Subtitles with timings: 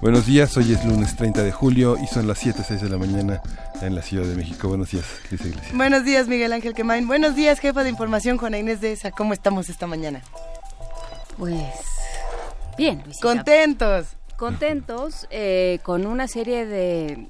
[0.00, 2.96] Buenos días, hoy es lunes 30 de julio y son las 7, 6 de la
[2.96, 3.42] mañana
[3.82, 4.66] en la Ciudad de México.
[4.66, 5.76] Buenos días, Cris Iglesias.
[5.76, 7.06] Buenos días, Miguel Ángel Quemain.
[7.06, 9.10] Buenos días, jefa de información, Juana Inés de esa.
[9.10, 10.22] ¿Cómo estamos esta mañana?
[11.36, 11.54] Pues
[12.78, 13.28] bien, Luisita.
[13.28, 14.06] Contentos.
[14.38, 17.28] Contentos eh, con una serie de,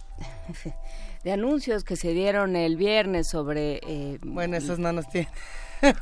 [1.25, 3.81] de anuncios que se dieron el viernes sobre...
[3.85, 5.33] Eh, bueno, esos no nos tienen.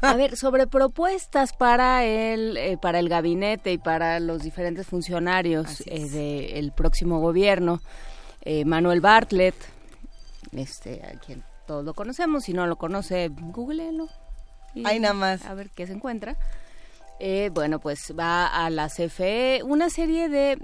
[0.02, 5.82] A ver, sobre propuestas para el, eh, para el gabinete y para los diferentes funcionarios
[5.86, 7.80] eh, del próximo gobierno.
[8.42, 9.54] Eh, Manuel Bartlett,
[10.52, 14.08] este, a quien todos lo conocemos, si no lo conoce, googleenlo.
[14.84, 15.44] Ahí nada más.
[15.44, 16.36] A ver qué se encuentra.
[17.20, 20.56] Eh, bueno, pues va a la CFE una serie de,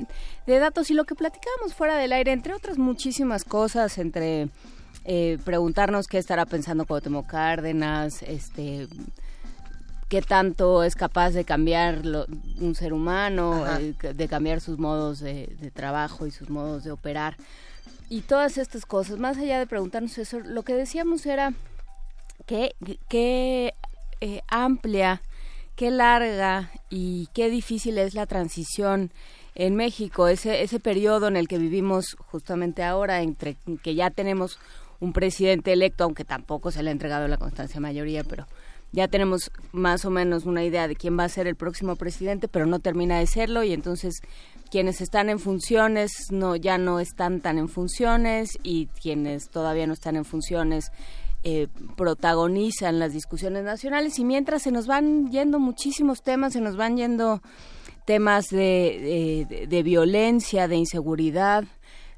[0.47, 4.49] de datos y lo que platicamos fuera del aire, entre otras muchísimas cosas, entre
[5.05, 8.89] eh, preguntarnos qué estará pensando Cuauhtémoc Cárdenas, este
[10.09, 12.27] qué tanto es capaz de cambiar lo-
[12.61, 16.93] un ser humano, eh, de cambiar sus modos de, de trabajo y sus modos de
[16.93, 17.37] operar.
[18.11, 21.53] Y todas estas cosas, más allá de preguntarnos eso, lo que decíamos era
[22.47, 22.75] qué,
[23.09, 23.75] qué
[24.21, 25.23] eh, amplia,
[25.75, 29.11] qué larga y qué difícil es la transición
[29.57, 34.59] en México, ese, ese periodo en el que vivimos justamente ahora, entre que ya tenemos
[35.05, 38.47] un presidente electo, aunque tampoco se le ha entregado la constancia mayoría, pero
[38.93, 42.49] ya tenemos más o menos una idea de quién va a ser el próximo presidente,
[42.49, 44.21] pero no termina de serlo y entonces
[44.71, 49.93] quienes están en funciones no ya no están tan en funciones y quienes todavía no
[49.93, 50.91] están en funciones
[51.43, 54.19] eh, protagonizan las discusiones nacionales.
[54.19, 57.43] Y mientras se nos van yendo muchísimos temas, se nos van yendo
[58.07, 61.65] temas de, de- de violencia, de inseguridad,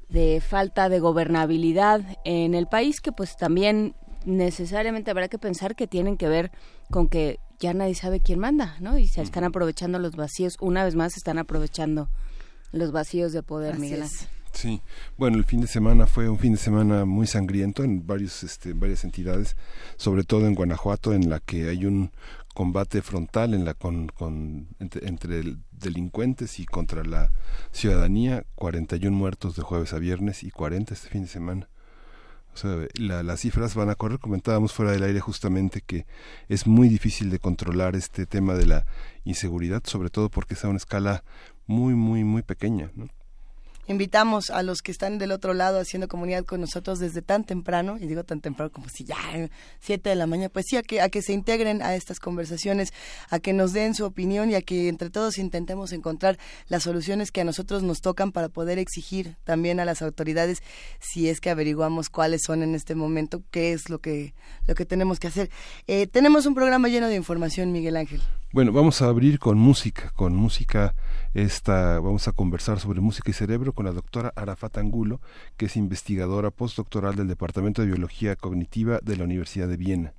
[0.09, 3.93] de falta de gobernabilidad en el país que pues también
[4.25, 6.51] necesariamente habrá que pensar que tienen que ver
[6.91, 8.97] con que ya nadie sabe quién manda, ¿no?
[8.97, 12.09] Y se están aprovechando los vacíos, una vez más se están aprovechando
[12.71, 14.03] los vacíos de poder, Así Miguel.
[14.03, 14.27] Ángel.
[14.53, 14.81] Sí,
[15.17, 18.73] bueno, el fin de semana fue un fin de semana muy sangriento en varios, este,
[18.73, 19.55] varias entidades,
[19.97, 22.11] sobre todo en Guanajuato, en la que hay un
[22.55, 27.31] combate frontal en la con, con- entre, entre el- delincuentes y contra la
[27.71, 31.69] ciudadanía, 41 muertos de jueves a viernes y 40 este fin de semana.
[32.53, 34.17] O sea, la- las cifras van a correr.
[34.19, 36.07] Comentábamos fuera del aire justamente que
[36.49, 38.85] es muy difícil de controlar este tema de la
[39.25, 41.23] inseguridad, sobre todo porque es a una escala
[41.67, 42.89] muy, muy, muy pequeña.
[42.95, 43.07] ¿no?
[43.87, 47.97] Invitamos a los que están del otro lado haciendo comunidad con nosotros desde tan temprano,
[47.97, 49.49] y digo tan temprano como si ya eh,
[49.79, 52.91] siete de la mañana, pues sí, a que, a que se integren a estas conversaciones,
[53.29, 56.37] a que nos den su opinión y a que entre todos intentemos encontrar
[56.67, 60.61] las soluciones que a nosotros nos tocan para poder exigir también a las autoridades
[60.99, 64.33] si es que averiguamos cuáles son en este momento, qué es lo que,
[64.67, 65.49] lo que tenemos que hacer.
[65.87, 68.21] Eh, tenemos un programa lleno de información, Miguel Ángel.
[68.51, 70.95] Bueno, vamos a abrir con música, con música
[71.37, 75.21] esta, vamos a conversar sobre música y cerebro con la doctora Arafat Angulo,
[75.55, 80.13] que es investigadora postdoctoral del Departamento de Biología Cognitiva de la Universidad de Viena.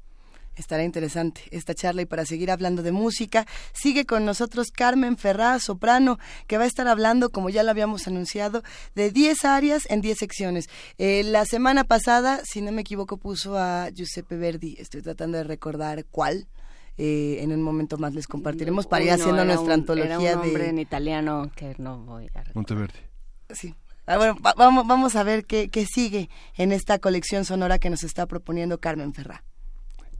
[0.54, 5.64] Estará interesante esta charla y para seguir hablando de música, sigue con nosotros Carmen Ferraz,
[5.64, 8.62] soprano, que va a estar hablando, como ya lo habíamos anunciado,
[8.94, 10.68] de 10 áreas en 10 secciones.
[10.98, 15.44] Eh, la semana pasada, si no me equivoco, puso a Giuseppe Verdi, estoy tratando de
[15.44, 16.46] recordar cuál.
[16.98, 20.16] Eh, en un momento más les compartiremos para ir no, haciendo era nuestra un- antología
[20.30, 20.68] era un nombre de...
[20.70, 22.98] en italiano que no voy a Monteverdi.
[23.50, 23.74] Sí.
[24.06, 27.88] Ah, bueno, va- vamos, vamos a ver qué, qué sigue en esta colección sonora que
[27.90, 29.42] nos está proponiendo Carmen Ferraz.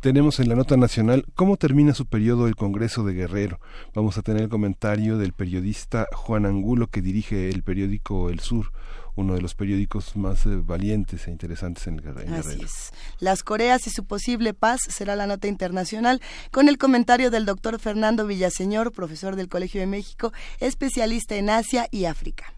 [0.01, 3.59] Tenemos en la nota nacional cómo termina su periodo el Congreso de Guerrero.
[3.95, 8.71] Vamos a tener el comentario del periodista Juan Angulo que dirige el periódico El Sur,
[9.19, 12.93] uno de los periódicos más eh, valientes e interesantes en, el en Así es.
[13.19, 16.23] Las Coreas y su posible paz será la nota internacional
[16.53, 21.89] con el comentario del doctor Fernando Villaseñor, profesor del Colegio de México, especialista en Asia
[21.91, 22.53] y África.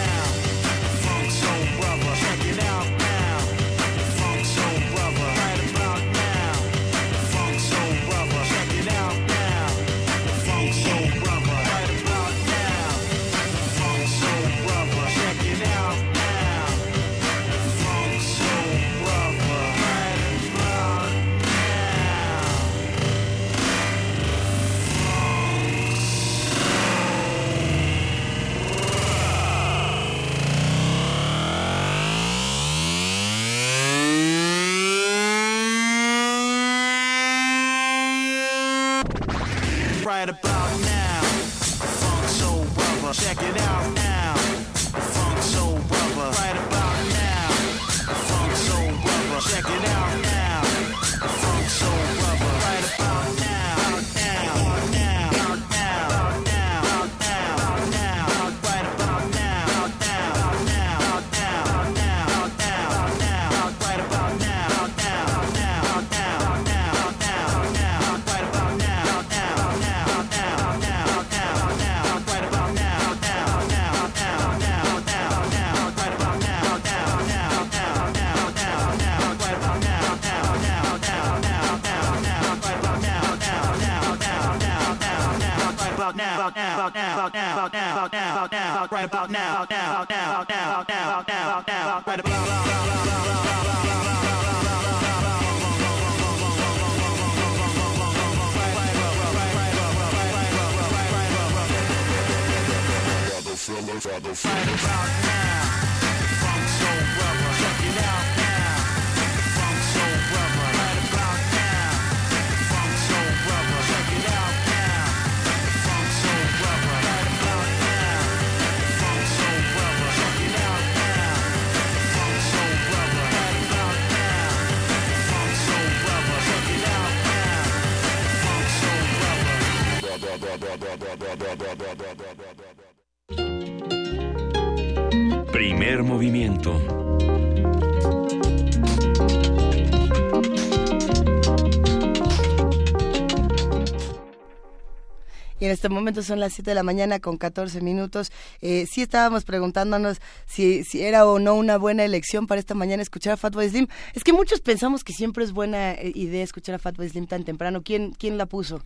[145.81, 148.31] este momento son las 7 de la mañana con 14 minutos.
[148.61, 153.01] Eh, sí estábamos preguntándonos si, si era o no una buena elección para esta mañana
[153.01, 153.87] escuchar a Fatboy Slim.
[154.13, 157.45] Es que muchos pensamos que siempre es buena eh, idea escuchar a Fatboy Slim tan
[157.45, 157.81] temprano.
[157.81, 158.83] ¿Quién, quién la puso?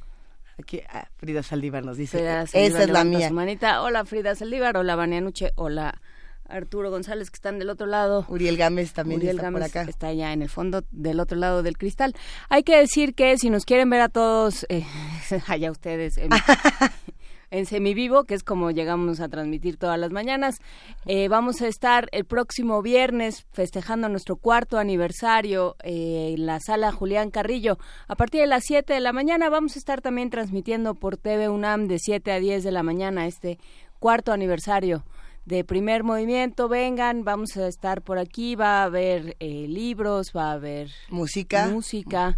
[0.58, 2.18] Aquí, ah, Frida Saldívar nos dice.
[2.18, 3.28] Frida Esa Saldívar es la mía.
[3.28, 3.82] su manita.
[3.82, 6.02] Hola Frida Saldívar, hola Vania Nuche, hola
[6.48, 8.26] Arturo González que están del otro lado.
[8.30, 9.90] Uriel Gámez también Uriel está Gámez por acá.
[9.90, 12.14] está allá en el fondo del otro lado del cristal.
[12.50, 14.86] Hay que decir que si nos quieren ver a todos, eh,
[15.48, 16.30] allá ustedes, en,
[17.52, 20.58] en semivivo, que es como llegamos a transmitir todas las mañanas.
[21.06, 26.92] Eh, vamos a estar el próximo viernes festejando nuestro cuarto aniversario eh, en la sala
[26.92, 27.78] Julián Carrillo.
[28.08, 31.50] A partir de las 7 de la mañana vamos a estar también transmitiendo por TV
[31.50, 33.58] UNAM de 7 a 10 de la mañana este
[34.00, 35.04] cuarto aniversario
[35.46, 36.68] de primer movimiento.
[36.68, 41.68] Vengan, vamos a estar por aquí, va a haber eh, libros, va a haber música.
[41.68, 42.38] música,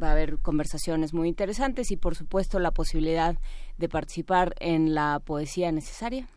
[0.00, 3.36] va a haber conversaciones muy interesantes y por supuesto la posibilidad
[3.78, 6.28] de participar en la poesía necesaria.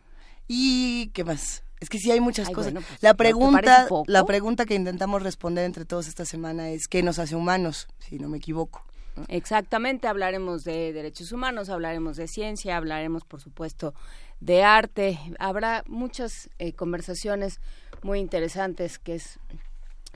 [0.48, 1.64] ¿Y qué más?
[1.80, 2.74] Es que sí hay muchas Ay, cosas.
[2.74, 6.70] bueno, pues, la ¿no te pregunta, la pregunta que intentamos responder entre todos esta semana
[6.72, 7.88] es ¿qué nos hace humanos?
[8.00, 8.84] Si no me equivoco.
[9.28, 13.94] Exactamente, hablaremos de derechos humanos, hablaremos de ciencia, hablaremos por supuesto
[14.40, 17.60] de arte, habrá muchas eh, conversaciones
[18.04, 19.40] muy interesantes que es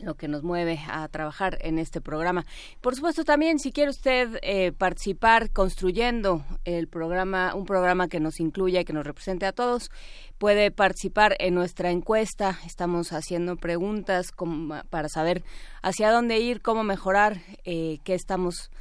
[0.01, 2.45] lo que nos mueve a trabajar en este programa.
[2.81, 8.39] Por supuesto también si quiere usted eh, participar construyendo el programa, un programa que nos
[8.39, 9.91] incluya y que nos represente a todos,
[10.39, 12.57] puede participar en nuestra encuesta.
[12.65, 15.43] Estamos haciendo preguntas como- para saber
[15.83, 18.71] hacia dónde ir, cómo mejorar, eh, qué estamos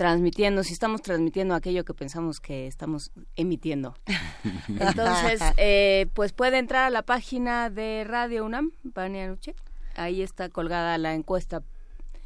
[0.00, 3.94] transmitiendo, si estamos transmitiendo aquello que pensamos que estamos emitiendo.
[4.68, 9.54] Entonces, eh, pues puede entrar a la página de Radio UNAM, Vania Nuche.
[9.96, 11.62] Ahí está colgada la encuesta.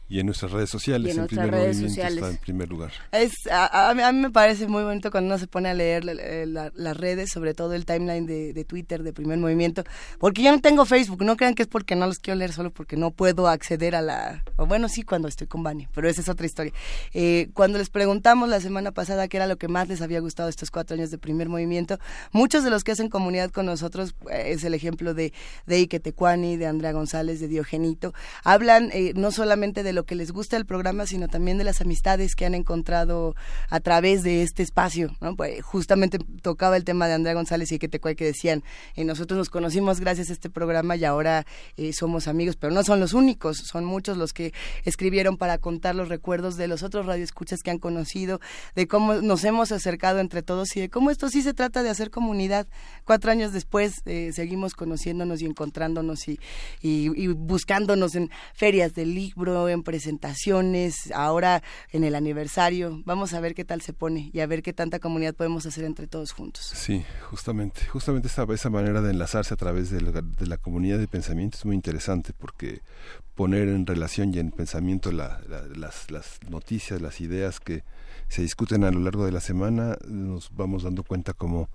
[0.07, 2.17] Y en nuestras redes sociales, Y en primer redes sociales.
[2.17, 2.93] está en primer lugar.
[3.11, 5.75] Es, a, a mí, a mí me parece muy bonito cuando uno se pone a
[5.75, 9.83] leer la- la- las redes, sobre todo el timeline de, de Twitter, de primer movimiento,
[10.19, 12.71] porque yo no tengo Facebook, no crean que es porque no los quiero leer, solo
[12.71, 14.45] porque no puedo acceder a la...
[14.57, 16.73] O bueno, sí, cuando estoy con Bani, pero esa es otra historia.
[17.15, 20.51] Eh, cuando les preguntamos la semana pasada qué era lo que más les había gustado
[20.51, 21.99] estos cuatro años de primer movimiento,
[22.31, 25.33] muchos de los que hacen comunidad con nosotros, eh, es el ejemplo de,
[25.67, 28.13] de Ike Tecuani, de Andrea González, de Diogenito,
[28.45, 31.81] hablan eh, no solamente de lo que les gusta el programa, sino también de las
[31.81, 33.35] amistades que han encontrado
[33.71, 35.15] a través de este espacio.
[35.21, 35.37] ¿no?
[35.37, 38.63] Pues, justamente tocaba el tema de Andrea González y Ike Tecuani que decían,
[38.97, 41.47] eh, nosotros nos conocimos gracias a este programa y ahora
[41.77, 44.53] eh, somos amigos, pero no son los únicos, son muchos los que
[44.85, 48.41] escribieron para contar los recuerdos de los otros radioescuchas que han conocido,
[48.75, 51.91] de cómo nos hemos acercado entre todos y de cómo esto sí se trata de
[51.91, 52.67] hacer comunidad.
[53.05, 56.39] Cuatro años después eh, seguimos conociéndonos y encontrándonos y,
[56.83, 61.63] y, y buscándonos en ferias del libro, en presentaciones, ahora
[61.93, 63.03] en el aniversario.
[63.05, 65.85] Vamos a ver qué tal se pone y a ver qué tanta comunidad podemos hacer
[65.85, 66.73] entre todos juntos.
[66.75, 70.99] Sí, justamente, justamente esa, esa manera de enlazarse a través de la, de la comunidad
[70.99, 72.81] de pensamiento es muy interesante porque
[73.35, 77.85] poner en relación y en pensamiento la- la- las, las noticias, las ideas que
[78.29, 81.69] se discuten a lo largo de la semana, nos vamos dando cuenta cómo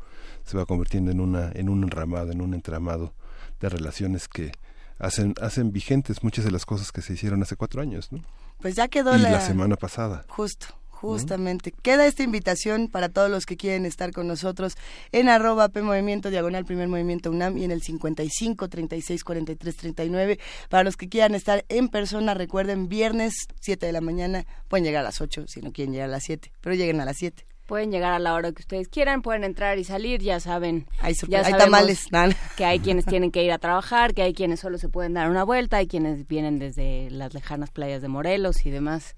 [0.46, 3.14] se va convirtiendo en una en un enramado, en un entramado
[3.60, 4.52] de relaciones que
[5.00, 8.22] hacen hacen vigentes muchas de las cosas que se hicieron hace cuatro años, ¿no?
[8.60, 9.32] Pues ya quedó Y la...
[9.32, 10.26] la semana pasada.
[10.28, 11.72] Justo, justamente.
[11.72, 14.76] Queda esta invitación para todos los que quieren estar con nosotros
[15.14, 20.40] en arroba P Movimiento, diagonal Primer Movimiento UNAM y en el 55 36 43 39.
[20.68, 25.02] Para los que quieran estar en persona, recuerden, viernes 7 de la mañana, pueden llegar
[25.02, 27.46] a las 8 si no quieren llegar a las 7, pero lleguen a las 7.
[27.70, 30.88] Pueden llegar a la hora que ustedes quieran, pueden entrar y salir, ya saben.
[31.02, 32.08] Hay, ya hay tamales.
[32.12, 32.34] Nan.
[32.58, 35.30] que hay quienes tienen que ir a trabajar, que hay quienes solo se pueden dar
[35.30, 39.16] una vuelta, hay quienes vienen desde las lejanas playas de Morelos y demás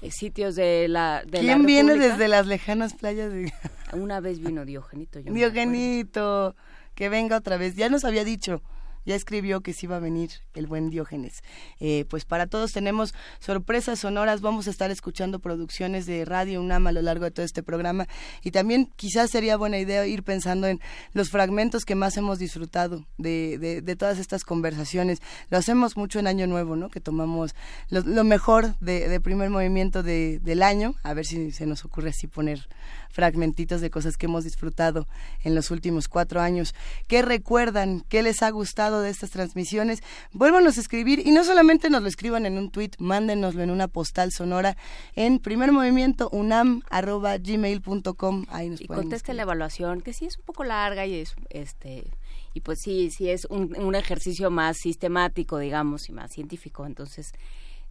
[0.00, 3.52] eh, sitios de la de la ¿Quién viene desde las lejanas playas de
[3.92, 5.20] Una vez vino Diogenito.
[5.20, 5.30] yo.
[5.34, 6.56] Diogenito?
[6.94, 7.76] Que venga otra vez.
[7.76, 8.62] Ya nos había dicho.
[9.04, 11.42] Ya escribió que sí iba a venir el buen Diógenes.
[11.78, 14.40] Eh, pues para todos tenemos sorpresas sonoras.
[14.40, 18.06] Vamos a estar escuchando producciones de Radio UNAM a lo largo de todo este programa.
[18.42, 20.80] Y también quizás sería buena idea ir pensando en
[21.12, 25.20] los fragmentos que más hemos disfrutado de, de, todas estas conversaciones.
[25.48, 26.88] Lo hacemos mucho en Año Nuevo, ¿no?
[26.88, 27.54] Que tomamos
[27.88, 30.94] lo, mejor de, de primer movimiento de, del año.
[31.02, 32.68] A ver si se nos ocurre así poner
[33.10, 35.06] fragmentitos de cosas que hemos disfrutado
[35.42, 36.74] en los últimos cuatro años.
[37.08, 38.02] ¿Qué recuerdan?
[38.08, 40.02] ¿Qué les ha gustado de estas transmisiones?
[40.32, 43.86] Vuélvanos a escribir y no solamente nos lo escriban en un tweet, mándenoslo en una
[43.86, 44.76] postal sonora
[45.14, 48.46] en primer movimiento unam arroba gmail.com.
[48.48, 51.34] Ahí nos y pueden conteste la evaluación que sí es un poco larga y es
[51.50, 52.10] este
[52.54, 57.30] y pues sí sí es un, un ejercicio más sistemático digamos y más científico entonces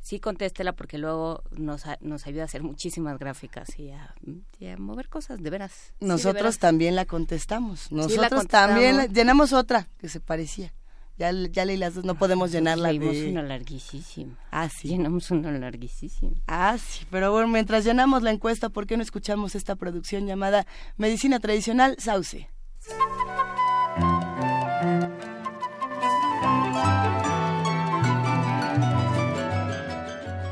[0.01, 4.15] sí contéstela porque luego nos, nos ayuda a hacer muchísimas gráficas y a,
[4.59, 6.59] y a mover cosas de veras Sí, de Nosotros veras.
[6.59, 7.91] también la contestamos.
[7.91, 8.47] la Nosotros contestamos.
[8.47, 10.73] también la- llenamos otra que se parecía.
[11.19, 13.29] Ya, ya leí las dos, no podemos llenarla Leímos de...
[13.31, 14.87] una larguísima Ah, sí.
[14.87, 19.53] llenamos una larguísima Ah, sí, pero bueno, mientras llenamos la encuesta, ¿por qué no escuchamos
[19.53, 22.47] esta producción llamada Medicina Tradicional Sauce?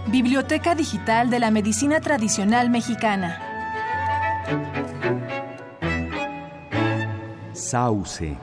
[0.07, 3.39] Biblioteca Digital de la Medicina Tradicional Mexicana.
[7.53, 8.37] Sauce.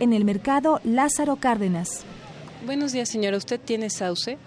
[0.00, 2.04] En el mercado Lázaro Cárdenas.
[2.64, 3.36] Buenos días, señora.
[3.36, 4.38] ¿Usted tiene sauce?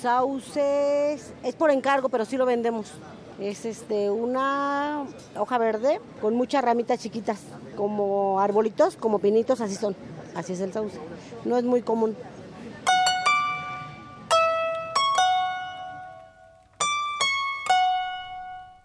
[0.00, 2.90] Sauce es por encargo, pero sí lo vendemos.
[3.38, 5.04] Es este una
[5.36, 7.40] hoja verde con muchas ramitas chiquitas,
[7.76, 9.94] como arbolitos, como pinitos, así son.
[10.34, 10.98] Así es el sauce.
[11.44, 12.16] No es muy común.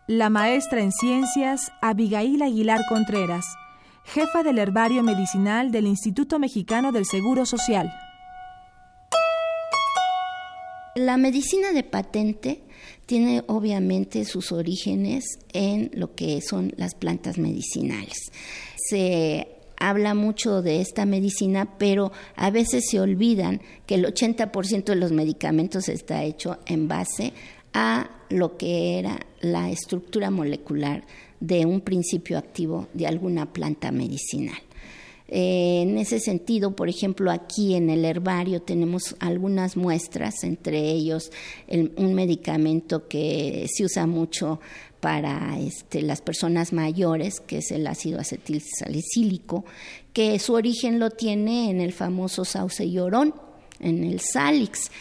[0.07, 3.45] La maestra en ciencias Abigail Aguilar Contreras,
[4.05, 7.91] jefa del herbario medicinal del Instituto Mexicano del Seguro Social.
[10.95, 12.61] La medicina de patente
[13.05, 18.31] tiene obviamente sus orígenes en lo que son las plantas medicinales.
[18.77, 19.47] Se
[19.77, 25.11] habla mucho de esta medicina, pero a veces se olvidan que el 80% de los
[25.11, 27.33] medicamentos está hecho en base
[27.73, 31.03] a lo que era la estructura molecular
[31.39, 34.57] de un principio activo de alguna planta medicinal.
[35.27, 41.31] Eh, en ese sentido, por ejemplo, aquí en el herbario tenemos algunas muestras, entre ellos
[41.67, 44.59] el- un medicamento que se usa mucho
[44.99, 49.65] para este, las personas mayores, que es el ácido acetilsalicílico,
[50.13, 53.33] que su origen lo tiene en el famoso sauce llorón,
[53.79, 54.91] en el salix.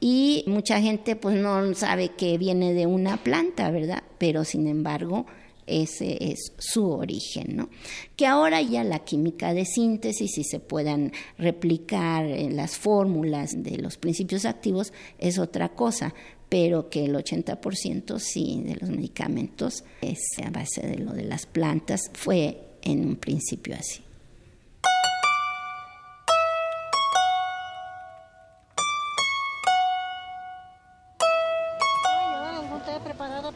[0.00, 4.02] Y mucha gente pues no sabe que viene de una planta, ¿verdad?
[4.18, 5.26] Pero sin embargo,
[5.66, 7.70] ese es su origen, ¿no?
[8.16, 13.78] Que ahora ya la química de síntesis y se puedan replicar en las fórmulas de
[13.78, 16.14] los principios activos es otra cosa,
[16.48, 21.46] pero que el 80% sí de los medicamentos es a base de lo de las
[21.46, 24.04] plantas, fue en un principio así.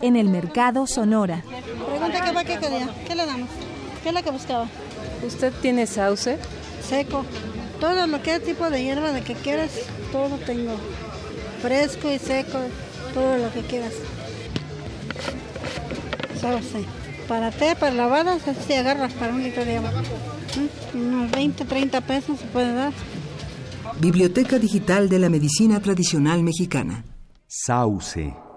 [0.01, 1.43] En el mercado Sonora.
[2.45, 2.89] Qué va, qué quería.
[3.07, 3.49] ¿Qué le damos?
[4.03, 4.69] ¿Qué es lo que buscaba?
[5.27, 6.39] ¿Usted tiene sauce?
[6.87, 7.25] Seco.
[7.81, 9.71] Todo lo que es tipo de hierba de que quieras,
[10.13, 10.75] todo tengo.
[11.63, 12.59] Fresco y seco,
[13.15, 13.93] todo lo que quieras.
[16.41, 16.85] Sauce.
[17.27, 19.93] Para té, para lavadas, así agarras para un litro de agua.
[20.95, 20.99] ¿Mm?
[20.99, 22.93] Unos 20, 30 pesos se puede dar.
[24.01, 27.05] Biblioteca Digital de la Medicina Tradicional Mexicana.
[27.47, 28.48] Sauce.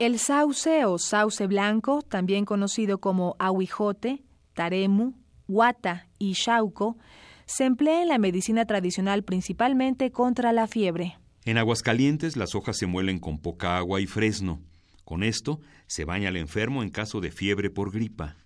[0.00, 5.12] El sauce o sauce blanco, también conocido como aguijote, taremu,
[5.46, 6.98] guata y chauco,
[7.46, 11.18] se emplea en la medicina tradicional principalmente contra la fiebre.
[11.44, 14.60] En Aguascalientes las hojas se muelen con poca agua y fresno.
[15.04, 18.36] Con esto se baña al enfermo en caso de fiebre por gripa.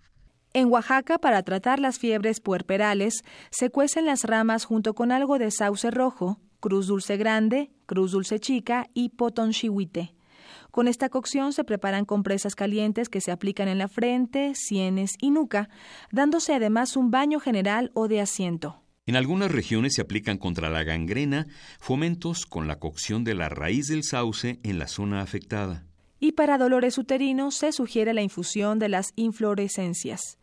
[0.52, 5.50] En Oaxaca, para tratar las fiebres puerperales, se cuecen las ramas junto con algo de
[5.50, 10.17] sauce rojo, cruz dulce grande, cruz dulce chica y potonchihuite.
[10.78, 15.32] Con esta cocción se preparan compresas calientes que se aplican en la frente, sienes y
[15.32, 15.68] nuca,
[16.12, 18.80] dándose además un baño general o de asiento.
[19.04, 21.48] En algunas regiones se aplican contra la gangrena
[21.80, 25.84] fomentos con la cocción de la raíz del sauce en la zona afectada.
[26.20, 30.38] Y para dolores uterinos se sugiere la infusión de las inflorescencias.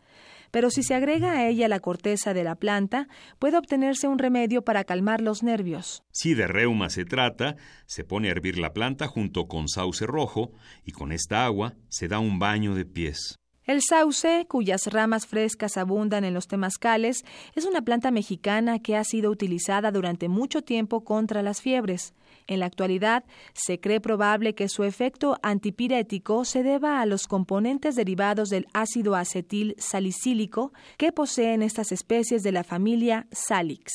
[0.51, 3.07] Pero si se agrega a ella la corteza de la planta,
[3.39, 6.03] puede obtenerse un remedio para calmar los nervios.
[6.11, 7.55] Si de reuma se trata,
[7.85, 10.51] se pone a hervir la planta junto con sauce rojo
[10.83, 13.39] y con esta agua se da un baño de pies.
[13.65, 19.03] El sauce, cuyas ramas frescas abundan en los temazcales, es una planta mexicana que ha
[19.03, 22.13] sido utilizada durante mucho tiempo contra las fiebres.
[22.47, 27.95] En la actualidad, se cree probable que su efecto antipirético se deba a los componentes
[27.95, 33.91] derivados del ácido acetil salicílico que poseen estas especies de la familia Salix.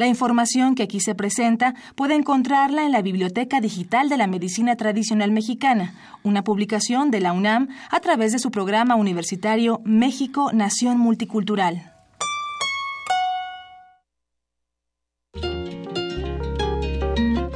[0.00, 4.74] La información que aquí se presenta puede encontrarla en la Biblioteca Digital de la Medicina
[4.74, 10.96] Tradicional Mexicana, una publicación de la UNAM a través de su programa universitario México Nación
[10.96, 11.92] Multicultural.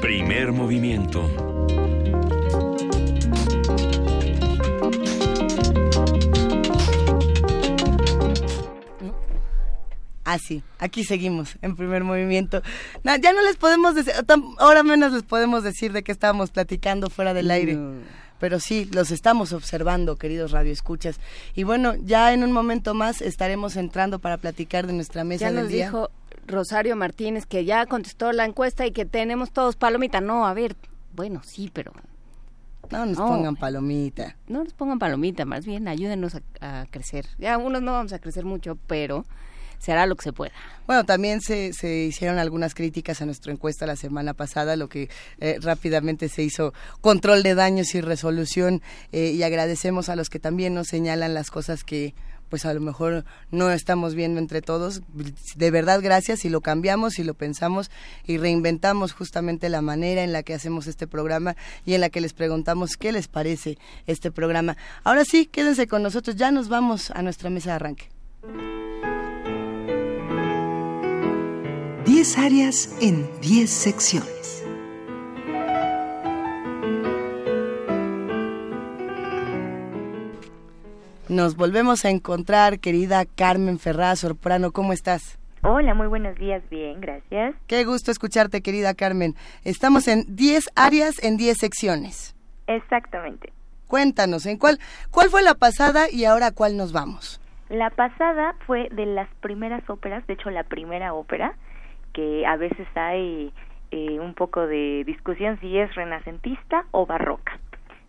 [0.02, 1.53] Primer movimiento.
[10.24, 12.62] Ah, sí, aquí seguimos en primer movimiento.
[13.02, 14.14] No, ya no les podemos decir,
[14.58, 17.78] ahora menos les podemos decir de qué estábamos platicando fuera del aire.
[18.40, 21.20] Pero sí, los estamos observando, queridos radioescuchas.
[21.54, 25.52] Y bueno, ya en un momento más estaremos entrando para platicar de nuestra mesa Ya
[25.52, 25.86] del nos día.
[25.86, 26.10] dijo
[26.46, 30.20] Rosario Martínez que ya contestó la encuesta y que tenemos todos palomita.
[30.20, 30.74] No, a ver,
[31.14, 31.92] bueno, sí, pero
[32.90, 33.26] No nos No.
[33.28, 34.36] pongan palomita.
[34.48, 36.40] no nos pongan palomita, más bien ayúdenos a,
[36.82, 37.26] a crecer.
[37.38, 39.24] Ya unos no vamos a crecer mucho, pero
[39.78, 40.52] se hará lo que se pueda.
[40.86, 45.08] Bueno, también se, se hicieron algunas críticas a nuestra encuesta la semana pasada, lo que
[45.40, 48.82] eh, rápidamente se hizo control de daños y resolución
[49.12, 52.14] eh, y agradecemos a los que también nos señalan las cosas que
[52.48, 55.02] pues a lo mejor no estamos viendo entre todos.
[55.56, 57.90] De verdad, gracias y lo cambiamos y lo pensamos
[58.26, 62.20] y reinventamos justamente la manera en la que hacemos este programa y en la que
[62.20, 64.76] les preguntamos qué les parece este programa.
[65.02, 68.83] Ahora sí, quédense con nosotros, ya nos vamos a nuestra mesa de arranque.
[72.24, 74.66] 10 áreas en 10 secciones.
[81.28, 85.38] Nos volvemos a encontrar, querida Carmen Ferraz Sorprano, ¿cómo estás?
[85.64, 87.56] Hola, muy buenos días, bien, gracias.
[87.66, 89.34] Qué gusto escucharte, querida Carmen.
[89.62, 92.34] Estamos en 10 áreas en 10 secciones.
[92.66, 93.52] Exactamente.
[93.86, 94.78] Cuéntanos, ¿en cuál,
[95.10, 97.38] cuál fue la pasada y ahora a cuál nos vamos?
[97.68, 101.54] La pasada fue de las primeras óperas, de hecho la primera ópera,
[102.14, 103.52] que a veces hay
[103.90, 107.58] eh, un poco de discusión si es renacentista o barroca.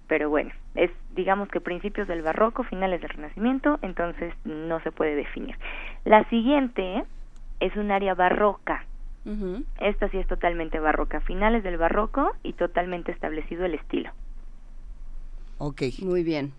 [0.07, 5.15] Pero bueno, es digamos que principios del barroco, finales del renacimiento, entonces no se puede
[5.15, 5.57] definir.
[6.05, 7.03] La siguiente
[7.59, 8.85] es un área barroca.
[9.79, 14.11] Esta sí es totalmente barroca, finales del barroco y totalmente establecido el estilo.
[15.57, 15.81] Ok.
[16.03, 16.53] Muy bien.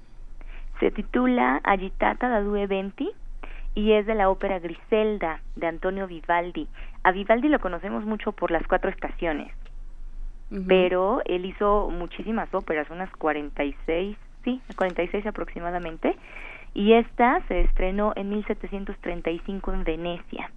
[0.81, 3.13] Se titula Agitata da due venti
[3.77, 6.67] y es de la ópera Griselda de Antonio Vivaldi.
[7.05, 9.53] A Vivaldi lo conocemos mucho por las cuatro estaciones,
[10.67, 16.17] pero él hizo muchísimas óperas, unas 46, sí, 46 aproximadamente,
[16.73, 20.51] y esta se estrenó en 1735 en Venecia.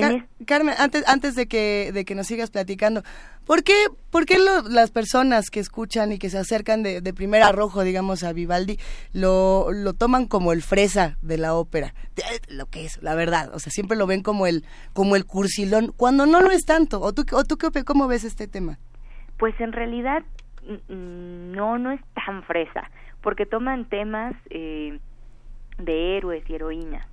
[0.00, 3.02] Es- Carmen, antes, antes de, que, de que nos sigas platicando,
[3.44, 3.74] ¿por qué,
[4.10, 7.82] por qué lo- las personas que escuchan y que se acercan de, de primer arrojo,
[7.82, 8.78] digamos, a Vivaldi,
[9.12, 11.92] lo, lo toman como el fresa de la ópera?
[12.14, 12.22] De-
[12.54, 13.50] Lo que es, la verdad.
[13.54, 17.00] O sea, siempre lo ven como el, como el cursilón, cuando no lo es tanto.
[17.00, 18.78] ¿O tú, o tú qué cómo ves este tema?
[19.38, 20.22] Pues en realidad
[20.66, 22.90] mm, mm, no, no es tan fresa,
[23.22, 24.98] porque toman temas eh,
[25.78, 27.06] de héroes y heroínas.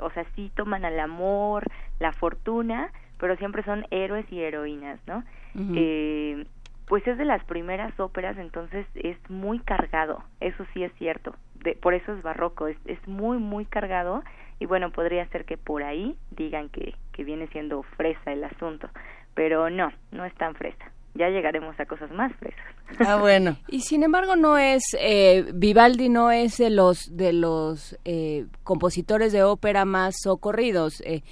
[0.00, 1.64] O sea, sí toman al amor,
[1.98, 5.24] la fortuna, pero siempre son héroes y heroínas, ¿no?
[5.74, 6.46] Eh,
[6.86, 11.34] pues es de las primeras óperas, entonces es muy cargado, eso sí es cierto.
[11.54, 14.22] De, por eso es barroco, es, es muy, muy cargado
[14.58, 18.88] y bueno, podría ser que por ahí digan que, que viene siendo fresa el asunto,
[19.34, 20.92] pero no, no es tan fresa.
[21.18, 22.60] Ya llegaremos a cosas más fresas.
[22.98, 23.56] Ah, bueno.
[23.68, 29.32] Y sin embargo no es eh, Vivaldi no es de los de los eh, compositores
[29.32, 31.00] de ópera más socorridos.
[31.02, 31.22] Eh,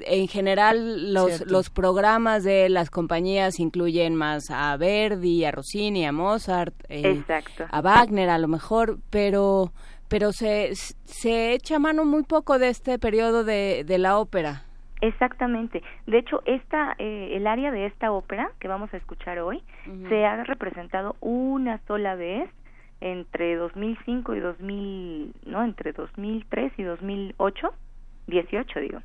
[0.00, 1.52] en general los Cierto.
[1.52, 7.66] los programas de las compañías incluyen más a Verdi, a Rossini, a Mozart, eh, Exacto.
[7.70, 9.72] a Wagner a lo mejor, pero
[10.08, 14.64] pero se se echa mano muy poco de este periodo de, de la ópera.
[15.04, 15.82] Exactamente.
[16.06, 19.62] De hecho, esta, eh, el área de esta ópera que vamos a escuchar hoy
[20.08, 22.48] se ha representado una sola vez
[23.02, 27.74] entre 2005 y 2000, no, entre 2003 y 2008,
[28.28, 29.00] 18 digo.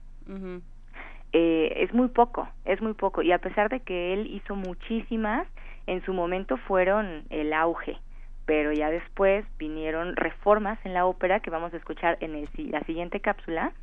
[1.33, 3.21] Eh, es muy poco, es muy poco.
[3.21, 5.47] Y a pesar de que él hizo muchísimas,
[5.85, 7.97] en su momento fueron el auge.
[8.45, 12.79] Pero ya después vinieron reformas en la ópera que vamos a escuchar en el la
[12.85, 13.73] siguiente cápsula,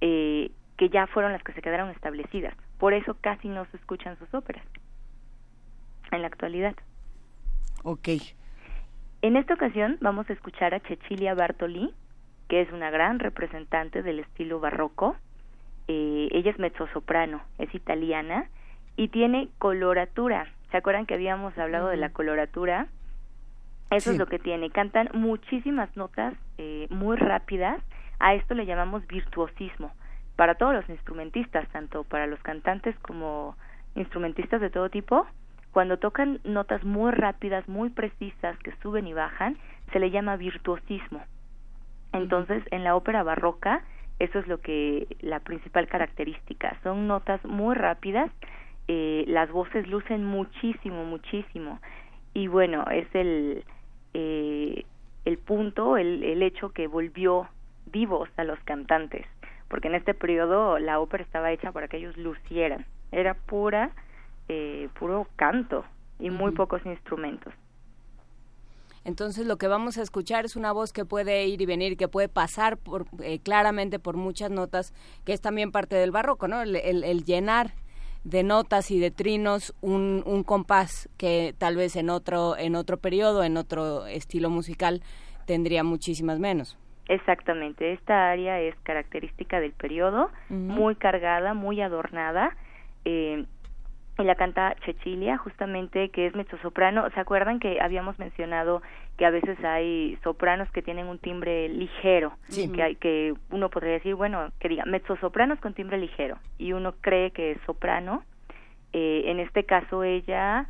[0.00, 2.54] eh, que ya fueron las que se quedaron establecidas.
[2.78, 4.64] Por eso casi no se escuchan sus óperas
[6.10, 6.74] en la actualidad.
[7.84, 8.08] Ok.
[9.22, 11.94] En esta ocasión vamos a escuchar a Cecilia Bartoli,
[12.48, 15.16] que es una gran representante del estilo barroco.
[15.88, 18.46] Eh, ella es mezzosoprano, es italiana
[18.96, 20.46] y tiene coloratura.
[20.70, 22.88] ¿Se acuerdan que habíamos hablado de la coloratura?
[23.90, 24.14] Eso Sí.
[24.14, 24.70] es lo que tiene.
[24.70, 27.80] Cantan muchísimas notas eh, muy rápidas.
[28.18, 29.92] A esto le llamamos virtuosismo.
[30.36, 33.56] Para todos los instrumentistas, tanto para los cantantes como
[33.94, 35.26] instrumentistas de todo tipo,
[35.72, 39.56] cuando tocan notas muy rápidas, muy precisas, que suben y bajan,
[39.92, 41.22] se le llama virtuosismo.
[42.12, 43.82] Entonces, en la ópera barroca,
[44.18, 46.76] eso es lo que la principal característica.
[46.82, 48.30] Son notas muy rápidas,
[48.88, 51.80] eh, las voces lucen muchísimo, muchísimo.
[52.34, 53.64] Y bueno, es el,
[54.12, 54.84] eh,
[55.24, 57.48] el punto, el, el hecho que volvió
[57.86, 59.26] vivos a los cantantes,
[59.72, 62.84] porque en este periodo la ópera estaba hecha para que ellos lucieran.
[63.10, 63.90] Era pura,
[64.50, 65.82] eh, puro canto
[66.20, 67.54] y muy pocos instrumentos.
[69.06, 72.06] Entonces lo que vamos a escuchar es una voz que puede ir y venir, que
[72.06, 74.92] puede pasar por, eh, claramente por muchas notas,
[75.24, 76.60] que es también parte del barroco, ¿no?
[76.60, 77.72] El, el- el llenar
[78.24, 82.98] de notas y de trinos un, un compás que tal vez en otro en otro
[82.98, 85.00] periodo, en otro estilo musical
[85.46, 86.76] tendría muchísimas menos.
[87.08, 92.56] Exactamente, esta área es característica del periodo, muy cargada, muy adornada.
[93.04, 93.44] Eh,
[94.18, 97.08] y la canta Cecilia, justamente, que es mezzosoprano.
[97.10, 98.82] ¿Se acuerdan que habíamos mencionado
[99.16, 102.34] que a veces hay sopranos que tienen un timbre ligero?
[102.48, 102.70] Sí.
[102.70, 106.38] Que, hay, que uno podría decir, bueno, que diga mezzosopranos con timbre ligero.
[106.58, 108.22] Y uno cree que es soprano.
[108.92, 110.66] Eh, en este caso, ella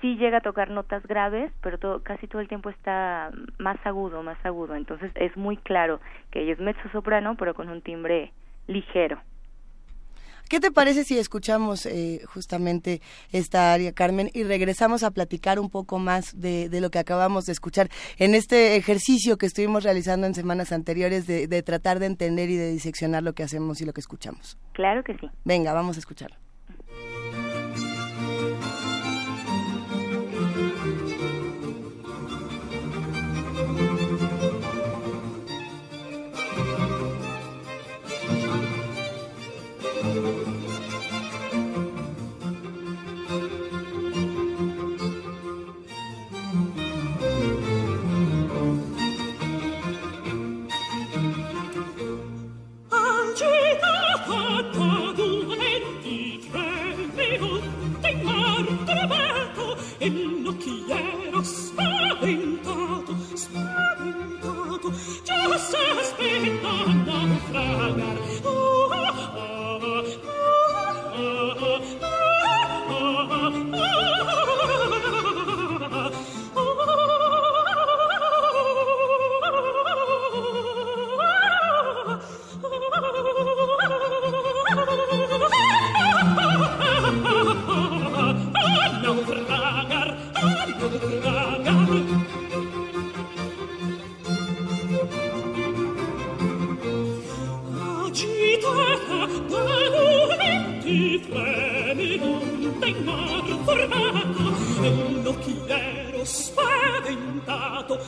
[0.00, 4.22] sí llega a tocar notas graves, pero todo, casi todo el tiempo está más agudo,
[4.22, 4.74] más agudo.
[4.74, 8.32] Entonces es muy claro que ella es mezzosoprano, pero con un timbre
[8.66, 9.20] ligero.
[10.48, 13.00] ¿Qué te parece si escuchamos eh, justamente
[13.32, 17.46] esta área, Carmen, y regresamos a platicar un poco más de, de lo que acabamos
[17.46, 22.06] de escuchar en este ejercicio que estuvimos realizando en semanas anteriores de, de tratar de
[22.06, 24.56] entender y de diseccionar lo que hacemos y lo que escuchamos?
[24.72, 25.28] Claro que sí.
[25.44, 26.45] Venga, vamos a escucharlo.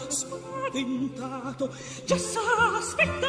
[0.08, 1.70] Spaventato,
[2.04, 3.26] già s'aspetta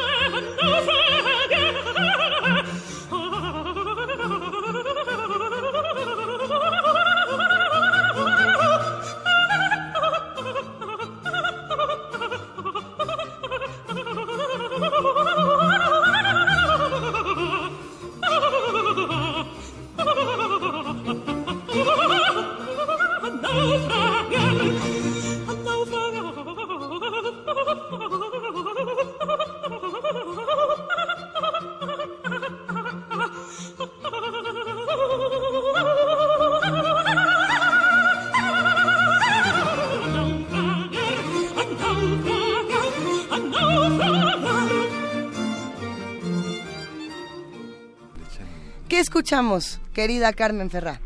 [49.20, 50.98] escuchamos, querida Carmen Ferrá?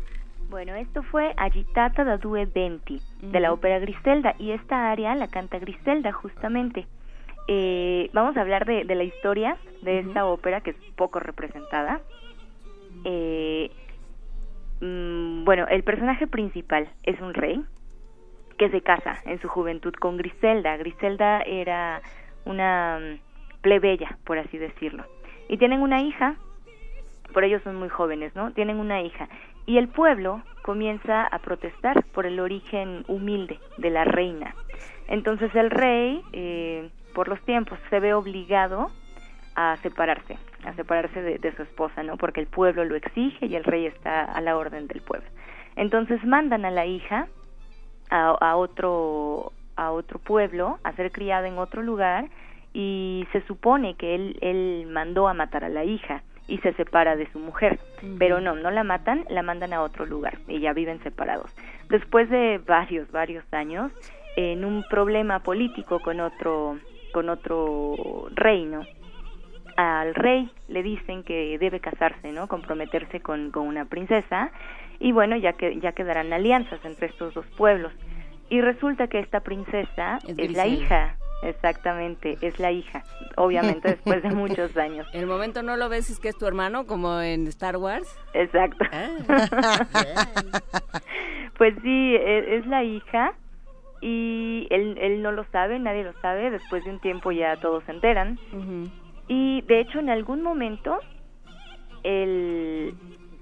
[0.49, 5.27] Bueno, esto fue Agitata da Due Venti, de la ópera Griselda, y esta área la
[5.27, 6.87] canta Griselda justamente.
[7.49, 11.99] Eh, vamos a hablar de, de la historia de esta ópera, que es poco representada.
[13.03, 13.69] Eh,
[14.79, 17.65] mm, bueno, el personaje principal es un rey
[18.57, 20.77] que se casa en su juventud con Griselda.
[20.77, 22.01] Griselda era
[22.45, 25.03] una mm, plebeya, por así decirlo.
[25.49, 26.37] Y tienen una hija,
[27.35, 28.51] por ellos son muy jóvenes, ¿no?
[28.51, 29.27] Tienen una hija.
[29.65, 34.55] Y el pueblo comienza a protestar por el origen humilde de la reina.
[35.09, 38.89] Entonces el rey, eh, por los tiempos, se ve obligado
[39.53, 42.15] a separarse, a separarse de, su esposa, ¿no?
[42.15, 45.27] Porque el pueblo lo exige y el rey está a la orden del pueblo.
[45.75, 47.27] Entonces mandan a la hija
[48.11, 52.29] a, a otro a otro pueblo a ser criada en otro lugar
[52.71, 57.15] y se supone que él él mandó a matar a la hija y se separa
[57.15, 57.79] de su mujer,
[58.19, 61.51] pero no, no la matan, la mandan a otro lugar y ya viven separados.
[61.89, 63.91] Después de varios varios años
[64.35, 66.77] en un problema político con otro
[67.13, 68.85] con otro reino
[69.77, 72.47] al rey le dicen que debe casarse, ¿no?
[72.47, 74.51] Comprometerse con, con una princesa
[74.99, 77.91] y bueno, ya que ya quedarán alianzas entre estos dos pueblos.
[78.49, 83.03] Y resulta que esta princesa Es es, la hija, exactamente, es la hija,
[83.37, 85.07] obviamente después de muchos años.
[85.13, 88.07] El momento no lo ves es que es tu hermano, como en Star Wars.
[88.33, 88.85] Exacto.
[91.57, 93.33] pues sí, e- es la hija
[94.01, 97.83] y él, él no lo sabe, nadie lo sabe, después de un tiempo ya todos
[97.85, 98.37] se enteran.
[99.27, 100.99] Y de hecho en algún momento,
[102.03, 102.93] el,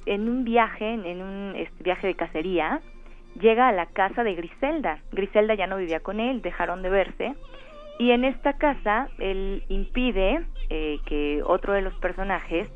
[0.06, 2.82] en un viaje, en un este, viaje de cacería,
[3.40, 5.00] llega a la casa de Griselda.
[5.12, 7.36] Griselda ya no vivía con él, dejaron de verse
[8.00, 12.70] Y en esta casa él impide eh, que otro de los personajes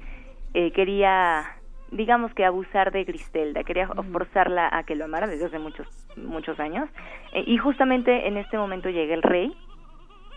[0.54, 1.58] eh, quería,
[1.92, 6.60] digamos que abusar de Griselda, quería forzarla a que lo amara desde hace muchos muchos
[6.60, 6.90] años.
[7.34, 9.52] Eh, y justamente en este momento llega el rey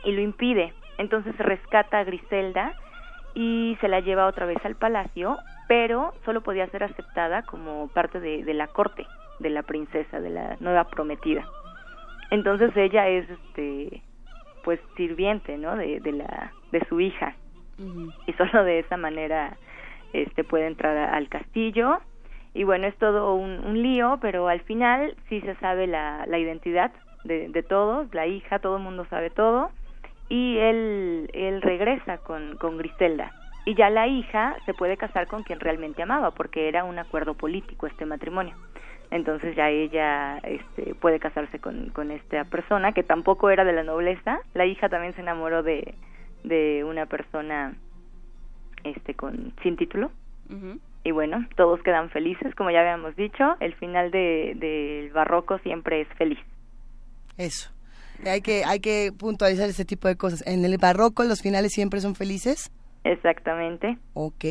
[0.05, 0.73] y lo impide.
[0.99, 2.75] Entonces rescata a Griselda
[3.35, 5.39] y se la lleva otra vez al palacio,
[5.69, 9.07] pero solo podía ser aceptada como parte de, de la corte
[9.39, 11.47] de la princesa, de la nueva prometida.
[12.31, 14.03] Entonces ella es, este,
[14.63, 15.77] pues sirviente, ¿no?
[15.77, 17.37] De, de la, de su hija
[18.27, 19.59] y solo de esa manera,
[20.13, 22.01] este, puede entrar a- al castillo
[22.55, 26.39] y bueno es todo un, un lío, pero al final sí se sabe la, la
[26.39, 26.93] identidad
[27.25, 29.71] de, de todos, la hija, todo el mundo sabe todo
[30.29, 33.35] y él, él regresa con, con Griselda.
[33.65, 37.35] Y ya la hija se puede casar con quien realmente amaba, porque era un acuerdo
[37.35, 38.57] político este matrimonio.
[39.11, 43.83] Entonces ya ella este, puede casarse con, con esta persona, que tampoco era de la
[43.83, 44.39] nobleza.
[44.55, 45.95] La hija también se enamoró de,
[46.45, 47.75] de una persona
[48.85, 50.11] este, con, sin título.
[51.05, 53.57] Y bueno, todos quedan felices, como ya habíamos dicho.
[53.61, 56.39] El final de- del barroco siempre es feliz.
[57.37, 57.71] Eso.
[58.27, 60.47] Hay que, hay que puntualizar ese tipo de cosas.
[60.47, 62.71] En el barroco los finales siempre son felices.
[63.05, 63.97] Exactamente.
[64.15, 64.45] Ok.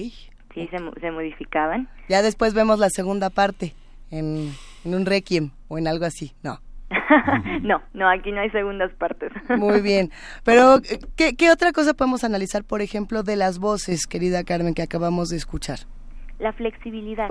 [0.54, 1.88] Sí, se, mo- se modificaban.
[2.08, 3.74] Ya después vemos la segunda parte
[4.12, 4.52] en,
[4.86, 6.34] en un requiem o en algo así.
[6.44, 6.60] No.
[7.62, 9.32] no, no, aquí no hay segundas partes.
[9.58, 10.12] Muy bien.
[10.44, 10.80] Pero,
[11.16, 15.30] ¿qué, qué otra cosa podemos analizar, por ejemplo, de las voces, querida Carmen, que acabamos
[15.30, 15.80] de escuchar?
[16.40, 17.30] La flexibilidad.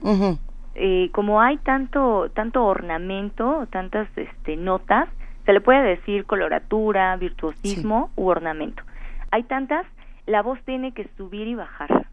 [0.74, 5.08] Eh, como hay tanto tanto ornamento, tantas este, notas,
[5.44, 8.82] se le puede decir coloratura, virtuosismo u ornamento.
[9.30, 9.86] Hay tantas,
[10.26, 12.06] la voz tiene que subir y bajar.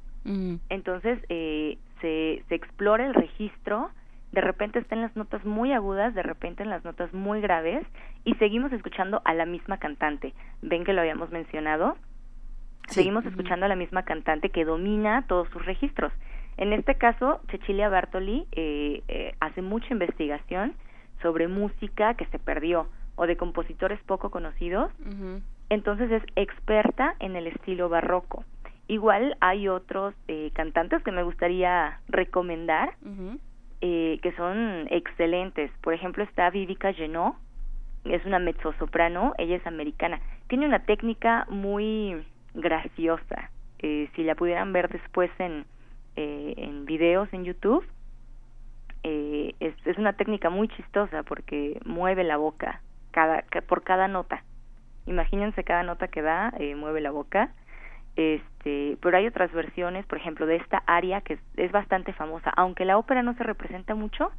[0.69, 3.91] Entonces eh, se, se explora el registro,
[4.36, 7.88] de repente están las notas muy agudas, de repente en las notas muy graves
[8.26, 10.34] y seguimos escuchando a la misma cantante.
[10.62, 11.95] Ven que lo habíamos mencionado.
[12.89, 16.12] Seguimos escuchando a la misma cantante que domina todos sus registros.
[16.58, 20.74] En este caso, Cecilia Bartoli eh, eh, hace mucha investigación
[21.21, 24.91] sobre música que se perdió o de compositores poco conocidos
[25.69, 28.43] entonces es experta en el estilo barroco.
[28.88, 32.95] Igual hay otros eh, cantantes que me gustaría recomendar
[33.82, 35.72] eh, que son excelentes.
[35.82, 37.36] Por ejemplo está Vivica Genot,
[38.06, 40.20] es una mezzosoprano, ella es americana.
[40.48, 43.50] Tiene una técnica muy graciosa.
[43.80, 45.66] Eh, si la pudieran ver después en,
[46.16, 47.86] eh, en videos en YouTube,
[49.04, 54.08] eh, es, es una técnica muy chistosa porque mueve la boca cada, ca- por cada
[54.08, 54.44] nota.
[55.06, 57.52] Imagínense cada nota que da, eh, mueve la boca.
[58.15, 62.49] Este, pero hay otras versiones, por ejemplo, de esta aria que es, es bastante famosa.
[62.56, 64.32] Aunque la ópera no se representa mucho,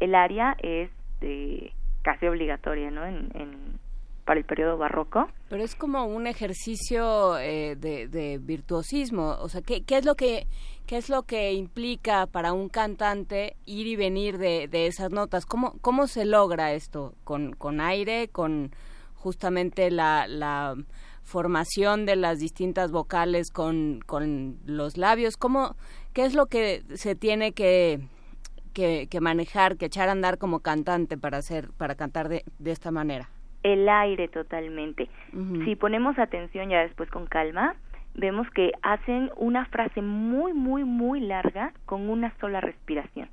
[0.00, 0.90] el aria es
[1.22, 3.04] eh, casi obligatoria, ¿no?
[3.06, 3.78] En, en-
[4.24, 5.28] para el periodo barroco.
[5.48, 10.14] Pero es como un ejercicio eh, de, de virtuosismo, o sea, ¿qué, qué es lo
[10.14, 10.46] que
[10.86, 15.44] qué es lo que implica para un cantante ir y venir de, de esas notas?
[15.44, 18.70] ¿Cómo cómo se logra esto con con aire, con
[19.16, 20.76] justamente la, la
[21.22, 25.36] formación de las distintas vocales con, con los labios?
[25.36, 25.76] ¿Cómo
[26.12, 28.00] qué es lo que se tiene que
[28.74, 32.70] que, que manejar, que echar a andar como cantante para hacer para cantar de, de
[32.70, 33.28] esta manera?
[33.62, 35.08] el aire totalmente.
[35.64, 37.74] Si ponemos atención ya después con calma,
[38.14, 43.28] vemos que hacen una frase muy, muy, muy larga con una sola respiración.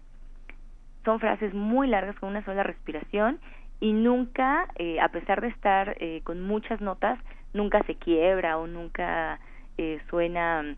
[1.03, 3.39] Son frases muy largas con una sola respiración
[3.79, 7.17] y nunca, eh, a pesar de estar eh, con muchas notas,
[7.53, 9.39] nunca se quiebra o nunca
[9.77, 10.75] eh, suena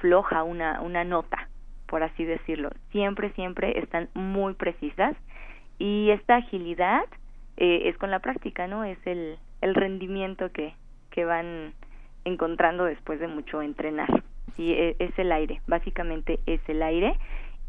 [0.00, 1.48] floja una, una nota,
[1.86, 2.70] por así decirlo.
[2.92, 5.16] Siempre, siempre están muy precisas
[5.78, 7.04] y esta agilidad
[7.56, 8.84] eh, es con la práctica, ¿no?
[8.84, 10.74] Es el, el rendimiento que,
[11.10, 11.72] que van
[12.24, 14.22] encontrando después de mucho entrenar.
[14.56, 17.18] Sí, e- es el aire, básicamente es el aire.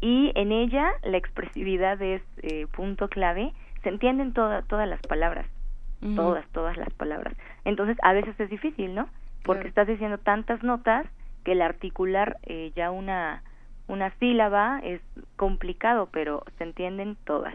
[0.00, 3.52] Y en ella la expresividad es eh, punto clave.
[3.82, 5.46] Se entienden toda- todas las palabras,
[6.14, 7.34] Todas, todas las palabras.
[7.64, 9.08] Entonces a veces es difícil, ¿no?
[9.42, 9.68] Porque Claro.
[9.68, 11.06] estás diciendo tantas notas
[11.44, 13.42] que el articular eh, ya una,
[13.88, 15.00] una sílaba es
[15.36, 17.54] complicado, pero se entienden todas.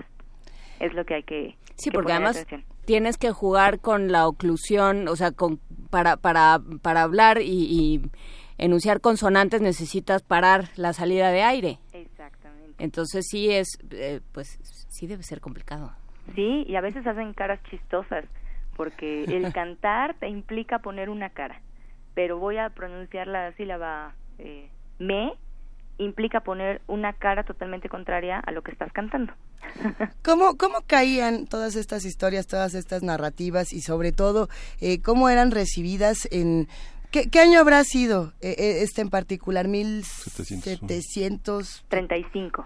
[0.79, 2.63] Es lo que hay que, Sí, que porque poner además atención.
[2.85, 8.01] tienes que jugar con la oclusión, o sea, con, para, para, para hablar y, y
[8.57, 11.79] enunciar consonantes necesitas parar la salida de aire.
[11.93, 12.83] Exactamente.
[12.83, 15.91] Entonces sí es, eh, pues sí debe ser complicado.
[16.35, 18.25] Sí, y a veces hacen caras chistosas,
[18.75, 21.61] porque el cantar te implica poner una cara,
[22.13, 24.69] pero voy a pronunciar la sílaba eh,
[24.99, 25.33] me
[25.97, 29.33] implica poner una cara totalmente contraria a lo que estás cantando.
[30.23, 34.49] ¿Cómo, ¿Cómo caían todas estas historias, todas estas narrativas y sobre todo
[34.81, 36.67] eh, cómo eran recibidas en...
[37.13, 39.67] ¿Qué, qué año habrá sido eh, eh, este en particular?
[39.67, 42.65] 1735.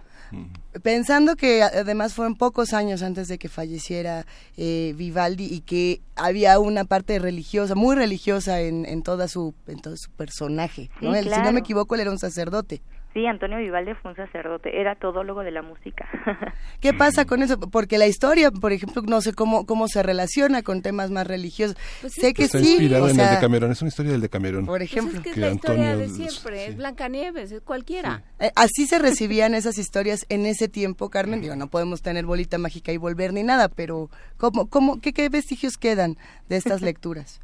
[0.82, 4.26] Pensando que además fueron pocos años antes de que falleciera
[4.56, 9.82] eh, Vivaldi y que había una parte religiosa, muy religiosa en, en toda su en
[9.82, 10.90] todo su personaje.
[11.02, 11.12] ¿no?
[11.12, 12.82] Sí, Él, Si no me equivoco, él era un sacerdote.
[13.18, 16.08] Sí, Antonio Vivaldi fue un sacerdote, era todólogo de la música.
[16.82, 17.60] ¿Qué pasa con eso?
[17.60, 21.76] Porque la historia, por ejemplo, no sé cómo cómo se relaciona con temas más religiosos.
[22.10, 24.68] sé que Está sí, inspirado o en el sea, Decamerón, es una historia del Decamerón.
[24.68, 25.14] Por ejemplo.
[25.14, 28.22] Pues es que es que la historia Antonio- de siempre, es Blancanieves, es cualquiera.
[28.40, 31.42] Eh, Así se recibían esas historias en ese tiempo, Carmen.
[31.42, 35.28] Digo, no podemos tener bolita mágica y volver ni nada, pero ¿cómo, cómo, qué, qué
[35.30, 36.18] vestigios quedan
[36.50, 37.42] de estas lecturas?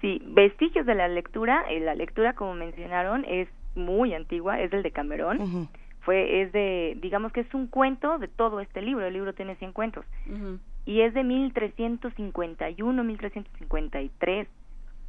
[0.00, 4.82] Sí, vestigios de la lectura, eh, la lectura como mencionaron es muy antigua, es del
[4.82, 5.68] Decamerón.
[6.00, 9.54] Fue es de digamos que es un cuento de todo este libro, el libro tiene
[9.56, 10.04] 100 cuentos
[10.84, 14.48] y es de 1351, 1353.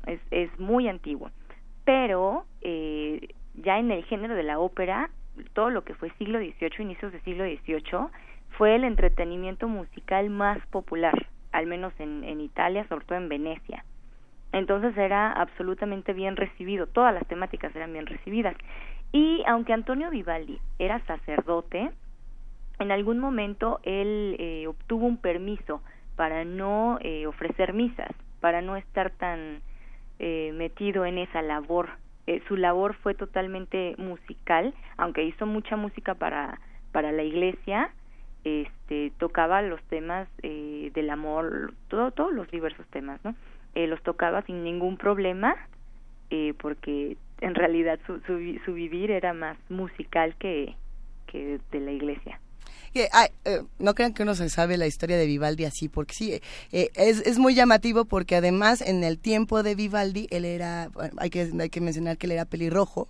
[0.06, 1.32] Es es muy antiguo.
[1.86, 5.10] Pero eh, ya en el género de la ópera,
[5.54, 8.10] todo lo que fue siglo XVIII, inicios del siglo XVIII,
[8.58, 13.84] fue el entretenimiento musical más popular, al menos en, en Italia, sobre todo en Venecia.
[14.54, 18.56] Entonces era absolutamente bien recibido, todas las temáticas eran bien recibidas.
[19.12, 21.92] Y aunque Antonio Vivaldi era sacerdote,
[22.80, 25.82] en algún momento él eh, obtuvo un permiso
[26.16, 29.62] para no eh, ofrecer misas, para no estar tan
[30.20, 31.90] eh, metido en esa labor.
[32.28, 36.60] Eh, su labor fue totalmente musical, aunque hizo mucha música para,
[36.92, 37.92] para la iglesia,
[38.44, 43.36] este, tocaba los temas eh, del amor, todo, todos los diversos temas, ¿no?
[43.76, 45.56] Eh, los tocaba sin ningún problema,
[46.30, 50.76] eh, porque en realidad su, su, su vivir era más musical que,
[51.28, 52.40] que de la iglesia.
[52.94, 56.14] Que, ay, eh, no crean que uno se sabe la historia de Vivaldi así, porque
[56.14, 56.42] sí,
[56.72, 61.16] eh, es, es muy llamativo porque además en el tiempo de Vivaldi él era, bueno,
[61.18, 63.08] hay que, hay que mencionar que él era pelirrojo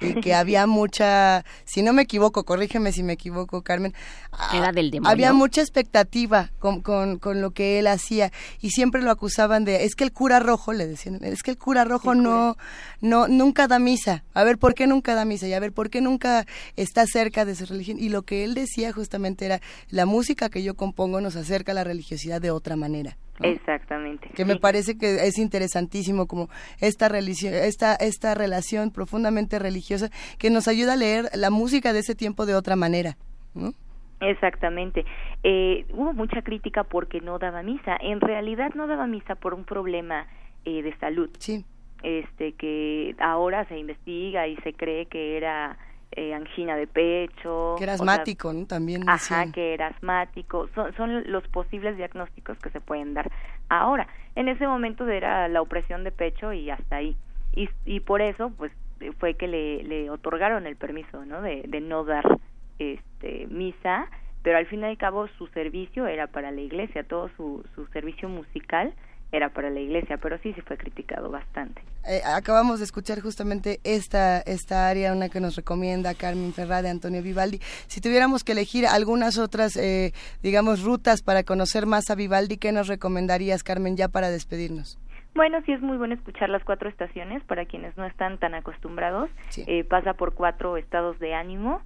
[0.00, 3.92] y que había mucha, si no me equivoco, corrígeme si me equivoco Carmen,
[4.32, 5.12] ah, Era del demonio.
[5.12, 9.84] había mucha expectativa con, con, con lo que él hacía y siempre lo acusaban de,
[9.84, 12.56] es que el cura rojo, le decían, es que el cura rojo no,
[13.02, 15.46] no, nunca da misa, a ver, ¿por qué nunca da misa?
[15.46, 17.98] Y a ver, ¿por qué nunca está cerca de su religión?
[18.00, 19.60] Y lo que él decía justamente era,
[19.90, 23.16] la música que yo compongo nos acerca a la religiosidad de otra manera.
[23.40, 23.48] ¿no?
[23.48, 24.30] Exactamente.
[24.34, 26.48] que me parece que es interesantísimo como
[26.80, 30.08] esta esta esta relación profundamente religiosa
[30.38, 33.18] que nos ayuda a leer la música de ese tiempo de otra manera,
[33.54, 33.72] ¿no?
[34.20, 35.04] Exactamente.
[35.42, 37.96] Eh, hubo mucha crítica porque no daba misa.
[38.00, 40.26] En realidad no daba misa por un problema
[40.64, 41.30] eh, de salud.
[41.38, 41.64] Sí.
[42.02, 45.76] Este que ahora se investiga y se cree que era
[46.12, 47.74] eh, angina de pecho.
[47.78, 48.66] Que era sea, asmático, ¿no?
[48.66, 49.52] También Ajá, decían.
[49.52, 50.68] que era asmático.
[50.74, 53.30] Son, son los posibles diagnósticos que se pueden dar.
[53.68, 57.16] Ahora, en ese momento era la opresión de pecho y hasta ahí.
[57.54, 61.42] Y, y por eso, pues, eh, fue que le, le otorgaron el permiso, ¿no?
[61.42, 62.38] De, de no dar
[62.78, 64.08] este misa,
[64.42, 67.86] pero al fin y al cabo su servicio era para la iglesia, todo su, su
[67.88, 68.94] servicio musical
[69.32, 71.82] era para la iglesia, pero sí se fue criticado bastante.
[72.08, 76.90] Eh, acabamos de escuchar justamente esta, esta área, una que nos recomienda Carmen Ferrá de
[76.90, 77.58] Antonio Vivaldi.
[77.86, 80.12] Si tuviéramos que elegir algunas otras, eh,
[80.42, 84.98] digamos, rutas para conocer más a Vivaldi, ¿qué nos recomendarías, Carmen, ya para despedirnos?
[85.36, 89.28] Bueno, sí es muy bueno escuchar las cuatro estaciones para quienes no están tan acostumbrados.
[89.66, 91.82] Eh, pasa por cuatro estados de ánimo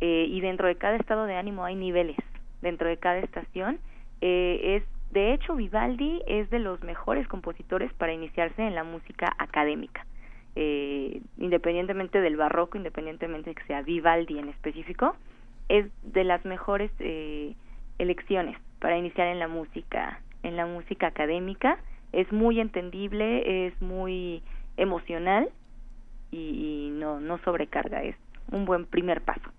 [0.00, 2.16] eh, y dentro de cada estado de ánimo hay niveles.
[2.62, 3.80] Dentro de cada estación
[4.22, 4.82] eh, es,
[5.16, 10.04] de hecho, Vivaldi es de los mejores compositores para iniciarse en la música académica.
[10.56, 15.16] Eh, independientemente del barroco, independientemente de que sea Vivaldi en específico,
[15.70, 17.54] es de las mejores eh,
[17.98, 21.78] elecciones para iniciar en la música, en la música académica.
[22.12, 24.42] Es muy entendible, es muy
[24.76, 25.48] emocional
[26.30, 28.16] y, y no, no sobrecarga, es
[28.52, 29.50] un buen primer paso.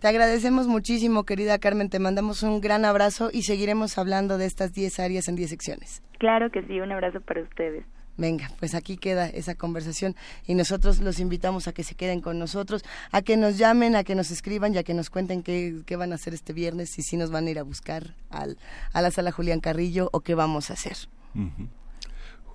[0.00, 4.72] Te agradecemos muchísimo, querida Carmen, te mandamos un gran abrazo y seguiremos hablando de estas
[4.72, 6.02] 10 áreas en 10 secciones.
[6.18, 7.84] Claro que sí, un abrazo para ustedes.
[8.16, 10.14] Venga, pues aquí queda esa conversación
[10.46, 14.04] y nosotros los invitamos a que se queden con nosotros, a que nos llamen, a
[14.04, 16.96] que nos escriban y a que nos cuenten qué, qué van a hacer este viernes
[16.98, 18.56] y si nos van a ir a buscar al,
[18.92, 20.96] a la sala Julián Carrillo o qué vamos a hacer.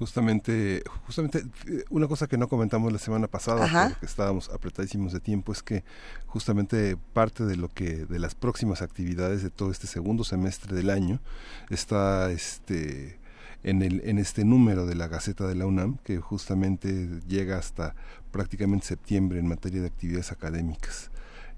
[0.04, 3.90] Justamente, justamente eh, una cosa que no comentamos la semana pasada, Ajá.
[3.92, 5.86] porque estábamos apretadísimos de tiempo, es que
[6.26, 10.90] justamente parte de lo que de las próximas actividades de todo este segundo semestre del
[10.90, 11.22] año
[11.70, 13.18] está este
[13.64, 17.96] en, el, en este número de la Gaceta de la UNAM, que justamente llega hasta
[18.32, 21.12] prácticamente septiembre en materia de actividades académicas.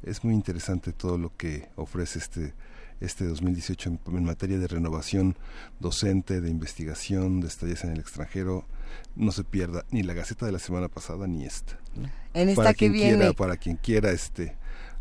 [0.04, 2.54] Es muy interesante todo lo que ofrece este,
[3.02, 5.36] este 2018 en, en materia de renovación
[5.80, 8.66] docente, de investigación, de estadías en el extranjero.
[9.16, 11.78] No se pierda ni la Gaceta de la semana pasada ni esta.
[11.96, 12.10] ¿no?
[12.34, 13.18] En esta para que quien viene.
[13.18, 14.56] Quiera, para quien quiera este,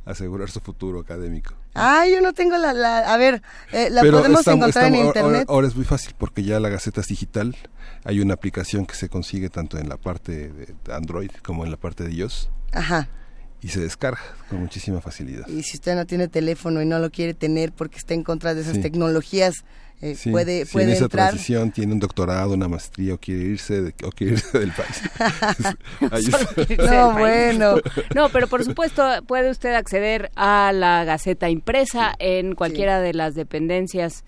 [0.05, 1.55] asegurar su futuro académico.
[1.75, 3.43] Ah, yo no tengo la, la a ver,
[3.73, 5.45] eh, la Pero podemos encontrar en ahora- internet.
[5.49, 7.57] Ahora, es muy fácil porque ya la Gaceta es digital.
[8.05, 11.77] Hay una aplicación que se consigue tanto en la parte de Android como en la
[11.77, 13.09] parte de iOS Ajá.
[13.65, 15.49] Y se descarga con muchísima facilidad.
[15.49, 18.55] Y si usted no tiene teléfono y no lo quiere tener porque está en contra
[18.55, 18.83] de esas Sí.
[18.83, 19.55] tecnologías,
[20.03, 21.29] eh, Sí, puede si puede en esa entrar.
[21.31, 25.01] transición tiene un doctorado, una maestría o quiere irse, de- o quiere irse del país.
[26.01, 27.59] El país.
[28.15, 33.35] No, pero por supuesto puede usted acceder a la Gaceta impresa en cualquiera de las
[33.35, 34.25] dependencias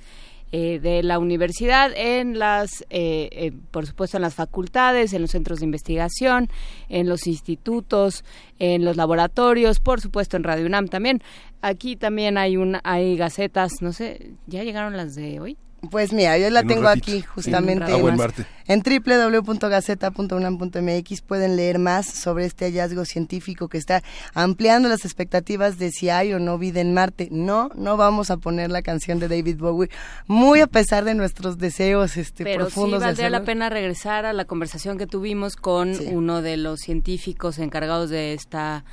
[0.58, 5.32] eh, de la universidad, en las, eh, eh, por supuesto, en las facultades, en los
[5.32, 6.48] centros de investigación,
[6.88, 8.24] en los institutos,
[8.58, 11.20] en los laboratorios, por supuesto en Radio UNAM también.
[11.60, 15.58] Aquí también hay un, hay gacetas, no sé, ¿ya llegaron las de hoy?
[15.90, 17.10] Pues mira, yo la En tengo ratito.
[17.10, 18.46] aquí justamente Ah, en- Marte.
[18.68, 24.02] en www.gaceta.unam.mx pueden leer más sobre este hallazgo científico que está
[24.34, 27.28] ampliando las expectativas de si hay o no vida en Marte.
[27.30, 29.90] No, no vamos a poner la canción de David Bowie,
[30.26, 34.26] muy a pesar de nuestros deseos este, Pero sí profundos de valdría la pena regresar
[34.26, 38.84] a la conversación que tuvimos con uno de los científicos encargados de esta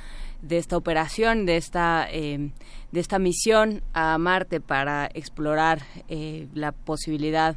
[0.42, 2.50] de esta operación, de esta eh,
[2.94, 7.56] de esta misión a Marte para explorar eh, la posibilidad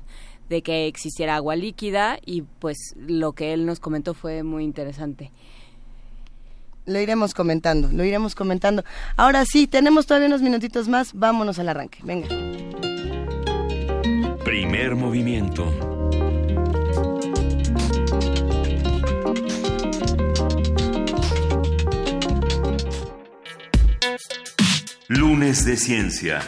[0.49, 5.31] de que existiera agua líquida y pues lo que él nos comentó fue muy interesante.
[6.87, 8.83] Lo iremos comentando, lo iremos comentando.
[9.15, 11.99] Ahora sí, tenemos todavía unos minutitos más, vámonos al arranque.
[12.01, 12.29] Venga.
[14.43, 15.96] Primer movimiento.
[25.09, 26.41] Lunes de Ciencia.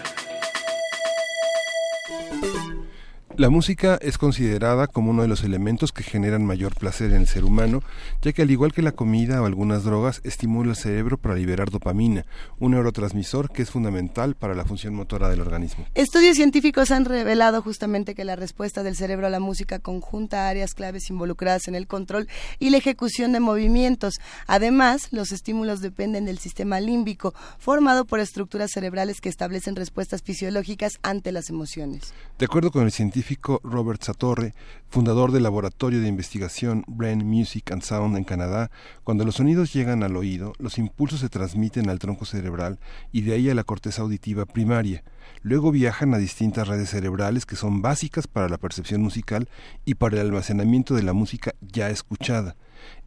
[3.40, 7.28] La música es considerada como uno de los elementos que generan mayor placer en el
[7.28, 7.82] ser humano,
[8.22, 11.70] ya que al igual que la comida o algunas drogas, estimula el cerebro para liberar
[11.70, 12.26] dopamina,
[12.60, 15.86] un neurotransmisor que es fundamental para la función motora del organismo.
[15.96, 20.74] Estudios científicos han revelado justamente que la respuesta del cerebro a la música conjunta áreas
[20.74, 22.28] claves involucradas en el control
[22.60, 24.16] y la ejecución de movimientos.
[24.48, 31.00] Además, los estímulos dependen del sistema límbico, formado por estructuras cerebrales que establecen respuestas fisiológicas
[31.04, 32.14] ante las emociones.
[32.38, 33.29] De acuerdo con el científico
[33.64, 34.54] Robert Satorre,
[34.88, 38.72] fundador del laboratorio de investigación Brain Music and Sound en Canadá,
[39.04, 42.80] cuando los sonidos llegan al oído, los impulsos se transmiten al tronco cerebral
[43.12, 45.04] y de ahí a la corteza auditiva primaria.
[45.42, 49.48] Luego viajan a distintas redes cerebrales que son básicas para la percepción musical
[49.86, 52.56] y para el almacenamiento de la música ya escuchada.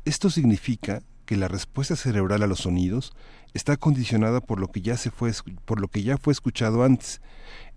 [0.04, 3.12] Esto significa que la respuesta cerebral a los sonidos
[3.54, 5.32] está condicionada por lo que ya se fue
[5.64, 7.20] por lo que ya fue escuchado antes.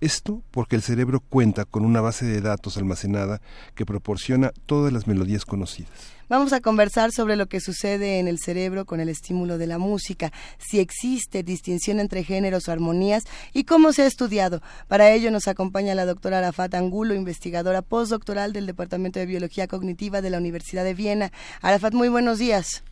[0.01, 3.41] Esto porque el cerebro cuenta con una base de datos almacenada
[3.75, 6.15] que proporciona todas las melodías conocidas.
[6.27, 9.77] Vamos a conversar sobre lo que sucede en el cerebro con el estímulo de la
[9.77, 13.23] música, si existe distinción entre géneros o armonías
[13.53, 14.61] y cómo se ha estudiado.
[14.87, 20.21] Para ello nos acompaña la doctora Arafat Angulo, investigadora postdoctoral del Departamento de Biología Cognitiva
[20.21, 21.31] de la Universidad de Viena.
[21.61, 22.83] Arafat, muy buenos días.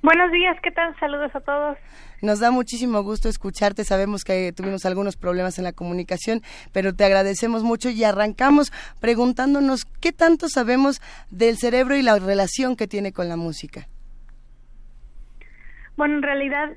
[0.00, 0.94] Buenos días, ¿qué tal?
[1.00, 1.76] Saludos a todos.
[2.22, 3.82] Nos da muchísimo gusto escucharte.
[3.82, 6.40] Sabemos que tuvimos algunos problemas en la comunicación,
[6.72, 8.70] pero te agradecemos mucho y arrancamos
[9.00, 13.88] preguntándonos qué tanto sabemos del cerebro y la relación que tiene con la música.
[15.96, 16.76] Bueno, en realidad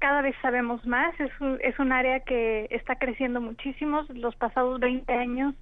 [0.00, 1.18] cada vez sabemos más.
[1.20, 4.02] Es un, es un área que está creciendo muchísimo.
[4.08, 5.54] Los pasados 20 años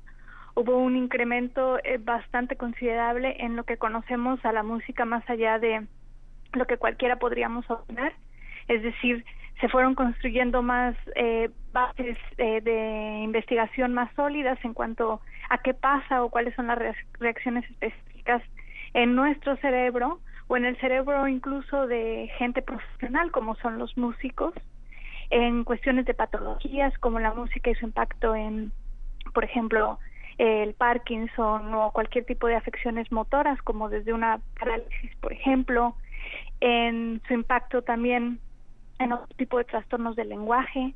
[0.54, 5.58] hubo un incremento eh, bastante considerable en lo que conocemos a la música más allá
[5.58, 5.86] de
[6.56, 8.12] lo que cualquiera podríamos opinar.
[8.68, 9.24] Es decir,
[9.60, 15.74] se fueron construyendo más eh, bases eh, de investigación más sólidas en cuanto a qué
[15.74, 18.42] pasa o cuáles son las reac- reacciones específicas
[18.94, 24.54] en nuestro cerebro o en el cerebro incluso de gente profesional como son los músicos
[25.30, 28.72] en cuestiones de patologías como la música y su impacto en
[29.32, 29.98] por ejemplo
[30.38, 35.96] el Parkinson o cualquier tipo de afecciones motoras como desde una parálisis por ejemplo
[36.60, 38.38] en su impacto también
[38.98, 40.94] en otro tipo de trastornos del lenguaje,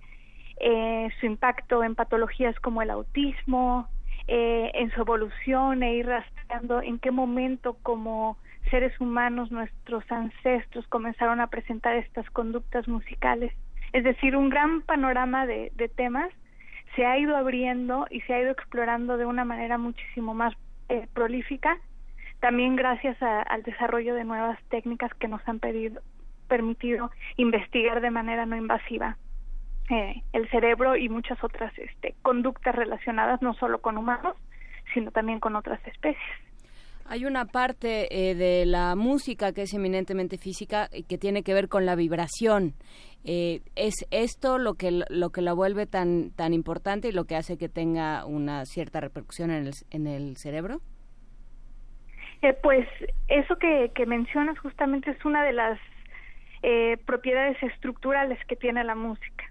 [0.60, 3.88] eh, su impacto en patologías como el autismo,
[4.26, 8.36] eh, en su evolución e ir rastreando en qué momento como
[8.70, 13.52] seres humanos nuestros ancestros comenzaron a presentar estas conductas musicales.
[13.92, 16.30] Es decir, un gran panorama de, de temas
[16.94, 20.54] se ha ido abriendo y se ha ido explorando de una manera muchísimo más
[20.88, 21.78] eh, prolífica,
[22.40, 26.00] también gracias a- al desarrollo de nuevas técnicas que nos han pedido,
[26.48, 29.16] permitido investigar de manera no invasiva
[29.90, 34.36] eh, el cerebro y muchas otras este, conductas relacionadas no solo con humanos,
[34.92, 36.22] sino también con otras especies.
[37.06, 41.54] Hay una parte eh, de la música que es eminentemente física y que tiene que
[41.54, 42.74] ver con la vibración.
[43.24, 47.36] Eh, ¿Es esto lo que, lo que la vuelve tan, tan importante y lo que
[47.36, 50.80] hace que tenga una cierta repercusión en el cerebro?
[52.42, 52.88] Eh, pues
[53.26, 55.78] eso que, que mencionas justamente es una de las
[56.62, 59.44] eh, propiedades estructurales que tiene la música.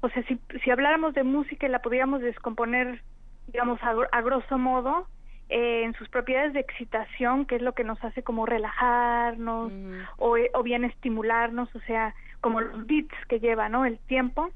[0.00, 3.00] O sea, si, si habláramos de música y la pudiéramos descomponer,
[3.46, 5.06] digamos, a, gr- a grosso modo,
[5.48, 9.72] eh, en sus propiedades de excitación, que es lo que nos hace como relajarnos
[10.16, 13.84] o, eh, o bien estimularnos, o sea, como los beats que lleva, ¿no?
[13.84, 14.50] El tiempo,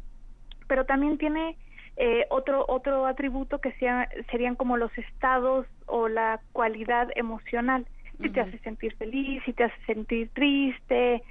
[0.67, 1.57] pero también tiene
[1.97, 7.87] eh, otro otro atributo que sea, serían como los estados o la cualidad emocional
[8.23, 11.23] si te hace sentir feliz si te hace sentir triste.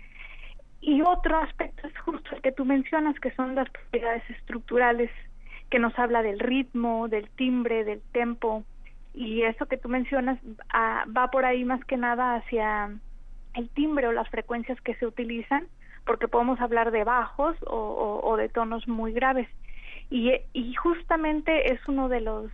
[0.81, 5.09] Y otro aspecto es justo el que tú mencionas que son las propiedades estructurales
[5.71, 8.63] que nos habla del ritmo del timbre del tempo.
[9.13, 10.37] Y eso que tú mencionas
[10.69, 12.91] ah, va por ahí más que nada hacia
[13.55, 15.67] el timbre o las frecuencias que se utilizan
[16.05, 19.47] porque podemos hablar de bajos o, o- o de tonos muy graves.
[20.11, 22.51] Y, y justamente es uno de los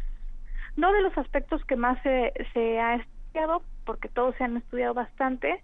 [0.76, 4.94] no de los aspectos que más se, se ha estudiado porque todos se han estudiado
[4.94, 5.64] bastante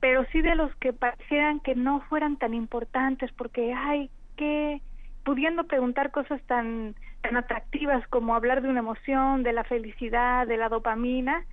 [0.00, 4.80] pero sí de los que parecieran que no fueran tan importantes porque ay que
[5.24, 10.56] pudiendo preguntar cosas tan tan atractivas como hablar de una emoción de la felicidad de
[10.56, 11.44] la dopamina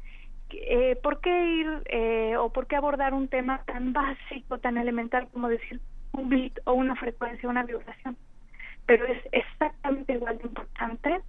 [0.51, 5.27] eh, ¿por qué ir eh, o por qué abordar un tema tan básico, tan elemental
[5.32, 5.80] como decir
[6.13, 8.17] un beat o una frecuencia, una vibración?
[8.86, 11.21] Pero es exactamente igual de importante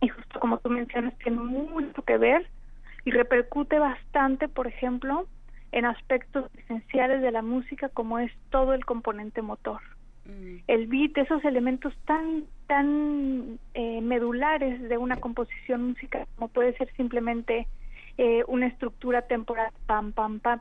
[0.00, 2.46] y justo como tú mencionas tiene mucho que ver
[3.04, 5.26] y repercute bastante, por ejemplo,
[5.72, 9.80] en aspectos esenciales de la música como es todo el componente motor.
[10.68, 16.92] El beat, esos elementos tan tan eh, medulares de una composición musical como puede ser
[16.96, 17.66] simplemente
[18.16, 20.60] eh, una estructura temporal pam pam pam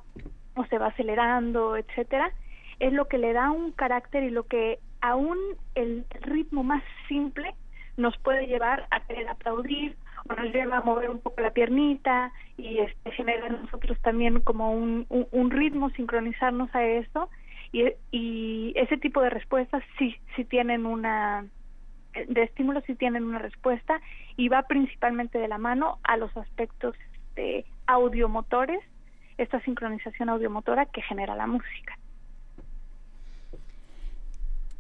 [0.56, 2.32] o se va acelerando etcétera
[2.80, 5.38] es lo que le da un carácter y lo que aún
[5.76, 7.54] el ritmo más simple
[8.00, 9.96] nos puede llevar a querer aplaudir
[10.28, 14.42] o nos lleva a mover un poco la piernita y este, genera en nosotros también
[14.42, 17.30] como un, un, ritmo, sincronizarnos a eso
[17.72, 21.46] y, y ese tipo de respuestas sí, sí tienen una,
[22.14, 24.02] de estímulos sí tienen una respuesta
[24.38, 26.96] y va principalmente de la mano a los aspectos
[27.36, 28.82] de audiomotores,
[29.38, 31.99] esta sincronización audiomotora que genera la música.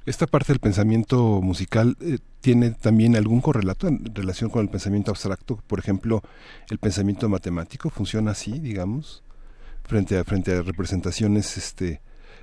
[0.10, 5.12] Esta parte del pensamiento musical eh, tiene también algún correlato en relación con el pensamiento
[5.12, 5.57] abstracto.
[5.68, 6.24] Por ejemplo,
[6.72, 9.24] el pensamiento matemático funciona así, digamos,
[9.84, 12.01] frente a frente a representaciones, este,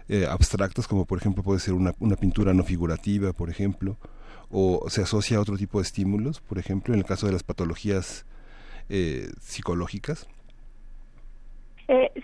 [0.08, 3.96] eh, abstractas, como por ejemplo puede ser una, pintura no figurativa, por ejemplo,
[4.48, 7.42] o se asocia a otro tipo de estímulos, por ejemplo, en el caso de las
[7.42, 8.26] patologías
[8.88, 10.28] eh, psicológicas.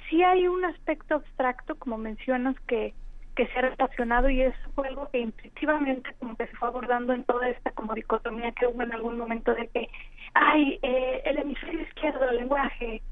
[0.09, 2.95] Sí hay un aspecto abstracto, como mencionas, que,
[3.35, 7.13] que se ha relacionado y eso fue algo que intuitivamente como que se fue abordando
[7.13, 9.89] en toda esta como dicotomía que hubo en algún momento de que,
[10.35, 13.03] ay, eh, el hemisferio izquierdo, el lenguaje,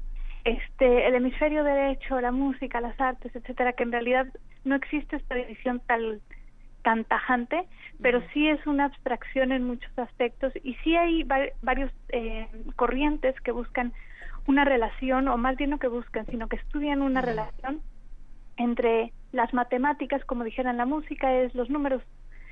[0.43, 4.27] este, el hemisferio derecho, la música, las artes, etcétera, que en realidad
[4.63, 6.21] no existe esta división tal
[6.83, 7.67] tan tajante,
[8.01, 13.39] pero sí es una abstracción en muchos aspectos y sí hay va varios eh, corrientes
[13.41, 13.93] que buscan
[14.47, 17.81] una relación, o más bien no que buscan, sino que estudian una relación
[18.63, 22.01] entre las matemáticas, como dijera en la música, es los números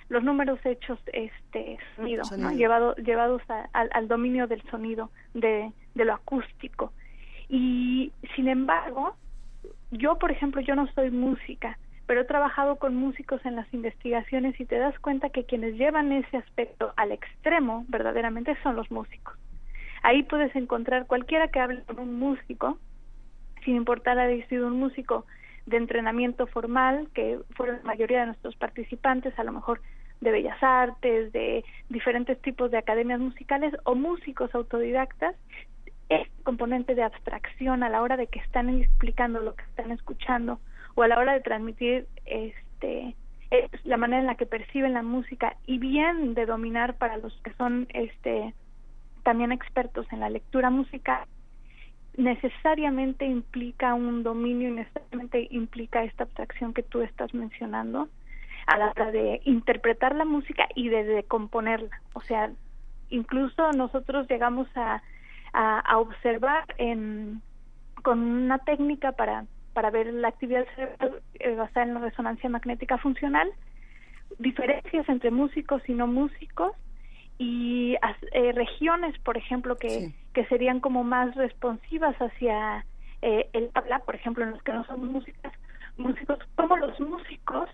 [0.10, 2.50] los números hechos este sonido, Sonido.
[2.50, 2.56] ¿no?
[2.58, 6.92] Llevado, llevados a- al, al dominio del sonido, de, de lo acústico.
[7.48, 9.16] Y sin embargo,
[9.92, 14.60] yo, por ejemplo, yo no soy música, pero he trabajado con músicos en las investigaciones
[14.60, 19.36] y te das cuenta que quienes llevan ese aspecto al extremo verdaderamente son los músicos.
[20.02, 22.80] Ahí puedes encontrar cualquiera que hable con un músico,
[23.64, 25.26] sin importar haber sido un músico
[25.70, 29.82] de entrenamiento formal, que fueron la mayoría de nuestros participantes, a lo mejor
[30.20, 35.36] de bellas artes, de diferentes tipos de academias musicales o músicos autodidactas,
[36.10, 40.60] este componente de abstracción a la hora de que están explicando lo que están escuchando
[40.96, 43.16] o a la hora de transmitir este
[43.52, 47.34] es la manera en la que perciben la música y bien de dominar para los
[47.42, 48.54] que son este
[49.24, 51.28] también expertos en la lectura musical
[52.20, 58.10] necesariamente implica un dominio y necesariamente implica esta abstracción que tú estás mencionando
[58.68, 62.02] a la hora de interpretar la música y de, de componerla.
[62.14, 62.52] O sea,
[63.10, 65.02] incluso nosotros llegamos a,
[65.54, 67.42] a, observar en,
[68.04, 72.98] con una técnica para, para ver la actividad cerebral eh, basada en la resonancia magnética
[72.98, 73.50] funcional,
[74.40, 76.74] diferencias entre músicos y no músicos
[77.40, 77.96] y
[78.34, 82.86] eh, regiones, por ejemplo, que, que serían como más responsivas hacia
[83.22, 85.54] eh, el habla, por ejemplo, en los que no somos músicas,
[85.98, 87.70] músicos, como los músicos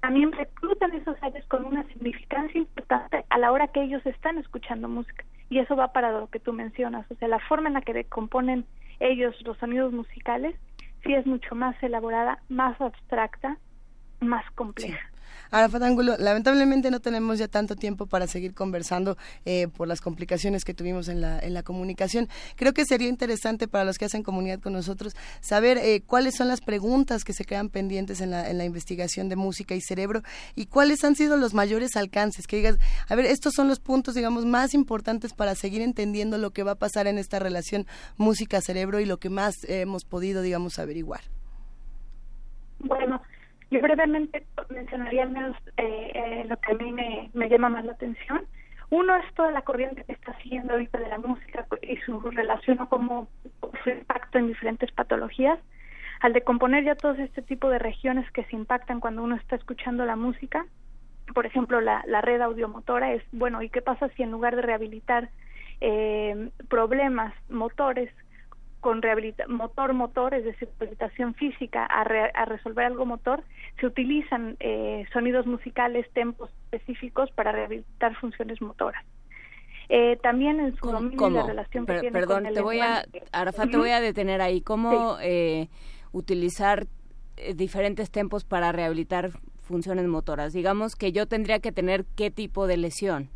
[0.00, 4.88] también reclutan esos áreas con una significancia importante a la hora que ellos están escuchando
[4.88, 5.24] música.
[5.50, 8.04] Y eso va para lo que tú mencionas, o sea, la forma en la que
[8.04, 8.64] componen
[9.00, 10.54] ellos los sonidos musicales
[11.02, 13.58] sí es mucho más elaborada, más abstracta,
[14.20, 15.09] más compleja.
[15.50, 20.64] Arafat Ángulo, lamentablemente no tenemos ya tanto tiempo para seguir conversando eh, por las complicaciones
[20.64, 22.28] que tuvimos en la, en la comunicación.
[22.56, 26.48] Creo que sería interesante para los que hacen comunidad con nosotros saber eh, cuáles son
[26.48, 30.22] las preguntas que se quedan pendientes en la, en la investigación de música y cerebro
[30.54, 32.46] y cuáles han sido los mayores alcances.
[32.46, 32.76] Que digas,
[33.08, 36.72] a ver, estos son los puntos, digamos, más importantes para seguir entendiendo lo que va
[36.72, 37.86] a pasar en esta relación
[38.16, 41.22] música-cerebro y lo que más hemos podido, digamos, averiguar.
[42.78, 43.20] Bueno,
[43.70, 47.92] yo brevemente mencionaría al menos eh, eh, lo que a mí me, llama más la
[47.92, 48.44] atención.
[48.90, 52.80] Uno es toda la corriente que está siguiendo ahorita de la música y su relación
[52.80, 53.28] o cómo
[53.84, 55.58] su impacto en diferentes patologías.
[56.20, 60.04] Al decomponer ya todo este tipo de regiones que se impactan cuando uno está escuchando
[60.04, 60.66] la música,
[61.32, 64.62] por ejemplo, la, la red audiomotora es, bueno, ¿y qué pasa si en lugar de
[64.62, 65.30] rehabilitar
[65.80, 68.10] eh, problemas motores
[68.80, 73.42] con rehabilita motor motor, es decir, rehabilitación física, a, re a resolver algo motor,
[73.78, 79.04] se utilizan eh, sonidos musicales, tempos específicos para rehabilitar funciones motoras.
[79.88, 83.04] Eh, también en su dominio relación que Per- tiene perdón, con el te voy a.
[83.32, 84.60] Arafat, te voy a detener ahí.
[84.60, 85.68] ¿Cómo eh,
[86.12, 86.86] utilizar
[87.54, 89.30] diferentes tempos para rehabilitar
[89.62, 90.52] funciones motoras?
[90.52, 93.30] Digamos que yo tendría que tener qué tipo de lesión.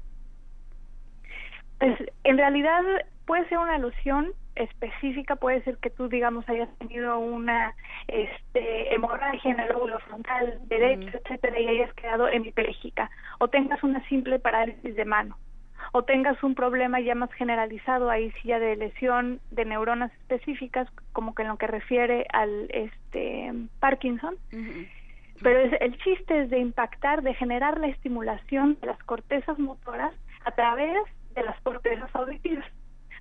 [1.81, 2.83] Pues, en realidad
[3.27, 7.75] puede ser una alusión específica, puede ser que tú, digamos, hayas tenido una
[8.09, 14.07] este, hemorragia en el lóbulo frontal derecho, etcétera, y hayas quedado hemipléjica, o tengas una
[14.09, 15.37] simple parálisis de mano,
[15.93, 20.89] o tengas un problema ya más generalizado ahí sí ya de lesión de neuronas específicas,
[21.13, 24.37] como que en lo que refiere al este Parkinson.
[25.43, 30.13] Pero es- el chiste es de impactar, de generar la estimulación de las cortezas motoras
[30.45, 30.97] a través
[31.35, 32.65] de las cortezas auditivas.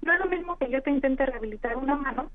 [0.04, 2.30] No es lo mismo que yo te intente rehabilitar una mano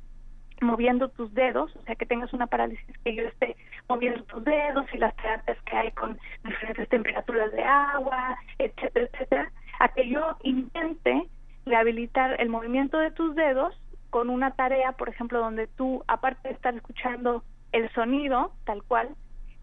[0.60, 3.56] moviendo tus dedos, o sea, que tengas una parálisis que yo esté
[3.88, 9.52] moviendo tus dedos y las terapias que hay con diferentes temperaturas de agua, etcétera, etcétera,
[9.78, 11.28] a que yo intente
[11.64, 13.78] rehabilitar el movimiento de tus dedos
[14.10, 19.10] con una tarea, por ejemplo, donde tú, aparte de estar escuchando el sonido tal cual,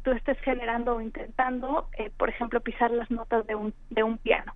[0.04, 4.20] tú estés generando o intentando, eh, por ejemplo, pisar las notas de un, de un
[4.20, 4.54] piano.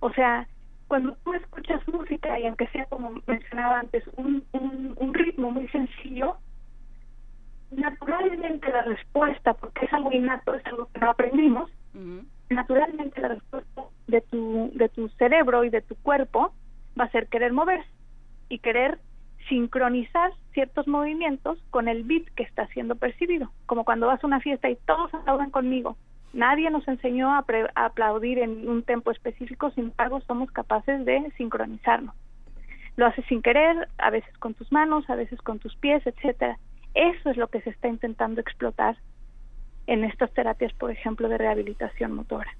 [0.00, 0.48] O sea,
[0.92, 5.66] cuando tú escuchas música y aunque sea como mencionaba antes, un, un, un ritmo muy
[5.68, 6.36] sencillo,
[7.70, 11.70] naturalmente la respuesta, porque es algo innato, es algo que no aprendimos,
[12.50, 16.52] naturalmente la respuesta de tu, de tu cerebro y de tu cuerpo
[17.00, 17.88] va a ser querer moverse
[18.50, 18.98] y querer
[19.48, 24.40] sincronizar ciertos movimientos con el beat que está siendo percibido, como cuando vas a una
[24.40, 25.96] fiesta y todos aplaudan conmigo.
[26.32, 31.30] Nadie nos enseñó a, pre- aplaudir en un tempo específico, sin embargo somos capaces de
[31.36, 32.14] sincronizarnos.
[32.96, 36.58] Lo haces sin querer, a veces con tus manos, a veces con tus pies, etcétera.
[36.94, 38.96] Eso es lo que se está intentando explotar
[39.86, 42.50] en estas terapias, por ejemplo, de rehabilitación motora.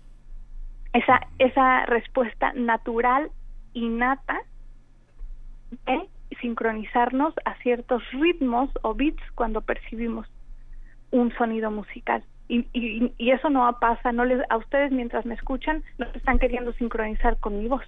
[0.93, 3.31] Esa, esa respuesta natural,
[3.73, 4.41] innata,
[5.87, 6.09] de
[6.41, 10.27] sincronizarnos a ciertos ritmos o beats cuando percibimos
[11.11, 12.25] un sonido musical.
[12.53, 16.19] Y, y, y eso no pasa, no les, a ustedes mientras me escuchan, no se
[16.19, 17.83] están queriendo sincronizar con mi voz.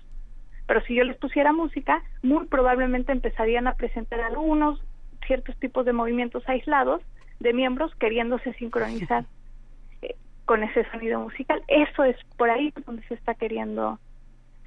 [0.67, 4.81] Pero si yo les pusiera música, muy probablemente empezarían a presentar algunos
[5.27, 7.03] ciertos tipos de movimientos aislados
[7.41, 9.27] de miembros queriéndose sincronizar
[10.01, 11.63] eh, con ese sonido musical.
[11.69, 13.99] Eso es por ahí donde se está queriendo,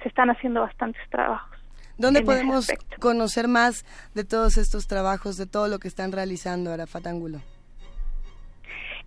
[0.00, 1.58] se están haciendo bastantes trabajos.
[1.96, 2.68] ¿Dónde podemos
[3.00, 3.84] conocer más
[4.14, 7.40] de todos estos trabajos, de todo lo que están realizando Arafat Ángulo?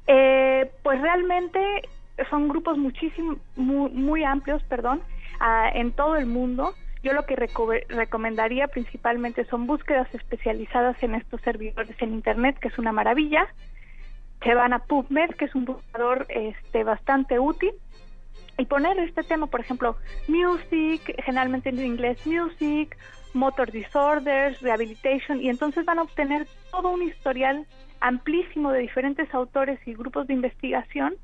[0.08, 1.60] Eh, pues realmente
[2.30, 5.02] son grupos muchísimo, muy, muy amplios, perdón,
[5.74, 6.74] en todo el mundo.
[7.04, 12.68] Yo lo que reco- recomendaría principalmente son búsquedas especializadas en estos servidores en Internet, que
[12.68, 13.48] es una maravilla.
[14.44, 17.72] Se van a PubMed, que es un buscador este, bastante útil,
[18.58, 19.96] y poner este tema, por ejemplo,
[20.28, 22.96] music, generalmente en inglés music,
[23.34, 27.66] motor disorders, rehabilitation, y entonces van a obtener todo un historial
[28.02, 31.16] amplísimo de diferentes autores y grupos de investigación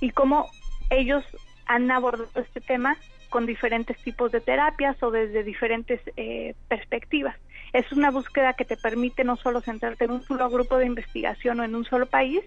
[0.00, 0.48] y cómo
[0.90, 1.24] ellos
[1.66, 2.96] han abordado este tema
[3.28, 7.36] con diferentes tipos de terapias o desde diferentes eh, perspectivas.
[7.72, 11.60] Es una búsqueda que te permite no solo centrarte en un solo grupo de investigación
[11.60, 12.40] o en un solo país,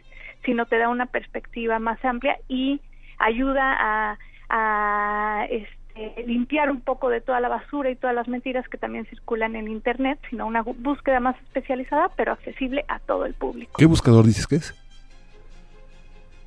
[0.44, 2.82] sino te da una perspectiva más amplia y
[3.20, 4.18] ayuda a,
[4.50, 5.81] a este,
[6.26, 9.68] limpiar un poco de toda la basura y todas las mentiras que también circulan en
[9.68, 13.74] Internet, sino una búsqueda más especializada, pero accesible a todo el público.
[13.78, 14.76] ¿Qué buscador dices que es?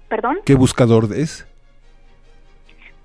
[0.08, 0.38] ¿Perdón?
[0.44, 1.46] ¿Qué buscador es?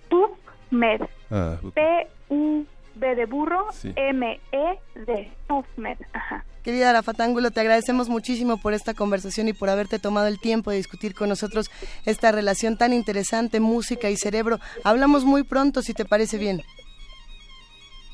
[0.09, 1.01] PubMed.
[1.31, 3.93] Ah, P-U-B de burro, Sí.
[3.95, 5.31] M-E-D.
[5.47, 5.97] PubMed.
[6.13, 6.43] Ajá.
[6.63, 10.77] Querida Rafatángulo, te agradecemos muchísimo por esta conversación y por haberte tomado el tiempo de
[10.77, 11.71] discutir con nosotros
[12.05, 14.59] esta relación tan interesante, música y cerebro.
[14.83, 16.61] Hablamos muy pronto, si te parece bien.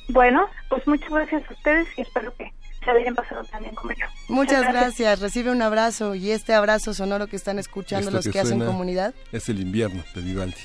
[0.10, 4.06] Bueno, pues muchas gracias a ustedes y espero que se hayan pasado también como yo.
[4.30, 5.20] Muchas gracias.
[5.20, 9.16] Recibe un abrazo y este abrazo sonoro que están escuchando Esto los que, hacen comunidad.
[9.32, 10.62] Es el invierno de Vivaldi.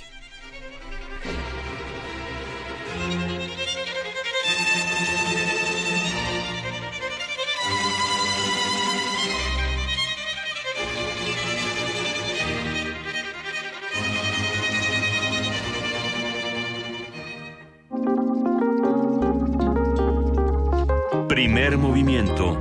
[21.52, 22.56] Primer movimiento.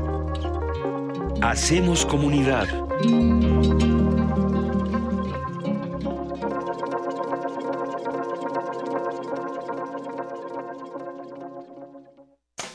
[1.44, 2.68] Hacemos comunidad.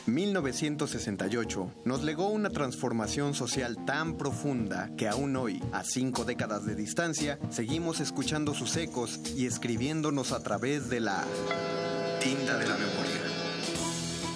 [0.07, 6.75] 1968 nos legó una transformación social tan profunda que aún hoy, a cinco décadas de
[6.75, 11.25] distancia, seguimos escuchando sus ecos y escribiéndonos a través de la
[12.21, 13.14] tinta de la memoria.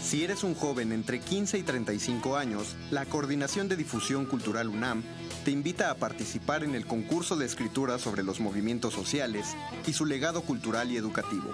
[0.09, 5.03] Si eres un joven entre 15 y 35 años, la Coordinación de Difusión Cultural UNAM
[5.45, 9.45] te invita a participar en el concurso de escritura sobre los movimientos sociales
[9.85, 11.53] y su legado cultural y educativo.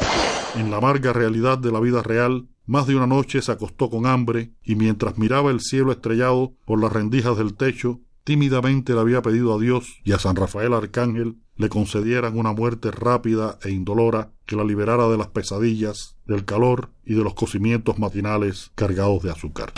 [0.57, 4.07] En la amarga realidad de la vida real, más de una noche se acostó con
[4.07, 9.21] hambre y mientras miraba el cielo estrellado por las rendijas del techo, tímidamente le había
[9.21, 14.33] pedido a Dios y a San Rafael Arcángel le concedieran una muerte rápida e indolora
[14.45, 19.31] que la liberara de las pesadillas, del calor y de los cocimientos matinales cargados de
[19.31, 19.71] azúcar.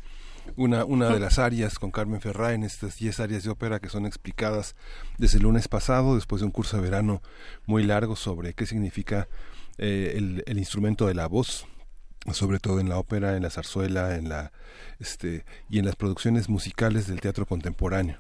[0.58, 3.90] una, una de las áreas con Carmen Ferrá en estas 10 áreas de ópera que
[3.90, 4.76] son explicadas
[5.18, 7.22] desde el lunes pasado, después de un curso de verano
[7.66, 9.28] muy largo sobre qué significa
[9.78, 11.66] eh, el, el instrumento de la voz
[12.34, 14.52] sobre todo en la ópera, en la zarzuela, en la
[15.00, 18.18] este y en las producciones musicales del teatro contemporáneo.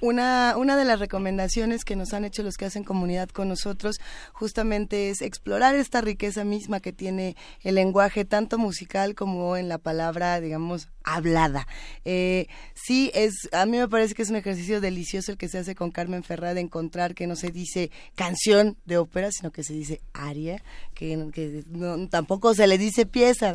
[0.00, 3.96] Una una de las recomendaciones que nos han hecho los que hacen comunidad con nosotros
[4.32, 9.78] justamente es explorar esta riqueza misma que tiene el lenguaje tanto musical como en la
[9.78, 11.66] palabra, digamos, hablada.
[12.04, 15.58] Eh, sí, es, a mí me parece que es un ejercicio delicioso el que se
[15.58, 19.62] hace con Carmen Ferrá de encontrar que no se dice canción de ópera, sino que
[19.62, 20.62] se dice aria,
[20.94, 21.64] que, que
[22.10, 23.06] tampoco se le dice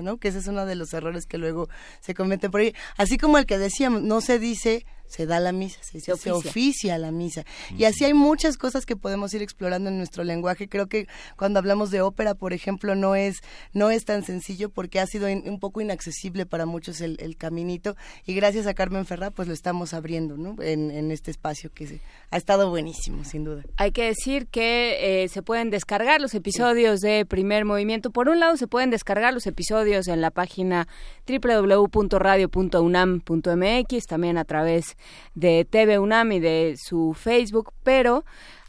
[0.01, 0.17] ¿no?
[0.17, 2.73] Que ese es uno de los errores que luego se cometen por ahí.
[2.97, 6.99] Así como el que decíamos, no se dice se da la misa, se, oficia.
[6.99, 7.43] la misa.
[7.75, 10.69] Y así hay muchas cosas que podemos ir explorando en nuestro lenguaje.
[10.69, 13.39] Creo que cuando hablamos de ópera, por ejemplo, no es,
[13.73, 17.95] no es tan sencillo porque ha sido un poco inaccesible para muchos el, caminito.
[18.25, 20.55] Y gracias a Carmen Ferrá, pues lo estamos abriendo ¿no?
[20.61, 23.63] en, este espacio que ha estado buenísimo, sin duda.
[23.77, 28.11] Hay que decir que eh, se pueden descargar los episodios de Primer Movimiento.
[28.11, 30.87] Por un lado, se pueden descargar los episodios en la página
[31.27, 34.98] www.radio.unam.mx, también a través
[35.35, 38.25] de TV UNAM y de su Facebook, pero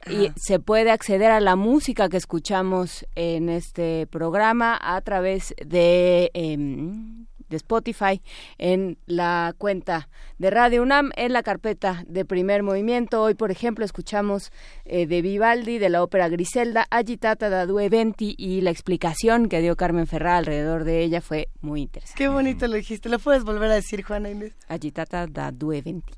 [0.09, 6.31] y se puede acceder a la música que escuchamos en este programa a través de
[6.33, 8.23] em, de Spotify
[8.57, 13.23] en la cuenta de Radio UNAM en la carpeta de primer movimiento.
[13.23, 14.53] Hoy, por ejemplo, escuchamos
[14.87, 19.61] eh, de Vivaldi, de la ópera Griselda, Agitata da Due Venti y la explicación que
[19.61, 22.17] dio Carmen Ferrá alrededor de ella fue muy interesante.
[22.17, 23.09] Qué bonito lo dijiste.
[23.09, 24.55] ¿Lo puedes volver a decir, Juana Inés?
[24.69, 26.15] Agitata da Due Venti.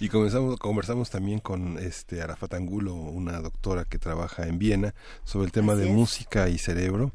[0.00, 4.94] y comenzamos, conversamos también con este Arafat Angulo, una doctora que trabaja en Viena,
[5.24, 7.12] sobre el tema de música y cerebro.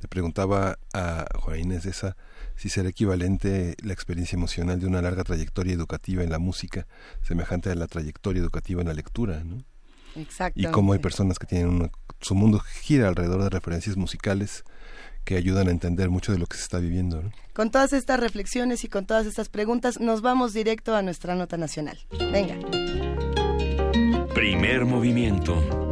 [0.00, 2.16] Le preguntaba a Juana Inés esa
[2.56, 6.86] si será equivalente la experiencia emocional de una larga trayectoria educativa en la música,
[7.22, 9.64] semejante a la trayectoria educativa en la lectura, ¿no?
[10.54, 11.90] Y cómo hay personas que tienen una,
[12.20, 14.64] su mundo gira alrededor de referencias musicales
[15.24, 17.22] que ayudan a entender mucho de lo que se está viviendo.
[17.52, 21.56] Con todas estas reflexiones y con todas estas preguntas, nos vamos directo a nuestra nota
[21.56, 21.98] nacional.
[22.32, 22.56] Venga.
[24.34, 25.85] Primer movimiento.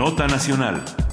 [0.00, 1.09] Nota Nacional.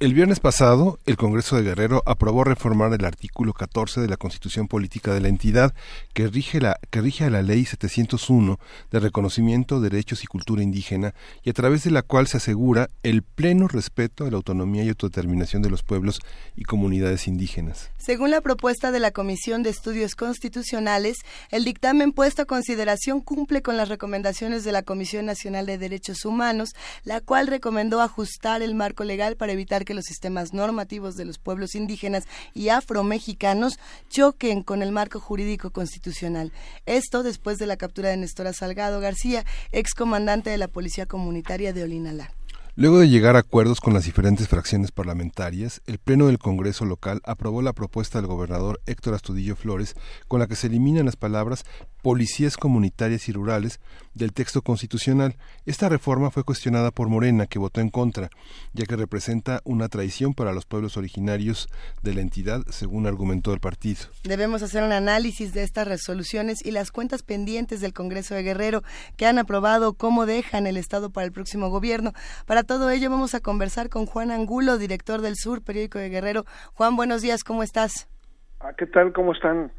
[0.00, 4.68] El viernes pasado, el Congreso de Guerrero aprobó reformar el artículo 14 de la Constitución
[4.68, 5.74] Política de la entidad
[6.14, 8.60] que rige, la, que rige a la Ley 701
[8.92, 13.22] de reconocimiento, derechos y cultura indígena y a través de la cual se asegura el
[13.22, 16.20] pleno respeto a la autonomía y autodeterminación de los pueblos
[16.54, 17.90] y comunidades indígenas.
[17.96, 21.16] Según la propuesta de la Comisión de Estudios Constitucionales,
[21.50, 26.24] el dictamen puesto a consideración cumple con las recomendaciones de la Comisión Nacional de Derechos
[26.24, 26.68] Humanos,
[27.02, 31.38] la cual recomendó ajustar el marco legal para evitar que los sistemas normativos de los
[31.38, 33.78] pueblos indígenas y afromexicanos
[34.10, 36.52] choquen con el marco jurídico constitucional.
[36.84, 41.84] Esto después de la captura de Nestora Salgado García, excomandante de la Policía Comunitaria de
[41.84, 42.30] Olinalá.
[42.76, 47.20] Luego de llegar a acuerdos con las diferentes fracciones parlamentarias, el Pleno del Congreso local
[47.24, 49.96] aprobó la propuesta del gobernador Héctor Astudillo Flores
[50.28, 51.64] con la que se eliminan las palabras
[52.02, 53.80] policías comunitarias y rurales
[54.18, 55.36] del texto constitucional.
[55.64, 58.28] Esta reforma fue cuestionada por Morena, que votó en contra,
[58.72, 61.68] ya que representa una traición para los pueblos originarios
[62.02, 64.00] de la entidad, según argumentó el partido.
[64.24, 68.82] Debemos hacer un análisis de estas resoluciones y las cuentas pendientes del Congreso de Guerrero
[69.16, 72.12] que han aprobado cómo dejan el Estado para el próximo gobierno.
[72.46, 76.44] Para todo ello vamos a conversar con Juan Angulo, director del Sur, periódico de Guerrero.
[76.74, 78.08] Juan, buenos días, ¿cómo estás?
[78.60, 79.12] Ah, ¿Qué tal?
[79.12, 79.72] ¿Cómo están?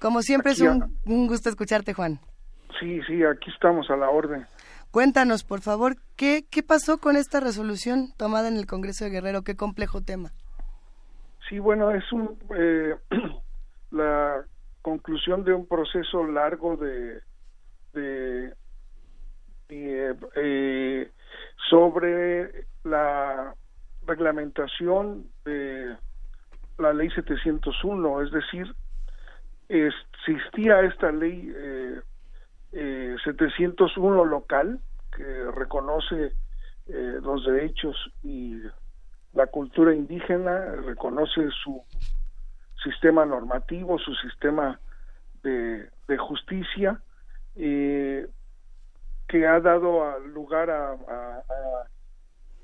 [0.00, 2.20] Como siempre es un, gusto escucharte, Juan.
[2.78, 4.46] Sí, sí, aquí estamos a la orden.
[4.90, 9.42] Cuéntanos, por favor, ¿qué, qué pasó con esta resolución tomada en el Congreso de Guerrero?
[9.42, 10.30] Qué complejo tema.
[11.48, 12.38] Sí, bueno, es un...
[12.56, 12.96] Eh,
[13.90, 14.44] la
[14.82, 17.20] conclusión de un proceso largo de,
[17.92, 18.54] de,
[19.68, 21.10] eh,
[21.68, 23.54] sobre la
[24.06, 25.96] reglamentación de
[26.78, 28.74] la ley 701, es decir,
[29.68, 32.00] existía esta ley eh,
[32.72, 34.80] eh, 701 local
[35.16, 36.32] que reconoce
[36.86, 38.60] eh, los derechos y
[39.32, 41.82] la cultura indígena, reconoce su
[42.82, 44.80] sistema normativo, su sistema
[45.42, 47.00] de, justicia,
[47.56, 48.26] eh,
[49.28, 50.96] que ha dado lugar a,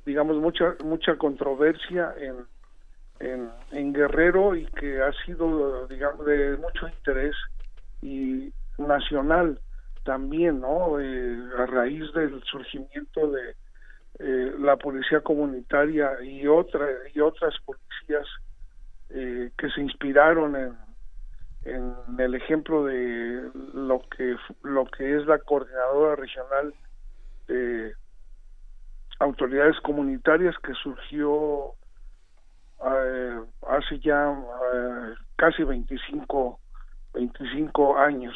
[0.05, 7.37] digamos, mucha, mucha controversia en, en, Guerrero y que ha sido, digamos, de mucho interés
[8.03, 9.61] y nacional
[10.07, 10.99] también, ¿no?
[10.99, 13.55] Eh, a raíz del surgimiento de
[14.19, 18.27] eh, la policía comunitaria y otra y otras policías
[19.11, 20.73] eh, que se inspiraron en,
[21.65, 26.73] en el ejemplo de lo que lo que es la coordinadora regional
[27.47, 27.93] de
[29.19, 31.75] autoridades comunitarias que surgió
[32.85, 34.33] eh, hace ya
[34.75, 36.59] eh, casi 25
[37.13, 38.35] 25 años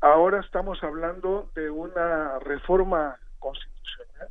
[0.00, 4.28] ahora estamos hablando de una reforma constitucional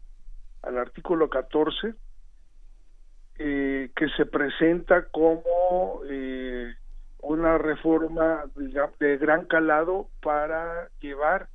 [0.64, 1.94] al artículo 14
[3.38, 6.74] eh, que se presenta como eh,
[7.22, 11.48] una reforma de gran calado para llevar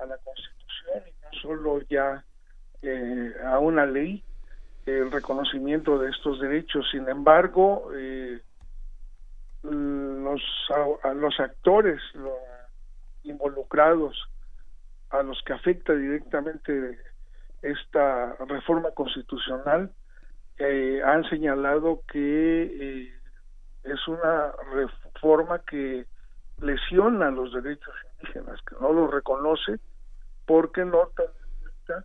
[0.00, 2.24] a la Constitución y no solo ya
[2.82, 4.22] eh, a una ley
[4.86, 6.86] el reconocimiento de estos derechos.
[6.90, 7.90] Sin embargo,
[9.62, 10.42] los,
[11.14, 12.32] los actores los
[13.24, 14.16] involucrados
[15.10, 16.98] a los que afecta directamente
[17.62, 19.92] esta reforma constitucional
[20.58, 23.14] eh, han señalado que eh,
[23.84, 26.06] es una reforma que
[26.60, 29.78] lesiona los derechos indígenas, que no los reconoce
[30.46, 32.04] porque no toma en cuenta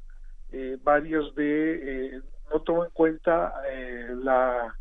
[0.52, 3.54] eh, varios de no toma en cuenta
[4.24, 4.74] la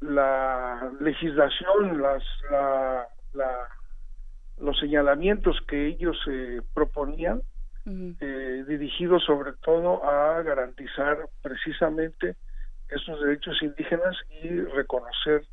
[0.00, 3.68] la legislación, las la, la,
[4.58, 6.16] los señalamientos que ellos
[6.74, 7.42] proponían
[7.84, 12.34] dirigidos sobre todo a garantizar precisamente
[12.88, 15.44] esos derechos indígenas y reconocer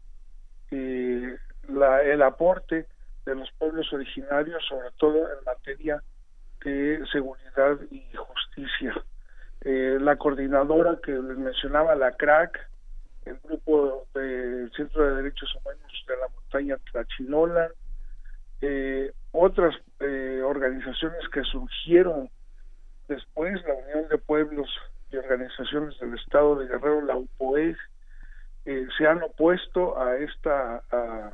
[0.72, 1.38] eh,
[1.70, 2.88] la, el aporte
[3.26, 6.04] de los pueblos originarios, sobre todo en materia
[6.64, 8.93] de seguridad y justicia.
[9.62, 12.60] Eh, la coordinadora que les mencionaba, la CRAC,
[13.26, 17.70] el grupo del Centro de Derechos Humanos de la Montaña Tlachinola,
[18.66, 22.30] eh, otras eh, organizaciones que surgieron
[23.07, 24.70] después, la Unión de Pueblos
[25.18, 27.78] organizaciones del Estado de Guerrero, la UPOEG,
[28.66, 31.32] eh, se han opuesto a esta a,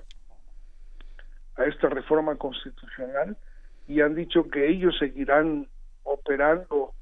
[1.65, 3.37] esta reforma constitucional
[3.87, 5.67] y han dicho que ellos seguirán
[6.03, 6.93] operando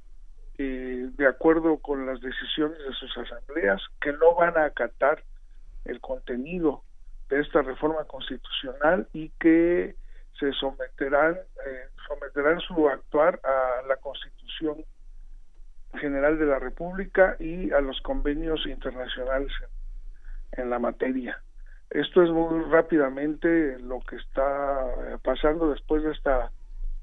[0.57, 5.23] eh, de acuerdo con las decisiones de sus asambleas, que no van a acatar
[5.86, 6.84] el contenido
[7.30, 9.95] de esta reforma constitucional y que
[10.39, 14.85] se someterán eh, someterán su actuar a la Constitución
[15.95, 19.51] General de la República y a los convenios internacionales
[20.53, 21.41] en, la materia.
[21.89, 26.51] Esto es muy rápidamente lo que está eh, pasando después de esta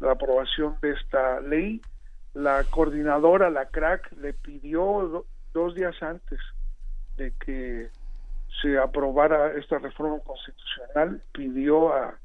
[0.01, 1.81] la aprobación de esta ley.
[2.35, 6.41] La coordinadora, la CRAC, le pidió dos días antes
[7.17, 7.89] de que
[8.61, 12.19] se aprobara esta reforma constitucional, pidió a,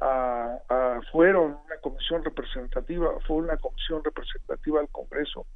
[0.00, 5.46] a, a, fueron una comisión representativa, fue una comisión representativa al Congreso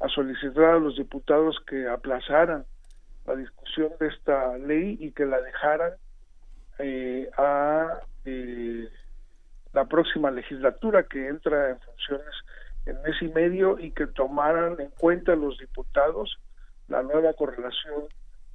[0.00, 2.64] a solicitar a los diputados que aplazaran
[3.26, 5.92] la discusión de esta ley y que la dejaran
[6.78, 8.88] eh, a eh,
[9.72, 12.34] la próxima legislatura que entra en funciones
[12.86, 16.38] en mes y medio y que tomaran en cuenta los diputados
[16.88, 18.04] la nueva correlación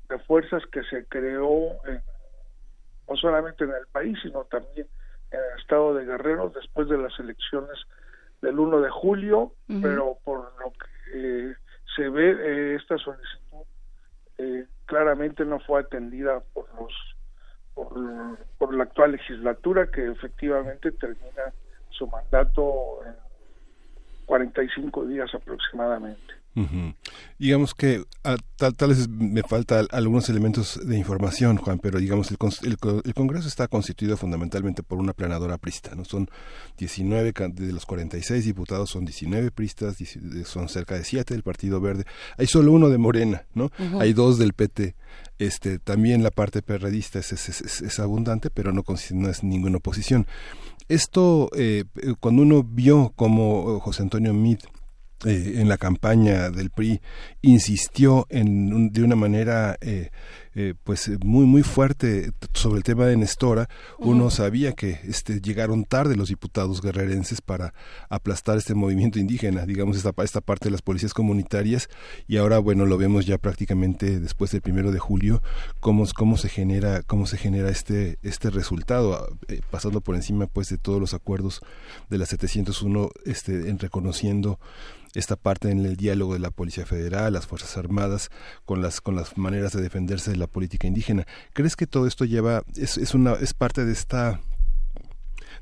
[0.10, 1.78] de fuerzas que se creó
[3.08, 4.88] no solamente en el país sino también
[5.34, 7.78] en el estado de Guerrero después de las elecciones
[8.42, 11.56] del 1 de julio, pero por lo que eh,
[11.96, 13.66] se ve eh, esta solicitud
[14.38, 16.94] eh, claramente no fue atendida por los
[17.74, 21.52] por, la actual legislatura que efectivamente termina
[21.90, 23.16] su mandato en
[24.26, 26.43] 45 días aproximadamente.
[27.40, 32.30] Digamos que ah, tal, tal, vez me falta algunos elementos de información, Juan, pero digamos
[32.30, 32.38] el,
[33.04, 36.06] el, Congreso está constituido fundamentalmente por una planadora prista, ¿no?
[36.06, 36.30] Son
[36.78, 39.98] 19 de los 46 diputados son 19 pristas,
[40.46, 42.06] son cerca de 7 del Partido Verde.
[42.38, 43.72] Hay solo uno de Morena, ¿no?
[44.00, 44.96] Hay dos del PT.
[45.40, 50.28] Este, también la parte perredista es, es, es, abundante, pero no, no es ninguna oposición.
[50.88, 51.86] Esto, eh,
[52.20, 54.64] cuando uno vio como José Antonio Meade
[55.26, 57.02] eh, en la campaña del PRI
[57.42, 60.10] insistió en de una manera eh,
[60.56, 63.68] eh, pues muy muy fuerte sobre el tema de Nestora.
[63.98, 67.74] Uno sabía que este llegaron tarde los diputados guerrerenses para
[68.10, 71.90] aplastar este movimiento indígena digamos esta esta parte de las policías comunitarias.
[72.28, 75.42] Y ahora bueno lo vemos ya prácticamente después del primero de julio
[75.80, 79.38] cómo cómo se genera cómo se genera este este resultado
[79.72, 81.62] pasando por encima pues de todos los acuerdos
[82.10, 84.60] de la 701 este en reconociendo
[85.14, 88.32] esta parte en el diálogo de la Policía Federal, las Fuerzas Armadas,
[88.66, 91.26] con las, con las maneras de defenderse de la política indígena.
[91.54, 94.40] ¿Crees que todo esto lleva, es, es, una, es parte de esta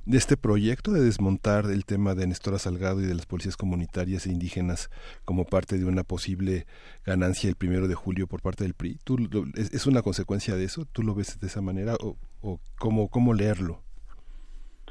[0.03, 4.25] de este proyecto de desmontar el tema de Nestora Salgado y de las policías comunitarias
[4.25, 4.89] e indígenas
[5.25, 6.65] como parte de una posible
[7.05, 8.97] ganancia el primero de julio por parte del PRI?
[9.03, 9.17] ¿Tú,
[9.53, 10.85] es, una consecuencia de eso?
[10.91, 13.83] ¿Tú lo ves de esa manera o, o cómo, cómo leerlo?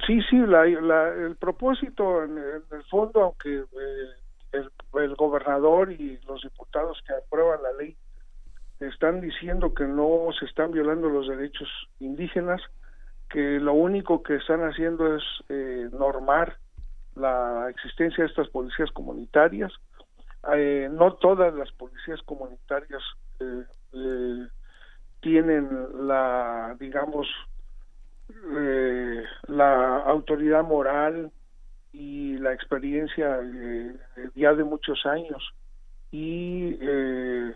[0.06, 4.64] Sí, sí, la, el propósito en, el fondo, aunque eh,
[4.94, 7.96] el, gobernador y los diputados que aprueban la ley
[8.80, 12.60] están diciendo que no se están violando los derechos indígenas,
[13.28, 16.56] que lo único que están haciendo es eh, normar
[17.14, 19.72] la existencia de estas policías comunitarias.
[20.54, 23.02] Eh, no todas las policías comunitarias
[23.40, 24.46] eh,
[25.20, 25.68] tienen
[26.06, 27.28] la, digamos,
[29.48, 31.30] la autoridad moral
[31.92, 33.94] y la experiencia eh,
[34.34, 35.42] ya de muchos años
[36.10, 37.54] y eh,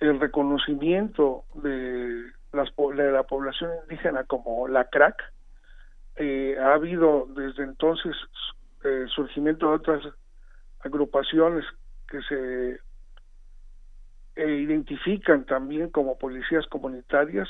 [0.00, 5.22] el reconocimiento de, las, de la población indígena como la crack
[6.16, 8.14] eh, ha habido desde entonces
[9.14, 10.02] surgimiento de otras
[10.80, 11.64] agrupaciones
[12.08, 12.80] que se
[14.36, 17.48] identifican también como policías comunitarias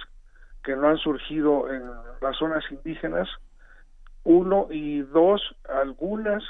[0.64, 1.82] que no han surgido en
[2.20, 3.28] las zonas indígenas.
[4.24, 6.42] Uno y dos algunas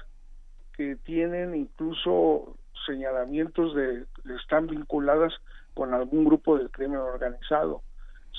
[0.74, 2.56] que tienen incluso
[2.86, 4.06] señalamientos de
[4.36, 5.34] están vinculadas
[5.78, 7.82] con algún grupo del crimen organizado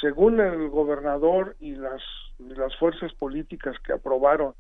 [0.02, 2.02] según el gobernador y las
[2.40, 4.54] las fuerzas políticas que aprobaron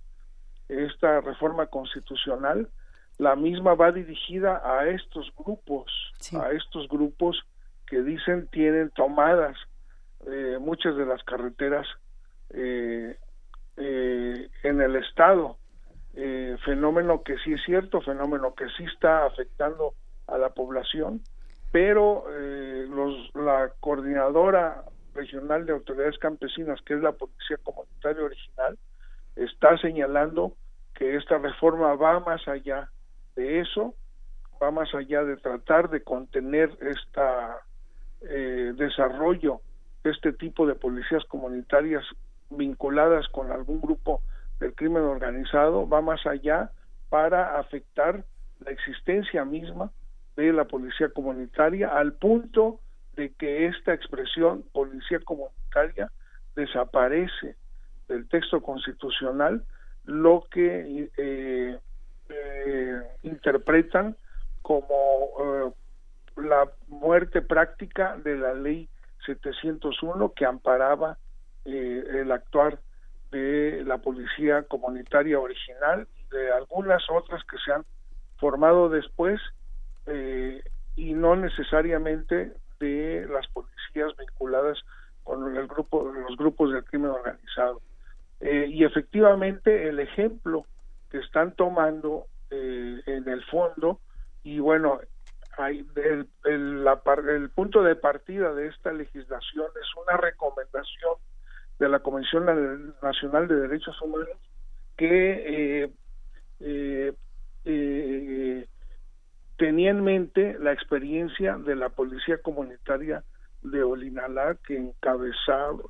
[0.69, 2.69] esta reforma constitucional
[3.17, 5.91] la misma va dirigida a estos grupos
[6.33, 7.37] a estos grupos
[7.85, 9.57] que dicen tienen tomadas
[10.25, 11.85] eh, muchas de las carreteras
[12.51, 13.17] eh,
[13.77, 15.57] eh, en el Estado.
[16.13, 19.93] Eh, fenómeno que sí es cierto, fenómeno que sí está afectando
[20.27, 21.21] a la población,
[21.71, 24.83] pero eh, los, la coordinadora
[25.13, 28.77] regional de autoridades campesinas, que es la Policía Comunitaria Original,
[29.35, 30.53] está señalando
[30.93, 32.89] que esta reforma va más allá
[33.35, 33.93] de eso,
[34.61, 37.59] va más allá de tratar de contener esta
[38.21, 39.61] eh, desarrollo
[40.03, 42.03] de este tipo de policías comunitarias
[42.49, 44.21] vinculadas con algún grupo
[44.59, 46.71] del crimen organizado va más allá
[47.09, 48.23] para afectar
[48.59, 49.91] la existencia misma
[50.45, 52.79] de la policía comunitaria al punto
[53.15, 56.09] de que esta expresión policía comunitaria
[56.55, 57.55] desaparece
[58.07, 59.63] del texto constitucional
[60.05, 61.79] lo que eh,
[62.29, 64.15] eh, interpretan
[64.61, 64.85] como
[65.41, 65.71] eh,
[66.37, 68.87] la muerte práctica de la ley
[69.25, 71.17] 701 que amparaba
[71.65, 72.79] el actuar
[73.31, 77.85] de la policía comunitaria original de algunas otras que se han
[78.37, 79.39] formado después
[80.09, 80.63] eh,
[80.95, 84.77] y no necesariamente de las policías vinculadas
[85.23, 87.81] con el grupo los grupos del crimen organizado.
[88.39, 90.65] Eh, y efectivamente el ejemplo
[91.09, 93.99] que están tomando en el fondo
[94.43, 94.99] y bueno
[95.59, 96.87] hay el, el,
[97.27, 101.15] el punto de partida de esta legislación es una recomendación
[101.79, 104.37] de la Convención Nacional de Derechos Humanos
[104.97, 105.91] que eh,
[106.59, 107.13] eh,
[107.65, 108.67] eh,
[109.59, 113.23] tenía en mente la experiencia de la policía comunitaria
[113.61, 115.83] de Olinalá que encabezaba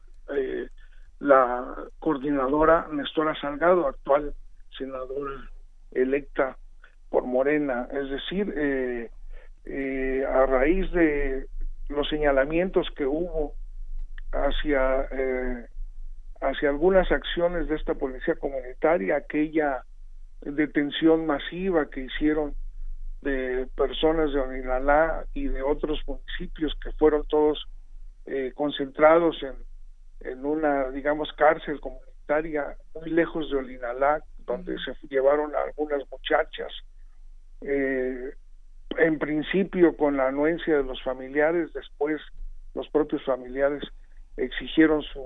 [1.19, 4.33] la coordinadora Nestora Salgado, actual
[4.77, 5.49] senadora
[5.91, 6.57] electa
[7.09, 7.87] por Morena.
[7.91, 9.11] Es decir,
[10.27, 11.47] a raíz de
[11.89, 13.53] los señalamientos que hubo
[14.31, 15.07] hacia
[16.41, 19.83] hacia algunas acciones de esta policía comunitaria, aquella
[20.41, 22.55] detención masiva que hicieron
[23.21, 27.67] de personas de Olinalá y de otros municipios que fueron todos
[28.25, 29.55] eh, concentrados en,
[30.21, 36.71] en una, digamos, cárcel comunitaria muy lejos de Olinalá, donde se llevaron a algunas muchachas,
[37.61, 38.33] eh,
[38.97, 42.21] en principio con la anuencia de los familiares, después
[42.73, 43.83] los propios familiares
[44.37, 45.25] exigieron su,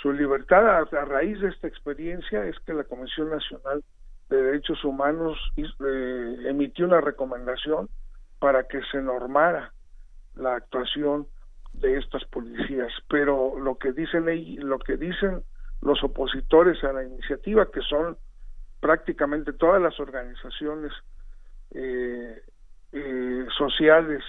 [0.00, 0.66] su libertad.
[0.68, 3.82] A, a raíz de esta experiencia es que la Comisión Nacional
[4.30, 7.88] de Derechos Humanos eh, emitió una recomendación
[8.38, 9.72] para que se normara
[10.36, 11.26] la actuación
[11.72, 14.26] de estas policías, pero lo que dicen
[14.66, 15.42] lo que dicen
[15.82, 18.16] los opositores a la iniciativa, que son
[18.80, 20.92] prácticamente todas las organizaciones
[21.72, 22.42] eh,
[22.92, 24.22] eh, sociales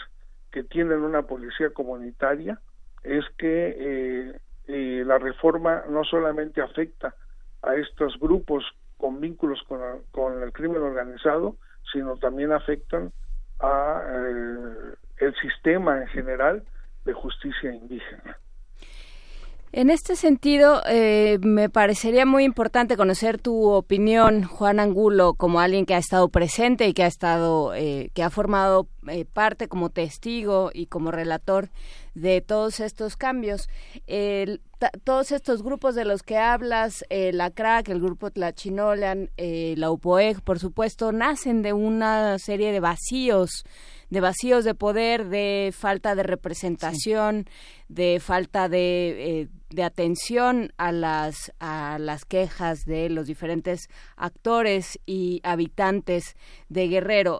[0.52, 2.60] que tienen una policía comunitaria,
[3.04, 7.16] es que la reforma no solamente afecta
[7.62, 8.64] a estos grupos
[9.02, 11.56] con vínculos con, el crimen organizado,
[11.92, 13.12] sino también afectan
[13.60, 16.64] a eh, el sistema en general
[17.04, 18.38] de justicia indígena.
[19.74, 25.86] En este sentido, eh, me parecería muy importante conocer tu opinión, Juan Angulo, como alguien
[25.86, 29.90] que ha estado presente y que ha estado, eh, que ha formado eh, parte como
[29.90, 31.70] testigo y como relator
[32.14, 33.70] de todos estos cambios.
[35.04, 40.60] todos estos grupos de los que hablas, la CRAC, el grupo Tlachinolan, la UPOEG, por
[40.60, 43.64] supuesto, nacen de una serie de vacíos
[44.12, 47.48] de vacíos de poder, de falta de representación,
[47.88, 55.00] de falta de, eh, de, atención a las, a las quejas de los diferentes actores
[55.06, 56.36] y habitantes
[56.68, 57.40] de Guerrero.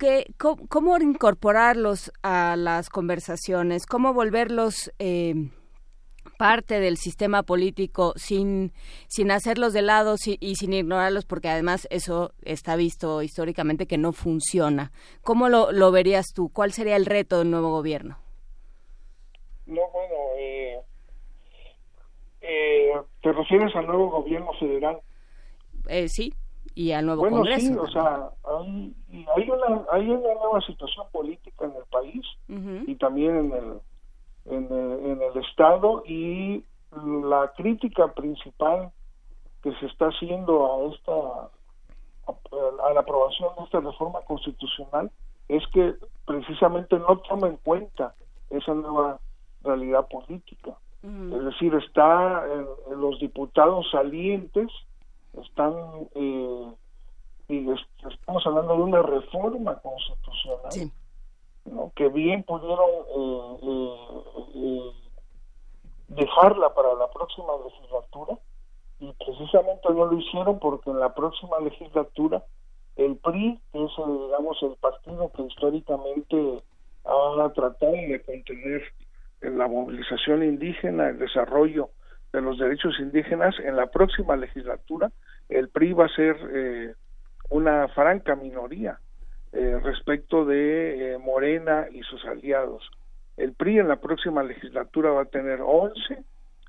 [0.00, 3.86] Eh, cómo, incorporarlos a las conversaciones?
[3.86, 4.92] ¿Cómo volverlos...
[4.98, 5.50] Eh,
[6.38, 8.72] parte del sistema político sin,
[9.08, 14.12] sin hacerlos de lado y sin ignorarlos, porque además eso está visto históricamente que no
[14.12, 14.92] funciona.
[15.22, 16.50] ¿Cómo lo, lo verías tú?
[16.50, 18.18] ¿Cuál sería el reto del nuevo gobierno?
[19.66, 20.80] No, bueno, eh,
[22.42, 22.92] eh,
[23.22, 25.00] ¿te refieres al nuevo gobierno federal?
[25.88, 26.32] Eh, sí,
[26.76, 27.66] y al nuevo bueno, Congreso.
[27.66, 28.94] Sí, o sea, hay,
[29.34, 32.22] hay, una, hay una nueva situación política en el país
[32.86, 33.80] y también en el
[34.44, 38.92] en, en el Estado y la crítica principal
[39.62, 41.50] que se está haciendo a esta
[42.26, 45.10] a, la aprobación de esta reforma constitucional
[45.48, 45.94] es que
[46.26, 48.14] precisamente no toma en cuenta
[48.50, 49.18] esa nueva
[49.62, 50.76] realidad política.
[51.02, 52.44] Es decir, está
[52.90, 54.68] los diputados salientes
[55.42, 55.74] están
[56.14, 56.72] eh,
[57.48, 60.90] y estamos hablando de una reforma constitucional
[61.94, 63.94] que bien pudieron eh, eh,
[64.54, 64.90] eh,
[66.08, 68.38] dejarla para la próxima legislatura
[69.00, 72.44] y precisamente no lo hicieron porque en la próxima legislatura
[72.96, 76.62] el PRI, que es digamos el partido que históricamente
[77.04, 78.82] ha tratado de contener
[79.42, 81.90] en la movilización indígena, el desarrollo
[82.36, 85.10] de los derechos indígenas, en la próxima legislatura
[85.48, 86.36] el PRI va a ser
[87.48, 88.98] una franca minoría
[89.52, 92.90] eh, respecto de eh, Morena y sus aliados.
[93.38, 96.24] El PRI en la próxima legislatura va a tener 11,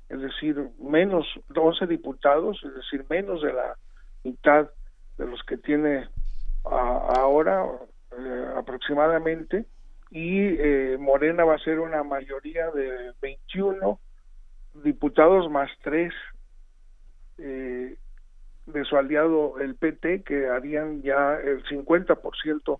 [0.08, 3.76] es decir, menos 11 diputados, es decir, menos de la
[4.24, 4.70] mitad
[5.18, 6.08] de los que tiene
[6.64, 7.66] ahora
[8.18, 9.66] eh, aproximadamente,
[10.10, 10.56] y
[10.98, 14.00] Morena va a ser una mayoría de 21
[14.82, 16.12] diputados más 3
[17.38, 22.78] de su aliado el PT, que harían ya el 50%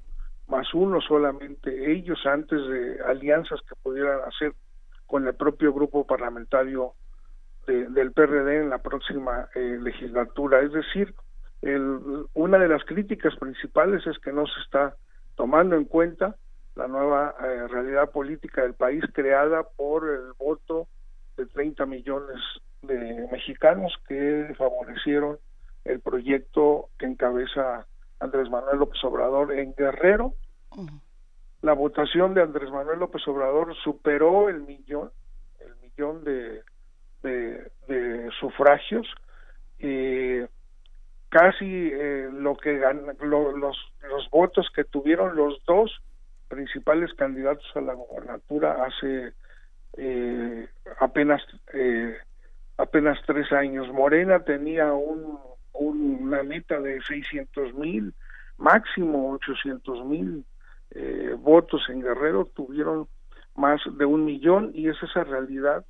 [0.48, 4.52] más uno solamente ellos antes de alianzas que pudieran hacer
[5.06, 6.92] con el propio grupo parlamentario
[7.66, 10.60] del PRD en la próxima eh, legislatura.
[10.60, 11.14] Es decir,
[11.60, 14.96] el, una de las críticas principales es que no se está
[15.34, 16.36] tomando en cuenta
[16.76, 20.88] la nueva eh, realidad política del país creada por el voto
[21.38, 22.36] de 30 millones
[22.82, 25.38] de mexicanos que favorecieron
[25.84, 27.86] el proyecto que encabeza
[28.20, 30.34] Andrés Manuel López Obrador en Guerrero.
[31.62, 35.10] La votación de Andrés Manuel López Obrador superó el millón,
[35.60, 36.62] el millón de,
[37.22, 39.06] de, sufragios.
[39.78, 40.40] y
[41.30, 42.80] casi eh, lo que
[43.20, 46.02] los, los votos que tuvieron los dos
[46.48, 49.34] principales candidatos a la gobernatura hace
[49.96, 50.68] eh,
[51.00, 51.42] apenas
[51.72, 52.16] eh,
[52.76, 53.88] apenas tres años.
[53.92, 55.38] Morena tenía un
[55.78, 58.12] una meta de 600 mil,
[58.56, 60.44] máximo 800 mil
[60.90, 63.06] eh, votos en Guerrero, tuvieron
[63.54, 65.84] más de un millón y es esa realidad,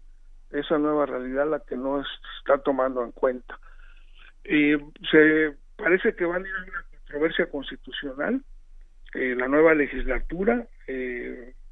[0.50, 2.02] esa nueva realidad la que no
[2.38, 3.58] está tomando en cuenta.
[4.44, 4.78] Eh,
[5.10, 8.42] se parece que van a ir a una controversia constitucional
[9.14, 10.66] la nueva legislatura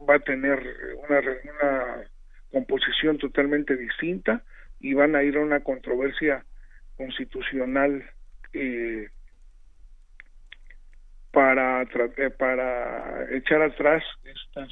[0.00, 0.58] va a tener
[1.06, 2.04] una, una
[2.52, 4.42] composición totalmente distinta
[4.80, 6.44] y van a ir a una controversia
[6.96, 8.04] constitucional
[8.52, 9.08] eh,
[11.30, 14.68] para eh, para echar atrás estas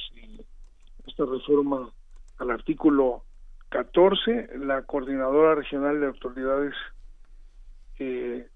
[1.06, 1.90] esta reforma
[2.38, 3.24] al artículo
[3.68, 6.74] 14 la coordinadora regional de autoridades
[7.98, 8.46] eh,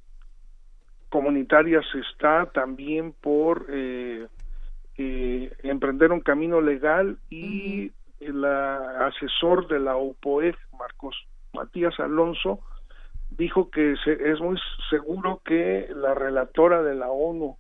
[1.09, 4.27] comunitarias está también por eh,
[4.97, 11.16] eh, emprender un camino legal y el asesor de la OPOEF, Marcos
[11.53, 12.61] Matías Alonso,
[13.31, 14.59] dijo que es muy
[14.90, 17.57] seguro que la relatora de la ONU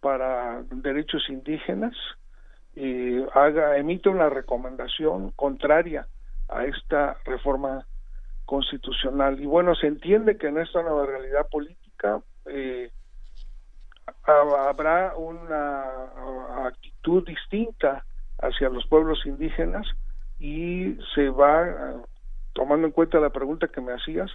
[0.00, 1.94] para derechos indígenas
[2.76, 3.26] eh,
[3.76, 6.06] emite una recomendación contraria
[6.48, 7.84] a esta reforma
[8.44, 9.40] constitucional.
[9.40, 12.90] Y bueno se entiende que en esta nueva realidad política eh,
[14.24, 15.84] habrá una
[16.66, 18.04] actitud distinta
[18.38, 19.86] hacia los pueblos indígenas
[20.38, 22.02] y se va
[22.52, 24.30] tomando en cuenta la pregunta que me hacías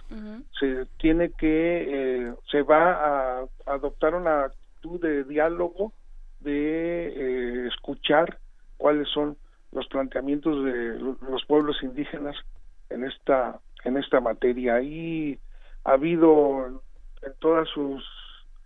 [0.58, 5.92] se tiene que eh, se va a adoptar una actitud de diálogo
[6.40, 8.38] de eh, escuchar
[8.76, 9.36] cuáles son
[9.72, 10.98] los planteamientos de
[11.28, 12.36] los pueblos indígenas
[12.90, 14.80] en esta en esta materia.
[14.82, 15.38] Y
[15.84, 16.82] ha habido
[17.22, 18.04] en todas sus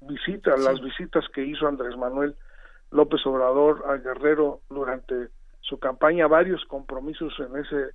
[0.00, 2.34] visitas, las visitas que hizo Andrés Manuel
[2.90, 5.28] López Obrador a Guerrero durante
[5.60, 7.94] su campaña, varios compromisos en ese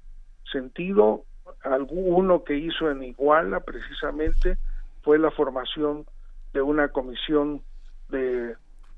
[0.51, 1.23] sentido.
[1.63, 4.57] Alguno que hizo en Iguala precisamente
[5.01, 6.05] fue la formación
[6.53, 7.61] de una comisión
[8.09, 8.55] de,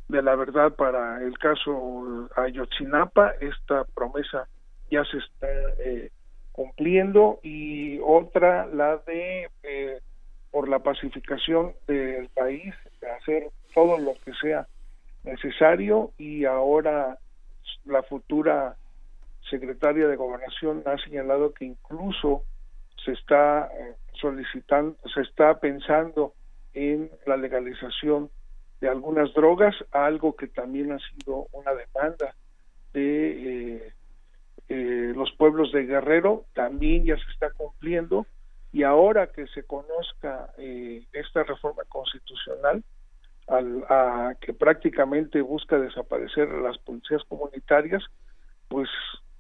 [0.09, 3.31] de la verdad para el caso Ayotzinapa.
[3.39, 4.47] Esta promesa
[4.91, 5.47] ya se está
[5.80, 6.11] eh,
[6.51, 9.99] cumpliendo y otra la de eh,
[10.51, 12.73] por la pacificación del país,
[13.19, 14.67] hacer todo lo que sea
[15.26, 17.18] necesario y ahora
[17.85, 18.77] la futura
[19.49, 22.43] secretaria de gobernación ha señalado que incluso
[23.03, 26.34] se está eh, solicitando, se está pensando
[26.73, 28.30] en la legalización
[28.81, 32.35] de algunas drogas, algo que también ha sido una demanda
[32.93, 33.93] de eh,
[34.68, 38.26] eh, los pueblos de Guerrero, también ya se está cumpliendo.
[38.72, 42.84] Y ahora que se conozca eh, esta reforma constitucional,
[43.47, 48.03] al, a, que prácticamente busca desaparecer las policías comunitarias,
[48.67, 48.89] pues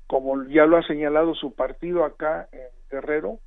[0.07, 3.39] como ya lo ha señalado su partido acá en Guerrero,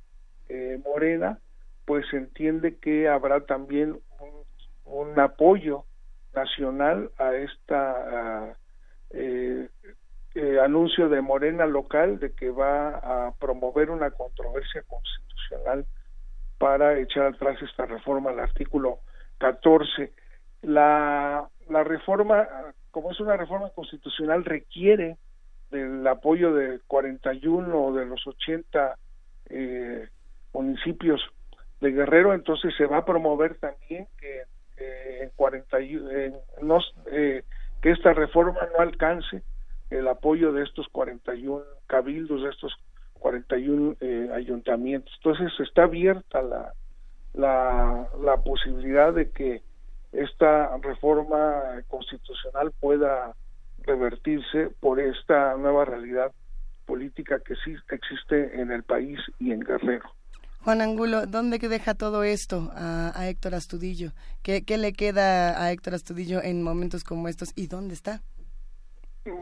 [0.49, 1.39] eh, Morena,
[1.85, 3.99] pues entiende que habrá también
[4.85, 5.85] un, apoyo
[6.33, 8.55] nacional a esta
[9.11, 9.69] eh,
[10.35, 15.85] eh, anuncio de Morena local de que va a promover una controversia constitucional
[16.57, 18.99] para echar atrás esta reforma al artículo
[19.39, 20.11] 14.
[20.61, 22.47] La, la reforma,
[22.91, 25.17] como es una reforma constitucional, requiere
[25.71, 28.97] del apoyo de 41 de los 80
[29.49, 30.07] eh,
[30.53, 31.21] municipios
[31.79, 34.43] de Guerrero, entonces se va a promover también que
[34.77, 36.79] eh, en 41, no,
[37.11, 37.43] eh,
[37.81, 39.43] que esta reforma no alcance
[39.89, 42.73] el apoyo de estos 41 cabildos, de estos
[43.13, 45.13] 41 eh, ayuntamientos.
[45.17, 46.73] Entonces está abierta la,
[47.33, 49.61] la, la posibilidad de que
[50.11, 53.33] esta reforma constitucional pueda
[53.83, 56.31] revertirse por esta nueva realidad
[56.85, 60.09] política que sí existe en el país y en Guerrero.
[60.63, 64.11] Juan Angulo, ¿dónde deja todo esto a, a Héctor Astudillo?
[64.43, 68.21] ¿Qué, ¿Qué, le queda a Héctor Astudillo en momentos como estos y dónde está?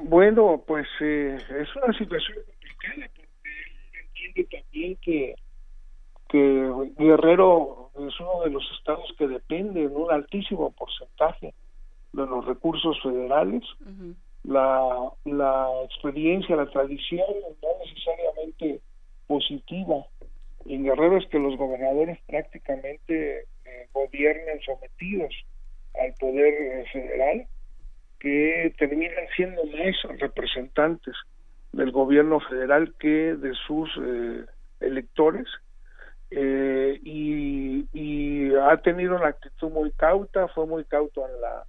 [0.04, 5.36] Bueno, pues eh, es una situación complicada porque entiende también que,
[6.30, 11.54] que Guerrero es uno de los estados que depende en un altísimo porcentaje
[12.14, 13.64] de los recursos federales.
[13.82, 14.16] Uh -huh.
[14.44, 17.26] la, la experiencia, la tradición
[17.62, 18.82] no necesariamente
[19.28, 20.06] positiva
[20.70, 25.34] en Guerrero es que los gobernadores prácticamente eh, gobiernan sometidos
[26.00, 27.48] al poder eh, federal
[28.20, 31.16] que terminan siendo más representantes
[31.72, 34.46] del gobierno federal que de sus eh,
[34.82, 35.48] electores
[36.32, 41.64] eh, y, y, ha tenido una actitud muy cauta, fue muy cauto en la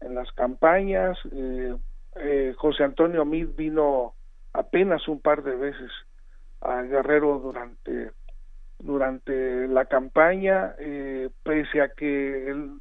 [0.00, 1.18] en las campañas.
[1.32, 4.14] Eh, José Antonio Mid vino
[4.52, 5.90] apenas un par de veces
[6.60, 8.10] a Guerrero durante
[8.78, 10.74] durante la campaña,
[11.42, 12.80] pese a que el,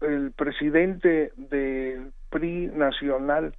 [0.00, 3.54] el presidente del PRI nacional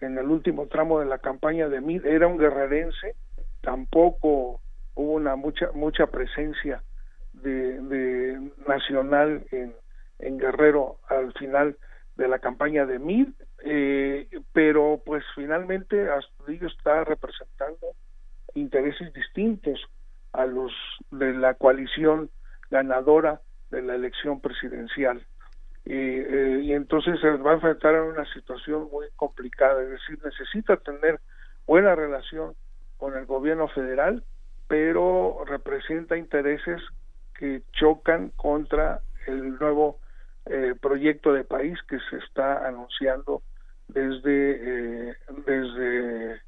[0.00, 3.14] en el último tramo de la campaña de Mid era un guerrerense,
[3.60, 4.60] tampoco
[5.00, 6.82] hubo una mucha mucha presencia
[7.32, 9.74] de, de nacional en,
[10.38, 11.78] Guerrero al final
[12.16, 13.28] de la campaña de Mid,
[13.64, 17.94] eh, pero pues finalmente Astudillo está representando
[18.54, 19.80] intereses distintos
[20.34, 20.72] a los
[21.10, 22.28] de la coalición
[22.70, 23.40] ganadora
[23.70, 25.24] de la elección presidencial.
[25.86, 30.76] Eh, y entonces se va a enfrentar a una situación muy complicada, es decir, necesita
[30.76, 31.18] tener
[31.66, 32.54] buena relación
[32.98, 34.22] con el gobierno federal,
[34.70, 36.80] pero representa intereses
[37.36, 39.98] que chocan contra el nuevo
[40.46, 43.42] eh, proyecto de país que se está anunciando
[43.88, 46.40] desde, eh, desde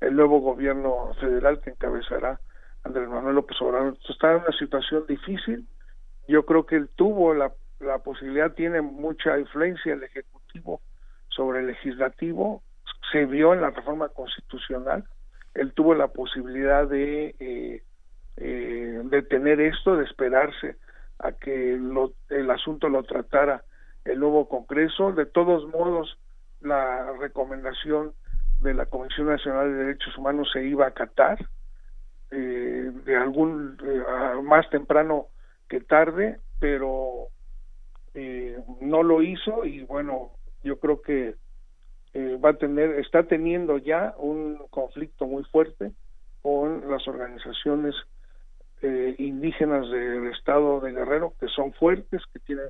[0.00, 2.40] el nuevo gobierno federal que encabezará
[2.82, 3.98] Andrés Manuel López Obrador.
[4.08, 5.68] Está en una situación difícil.
[6.28, 10.80] Yo creo que él tuvo la, la posibilidad, tiene mucha influencia el Ejecutivo
[11.28, 12.62] sobre el Legislativo.
[13.12, 15.04] Se vio en la reforma constitucional.
[15.56, 17.82] Él tuvo la posibilidad de eh,
[18.36, 20.76] eh, detener esto, de esperarse
[21.18, 23.64] a que lo, el asunto lo tratara
[24.04, 25.12] el nuevo Congreso.
[25.12, 26.18] De todos modos,
[26.60, 28.12] la recomendación
[28.60, 31.38] de la Comisión Nacional de Derechos Humanos se iba a acatar
[32.30, 35.26] eh, de algún eh, más temprano
[35.68, 37.28] que tarde, pero
[38.14, 41.34] eh, no lo hizo y bueno, yo creo que
[42.16, 45.92] eh, va a tener, está teniendo ya un conflicto muy fuerte
[46.40, 47.94] con las organizaciones
[48.80, 52.68] eh, indígenas del estado de Guerrero, que son fuertes, que tienen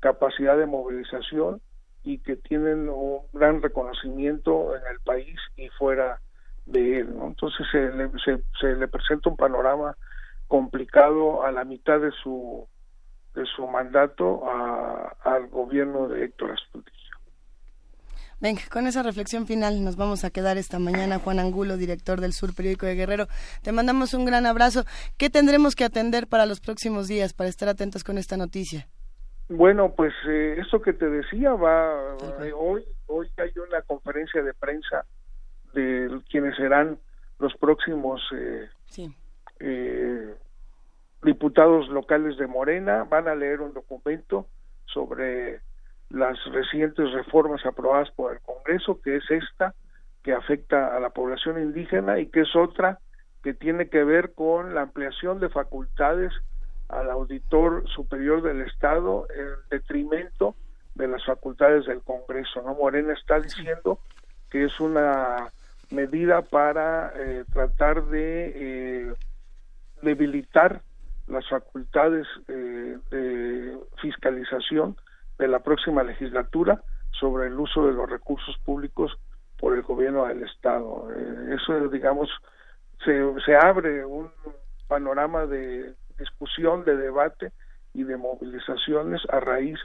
[0.00, 1.60] capacidad de movilización
[2.02, 6.20] y que tienen un gran reconocimiento en el país y fuera
[6.66, 7.14] de él.
[7.22, 8.10] Entonces se le,
[8.60, 9.96] se le presenta un panorama
[10.48, 12.66] complicado a la mitad de su
[13.36, 16.97] de su mandato a, al gobierno de Héctor Astudillo.
[18.40, 21.18] Venga, con esa reflexión final nos vamos a quedar esta mañana.
[21.18, 23.26] Juan Angulo, director del Sur Periódico de Guerrero,
[23.62, 24.84] te mandamos un gran abrazo.
[25.16, 28.86] ¿Qué tendremos que atender para los próximos días para estar atentos con esta noticia?
[29.48, 34.54] Bueno, pues eh, eso que te decía va eh, hoy hoy hay una conferencia de
[34.54, 35.04] prensa
[35.74, 36.98] de quienes serán
[37.38, 39.14] los próximos eh, sí.
[39.60, 40.34] eh,
[41.22, 44.46] diputados locales de Morena van a leer un documento
[44.86, 45.60] sobre
[46.10, 49.74] las recientes reformas aprobadas por el Congreso, que es esta,
[50.22, 52.98] que afecta a la población indígena y que es otra
[53.42, 56.32] que tiene que ver con la ampliación de facultades
[56.88, 60.56] al auditor superior del Estado en detrimento
[60.94, 62.62] de las facultades del Congreso.
[62.62, 62.74] ¿no?
[62.74, 64.00] Morena está diciendo
[64.50, 65.48] que es una
[65.90, 69.14] medida para eh, tratar de eh,
[70.02, 70.82] debilitar
[71.26, 74.96] las facultades eh, de fiscalización
[75.38, 79.18] de la próxima legislatura sobre el uso de los recursos públicos
[79.58, 81.08] por el gobierno del Estado.
[81.14, 82.28] Eh, eso, digamos,
[83.04, 84.30] se, se abre un
[84.86, 87.52] panorama de discusión, de debate
[87.94, 89.78] y de movilizaciones a raíz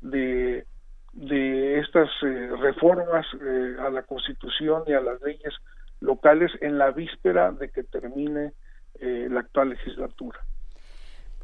[0.00, 0.66] de,
[1.12, 5.54] de estas eh, reformas eh, a la Constitución y a las leyes
[6.00, 8.52] locales en la víspera de que termine
[9.00, 10.38] eh, la actual legislatura.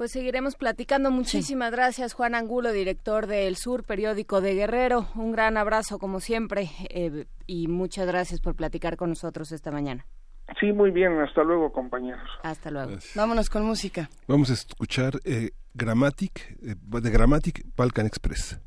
[0.00, 1.10] Pues seguiremos platicando.
[1.10, 1.76] Muchísimas sí.
[1.76, 5.04] gracias, Juan Angulo, director del Sur, periódico de Guerrero.
[5.14, 10.06] Un gran abrazo, como siempre, eh, y muchas gracias por platicar con nosotros esta mañana.
[10.58, 11.20] Sí, muy bien.
[11.20, 12.26] Hasta luego, compañeros.
[12.42, 12.92] Hasta luego.
[12.92, 13.14] Gracias.
[13.14, 14.08] Vámonos con música.
[14.26, 18.58] Vamos a escuchar eh, Grammatic, eh, de Grammatic Balkan Express.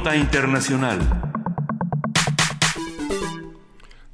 [0.00, 0.98] Nota Internacional.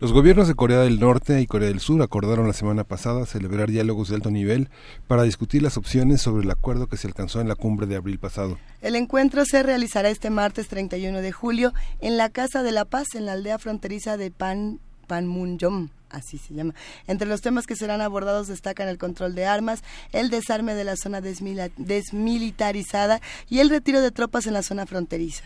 [0.00, 3.70] Los gobiernos de Corea del Norte y Corea del Sur acordaron la semana pasada celebrar
[3.70, 4.68] diálogos de alto nivel
[5.06, 8.18] para discutir las opciones sobre el acuerdo que se alcanzó en la cumbre de abril
[8.18, 8.58] pasado.
[8.82, 13.14] El encuentro se realizará este martes 31 de julio en la Casa de la Paz,
[13.14, 16.74] en la aldea fronteriza de Pan, Panmunjom así se llama.
[17.06, 20.96] Entre los temas que serán abordados destacan el control de armas, el desarme de la
[20.96, 25.44] zona desmilitarizada y el retiro de tropas en la zona fronteriza.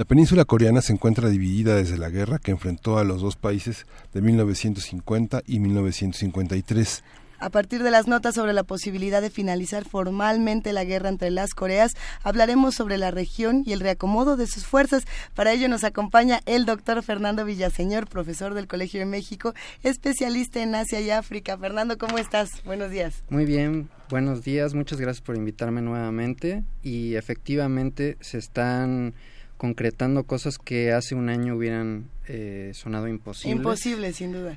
[0.00, 3.86] La península coreana se encuentra dividida desde la guerra que enfrentó a los dos países
[4.14, 7.04] de 1950 y 1953.
[7.38, 11.52] A partir de las notas sobre la posibilidad de finalizar formalmente la guerra entre las
[11.52, 15.04] Coreas, hablaremos sobre la región y el reacomodo de sus fuerzas.
[15.34, 19.52] Para ello nos acompaña el doctor Fernando Villaseñor, profesor del Colegio de México,
[19.82, 21.58] especialista en Asia y África.
[21.58, 22.48] Fernando, ¿cómo estás?
[22.64, 23.22] Buenos días.
[23.28, 29.12] Muy bien, buenos días, muchas gracias por invitarme nuevamente y efectivamente se están
[29.60, 33.58] concretando cosas que hace un año hubieran eh, sonado imposibles.
[33.58, 34.56] Imposible, sin duda.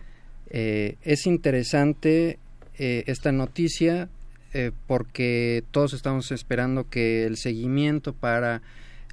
[0.50, 2.40] Eh, es interesante
[2.80, 4.08] eh, esta noticia
[4.86, 8.62] porque todos estamos esperando que el seguimiento para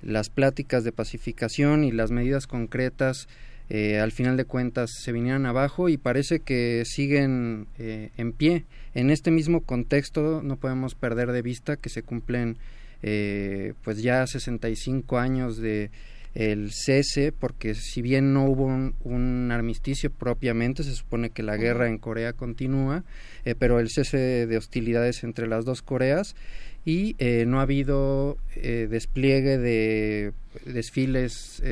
[0.03, 3.27] las pláticas de pacificación y las medidas concretas
[3.71, 8.67] al final de cuentas se vinieran abajo y parece que siguen en pie.
[8.93, 12.59] En este mismo contexto no podemos perder de vista que se cumplen
[13.03, 15.91] eh, pues ya 65 años de
[16.35, 21.89] el cese, porque si bien no hubo un, armisticio propiamente, se supone que la guerra
[21.89, 23.05] en Corea continúa,
[23.45, 26.37] eh, pero el cese de hostilidades entre las dos Coreas
[26.85, 30.33] y eh, no ha habido eh, despliegue de
[30.65, 31.63] desfiles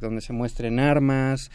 [0.00, 1.50] donde se muestren armas,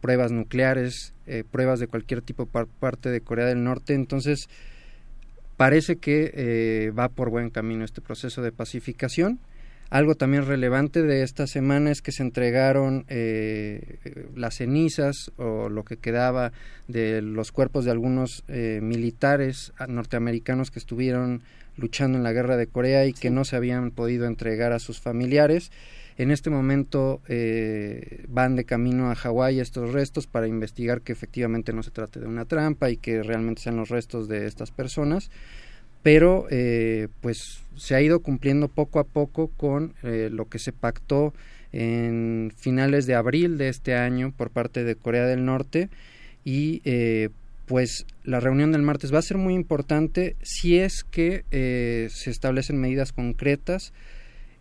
[0.00, 1.14] pruebas nucleares,
[1.50, 4.48] pruebas de cualquier tipo por parte de Corea del Norte, entonces
[5.56, 9.40] Parece que eh, va por buen camino este proceso de pacificación.
[9.88, 13.98] Algo también relevante de esta semana es que se entregaron eh,
[14.34, 16.52] las cenizas o lo que quedaba
[16.88, 21.42] de los cuerpos de algunos eh, militares norteamericanos que estuvieron
[21.76, 25.00] luchando en la guerra de Corea y que no se habían podido entregar a sus
[25.00, 25.70] familiares.
[26.18, 31.74] En este momento eh, van de camino a Hawái estos restos para investigar que efectivamente
[31.74, 35.30] no se trate de una trampa y que realmente sean los restos de estas personas.
[36.02, 40.72] Pero eh, pues se ha ido cumpliendo poco a poco con eh, lo que se
[40.72, 41.34] pactó
[41.72, 45.90] en finales de abril de este año por parte de Corea del Norte
[46.44, 46.80] y
[47.66, 51.44] pues la reunión del martes va a ser muy importante si es que
[52.08, 53.92] se establecen medidas concretas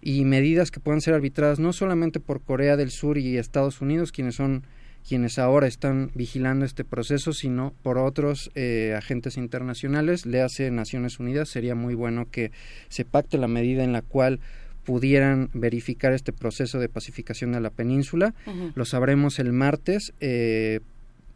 [0.06, 4.12] y medidas que puedan ser arbitradas no solamente por Corea del Sur y Estados Unidos,
[4.12, 4.64] quienes son
[5.08, 11.20] quienes ahora están vigilando este proceso, sino por otros eh, agentes internacionales, le hace Naciones
[11.20, 11.50] Unidas.
[11.50, 12.52] Sería muy bueno que
[12.90, 14.40] se pacte la medida en la cual
[14.84, 18.36] pudieran verificar este proceso de pacificación de la península.
[18.76, 20.82] Lo sabremos el martes, eh,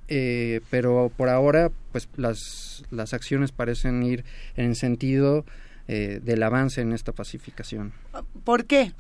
[0.10, 4.24] eh, pero por ahora, pues las, las acciones parecen ir
[4.56, 5.46] en sentido
[5.92, 7.94] eh, del avance en esta pacificación.
[8.44, 8.94] ¿Por qué?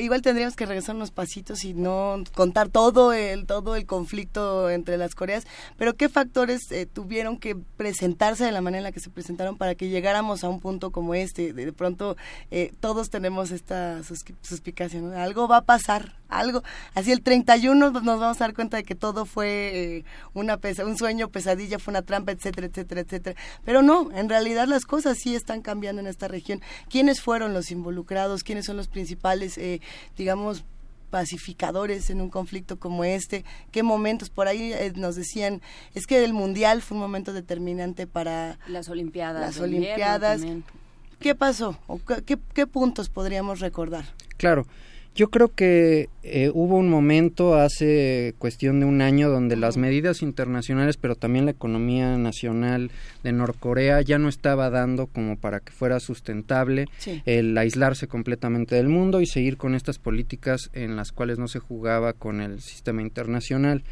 [0.00, 4.96] igual tendríamos que regresar unos pasitos y no contar todo el todo el conflicto entre
[4.96, 5.46] las Coreas,
[5.76, 9.58] pero qué factores eh, tuvieron que presentarse de la manera en la que se presentaron
[9.58, 11.52] para que llegáramos a un punto como este.
[11.52, 12.16] De, pronto
[12.50, 16.62] eh, todos tenemos esta suspicacia, algo va a pasar, algo.
[16.94, 20.04] Así el 31 nos vamos a dar cuenta de que todo fue
[20.34, 23.40] una pesa, un sueño, pesadilla, fue una trampa, etcétera, etcétera, etcétera.
[23.64, 26.60] Pero no, en realidad las cosas sí están cambiando en esta región.
[26.88, 28.42] ¿Quiénes fueron los involucrados?
[28.42, 29.80] ¿Quiénes son los principales, eh,
[30.16, 30.64] digamos,
[31.10, 33.44] pacificadores en un conflicto como este?
[33.70, 34.30] ¿Qué momentos?
[34.30, 35.60] Por ahí eh, nos decían,
[35.94, 39.40] es que el Mundial fue un momento determinante para las Olimpiadas.
[39.40, 40.42] Las Olimpiadas.
[41.18, 41.78] ¿Qué pasó?
[42.24, 44.06] qué, qué puntos podríamos recordar?
[44.38, 44.66] Claro.
[45.16, 50.22] Yo creo que eh, hubo un momento hace cuestión de un año donde las medidas
[50.22, 52.92] internacionales, pero también la economía nacional
[53.24, 56.86] de Norcorea ya no estaba dando como para que fuera sustentable
[57.26, 61.58] el aislarse completamente del mundo y seguir con estas políticas en las cuales no se
[61.58, 63.82] jugaba con el sistema internacional.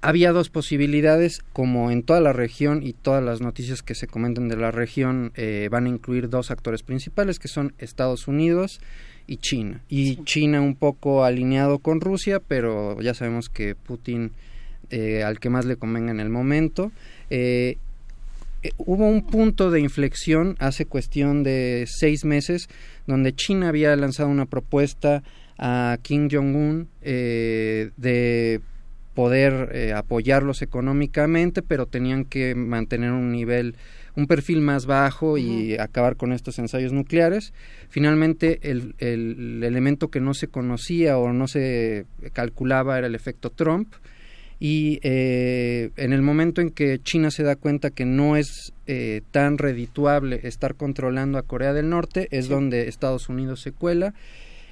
[0.00, 4.48] Había dos posibilidades, como en toda la región y todas las noticias que se comentan
[4.48, 8.80] de la región eh, van a incluir dos actores principales, que son Estados Unidos
[9.28, 9.80] y China.
[9.88, 14.32] Y China un poco alineado con Rusia, pero ya sabemos que Putin
[14.90, 16.90] eh, al que más le convenga en el momento.
[17.30, 17.76] Eh,
[18.62, 22.68] eh, hubo un punto de inflexión hace cuestión de seis meses
[23.06, 25.22] donde China había lanzado una propuesta
[25.58, 28.60] a Kim Jong-un de
[29.18, 33.74] poder eh, apoyarlos económicamente, pero tenían que mantener un nivel,
[34.18, 37.52] un perfil más bajo y acabar con estos ensayos nucleares.
[37.88, 43.50] Finalmente, el, el elemento que no se conocía o no se calculaba era el efecto
[43.50, 43.94] Trump.
[44.58, 49.22] Y eh, en el momento en que China se da cuenta que no es eh,
[49.30, 54.14] tan redituable estar controlando a Corea del Norte es donde Estados Unidos se cuela.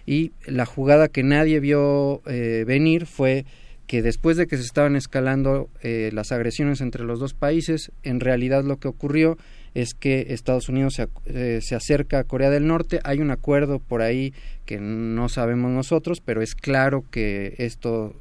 [0.05, 3.45] Y la jugada que nadie vio eh, venir fue
[3.87, 8.65] que después de que se estaban escalando las agresiones entre los dos países, en realidad
[8.65, 9.39] lo que ocurrió
[9.75, 12.99] es que Estados Unidos se, se, acerca a Corea del Norte.
[13.05, 14.33] Hay un acuerdo por ahí
[14.65, 18.17] que no sabemos nosotros, pero es claro que esto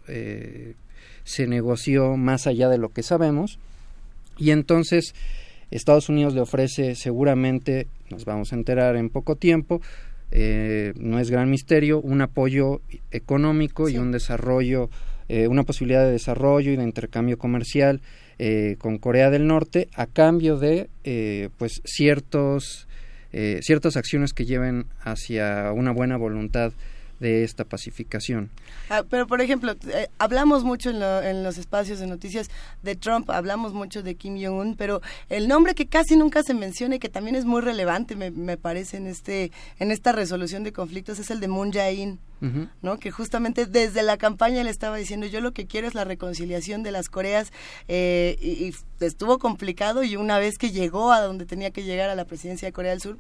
[1.24, 3.58] se negoció más allá de lo que sabemos
[4.38, 5.14] y entonces
[5.72, 9.82] Estados Unidos le ofrece seguramente, nos vamos a enterar en poco tiempo,
[10.32, 12.82] eh, no es gran misterio, un apoyo
[13.12, 14.90] económico y un desarrollo,
[15.30, 18.02] eh, una posibilidad de desarrollo y de intercambio comercial
[18.38, 20.90] eh, con Corea del Norte a cambio de
[21.58, 22.88] pues ciertos
[23.62, 26.72] ciertas acciones que lleven hacia una buena voluntad
[27.20, 28.50] de esta pacificación.
[28.90, 32.50] Ah, pero, por ejemplo, eh, hablamos mucho en, los espacios de noticias
[32.84, 36.96] de Trump, hablamos mucho de Kim Jong-un, pero el nombre que casi nunca se menciona
[36.96, 40.74] y que también es muy relevante, me, me parece, en, este, en esta resolución de
[40.74, 42.20] conflictos es el de Moon Jae-in.
[42.84, 43.00] ¿no?
[43.00, 46.84] que justamente desde la campaña le estaba diciendo yo lo que quiero es la reconciliación
[46.84, 47.52] de las Coreas
[47.88, 48.72] eh, y
[49.04, 52.68] estuvo complicado y una vez que llegó a donde tenía que llegar a la presidencia
[52.68, 53.18] de Corea del Sur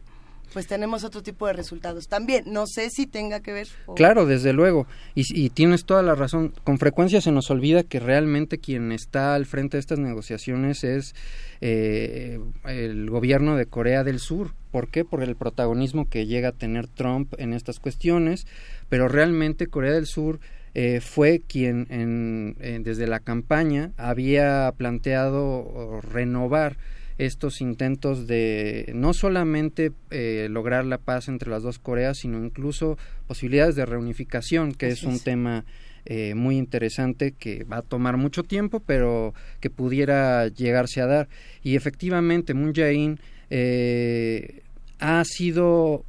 [0.54, 2.08] pues tenemos otro tipo de resultados.
[2.08, 3.68] También, no sé si tenga que ver.
[3.96, 4.88] Claro, desde luego.
[5.14, 6.54] Y, tienes toda la razón.
[6.64, 11.16] Con frecuencia se nos olvida que realmente quien está al frente de estas negociaciones es
[11.62, 14.52] eh, el gobierno de Corea del Sur.
[14.72, 15.06] ¿Por qué?
[15.06, 18.48] Por el protagonismo que llega a tener Trump en estas cuestiones.
[18.90, 20.40] Pero realmente Corea del Sur
[20.74, 26.78] eh, fue quien en, desde la campaña había planteado renovar
[27.18, 32.98] estos intentos de no solamente eh, lograr la paz entre las dos Coreas, sino incluso
[33.28, 35.66] posibilidades de reunificación, que es un tema
[36.06, 41.30] eh, muy interesante que va a tomar mucho tiempo, pero que pudiera llegarse a dar.
[41.64, 43.20] Y efectivamente, Moon Jae-in
[43.50, 44.62] eh,
[45.00, 46.04] ha sido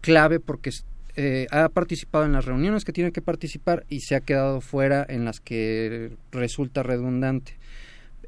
[0.00, 0.70] clave porque
[1.50, 5.24] ha participado en las reuniones que tiene que participar y se ha quedado fuera en
[5.24, 7.57] las que resulta redundante.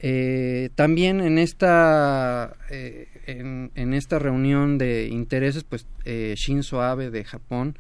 [0.03, 7.23] Eh, también en esta eh, en, esta reunión de intereses, pues eh, Shinzo Abe de
[7.25, 7.77] Japón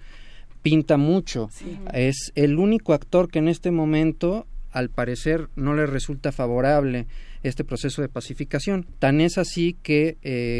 [0.62, 1.48] pinta mucho.
[1.94, 7.06] Es el único actor que en este momento, al parecer, no le resulta favorable
[7.42, 8.86] este proceso de pacificación.
[8.98, 10.18] Tan es así que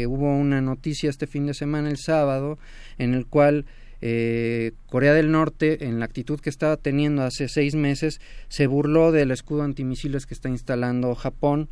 [0.09, 2.57] hubo una noticia este fin de semana, el sábado,
[2.97, 3.65] en el cual
[4.01, 8.19] eh, Corea del Norte, en la actitud que estaba teniendo hace seis meses,
[8.49, 11.69] se burló del escudo antimisiles que está instalando Japón,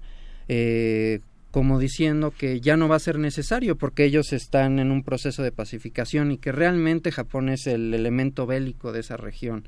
[0.47, 5.03] eh, como diciendo que ya no va a ser necesario porque ellos están en un
[5.03, 9.68] proceso de pacificación y que realmente Japón es el elemento bélico de esa región.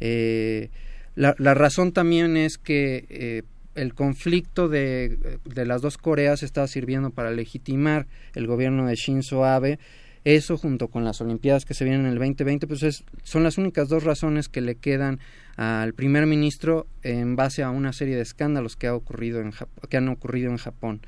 [0.00, 0.70] Eh,
[1.14, 3.44] la, razón también es que
[3.74, 9.44] el conflicto de, de, las dos Coreas estaba sirviendo para legitimar el gobierno de Shinzo
[9.44, 9.78] Abe
[10.24, 13.88] eso junto con las Olimpiadas que se vienen en el 2020, pues son las únicas
[13.88, 15.20] dos razones que le quedan
[15.56, 19.52] al primer ministro en base a una serie de escándalos que, ha ocurrido en
[19.88, 21.00] que han ocurrido en Japón.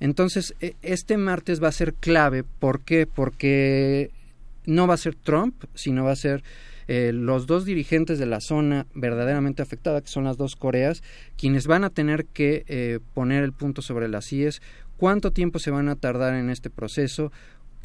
[0.00, 2.44] Entonces, e, este martes va a ser clave.
[2.44, 3.06] ¿Por qué?
[3.06, 4.10] Porque
[4.66, 6.42] no va a ser Trump, sino va a ser
[6.88, 11.02] eh, los dos dirigentes de la zona verdaderamente afectada, que son las dos Coreas,
[11.36, 14.62] quienes van a tener que eh, poner el punto sobre las IES,
[14.96, 17.32] cuánto tiempo se van a tardar en este proceso,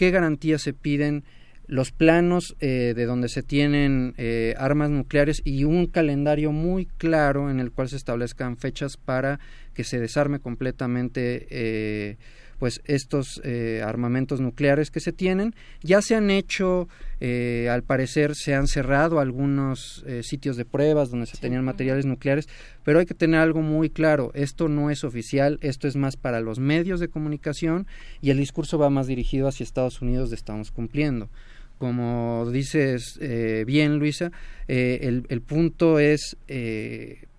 [0.01, 1.25] qué garantías se piden,
[1.67, 7.51] los planos eh, de donde se tienen eh, armas nucleares y un calendario muy claro
[7.51, 9.39] en el cual se establezcan fechas para
[9.75, 12.17] que se desarme completamente eh,
[12.61, 15.55] pues estos eh, armamentos nucleares que se tienen.
[15.81, 16.87] Ya se han hecho
[17.19, 22.05] eh, al parecer se han cerrado algunos eh, sitios de pruebas donde se tenían materiales
[22.05, 22.47] nucleares
[22.83, 24.29] pero hay que tener algo muy claro.
[24.35, 27.87] Esto no es oficial esto es más para los medios de comunicación
[28.21, 31.31] y el discurso va más dirigido hacia Estados Unidos de estamos cumpliendo.
[31.79, 33.19] Como dices
[33.65, 34.31] bien Luisa
[34.67, 36.37] el, el, punto es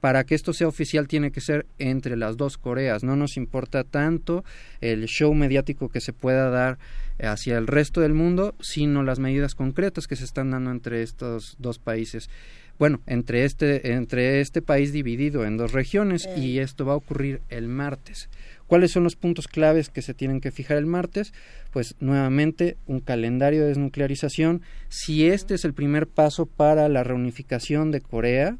[0.02, 3.04] para que esto sea oficial tiene que ser entre las dos Coreas.
[3.04, 4.44] No nos importa tanto
[4.80, 6.76] el show mediático que se pueda dar
[7.20, 11.54] hacia el resto del mundo, sino las medidas concretas que se están dando entre estos
[11.60, 12.30] dos países.
[12.80, 17.40] Bueno, entre este, entre este país dividido en dos regiones y esto va a ocurrir
[17.48, 18.28] el martes.
[18.66, 21.32] ¿Cuáles son los puntos claves que se tienen que fijar el martes?
[21.70, 24.62] Pues nuevamente un calendario de desnuclearización.
[24.88, 28.58] Si este es el primer paso para la reunificación de Corea,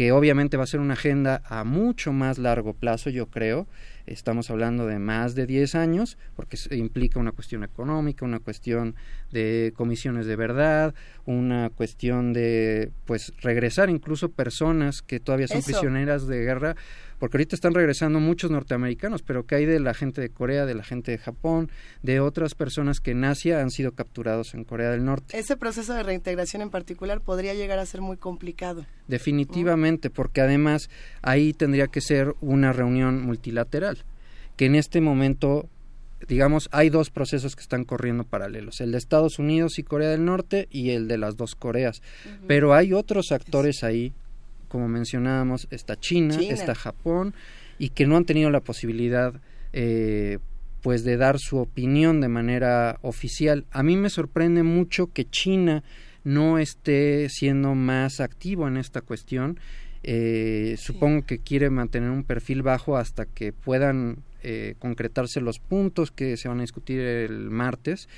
[0.00, 3.66] que obviamente va a ser una agenda a mucho más largo plazo, yo creo.
[4.06, 8.94] Estamos hablando de más de 10 años, porque implica una cuestión económica, una cuestión
[9.30, 10.94] de comisiones de verdad,
[11.26, 16.76] una cuestión de pues regresar incluso personas que todavía son prisioneras de guerra
[17.20, 20.74] porque ahorita están regresando muchos norteamericanos, pero ¿qué hay de la gente de Corea, de
[20.74, 21.70] la gente de Japón,
[22.02, 25.38] de otras personas que en Asia han sido capturados en Corea del Norte?
[25.38, 28.86] Ese proceso de reintegración en particular podría llegar a ser muy complicado.
[29.06, 30.88] Definitivamente, porque además
[31.20, 33.98] ahí tendría que ser una reunión multilateral,
[34.56, 35.68] que en este momento
[36.28, 40.24] digamos, hay dos procesos que están corriendo paralelos, el de Estados Unidos y Corea del
[40.24, 42.02] Norte y el de las dos Coreas.
[42.46, 44.12] Pero hay otros actores ahí
[44.70, 47.34] como mencionábamos, está China, está Japón,
[47.78, 49.34] y que no han tenido la posibilidad
[49.72, 50.38] eh,
[50.80, 53.66] pues de dar su opinión de manera oficial.
[53.72, 55.82] A mí me sorprende mucho que China
[56.22, 59.58] no esté siendo más activo en esta cuestión.
[60.04, 66.12] Eh, supongo que quiere mantener un perfil bajo hasta que puedan eh, concretarse los puntos
[66.12, 68.08] que se van a discutir el martes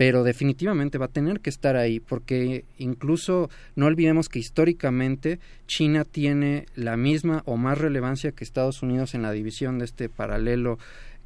[0.00, 6.06] pero definitivamente va a tener que estar ahí porque incluso no olvidemos que históricamente China
[6.06, 10.78] tiene la misma o más relevancia que Estados Unidos en la división de este paralelo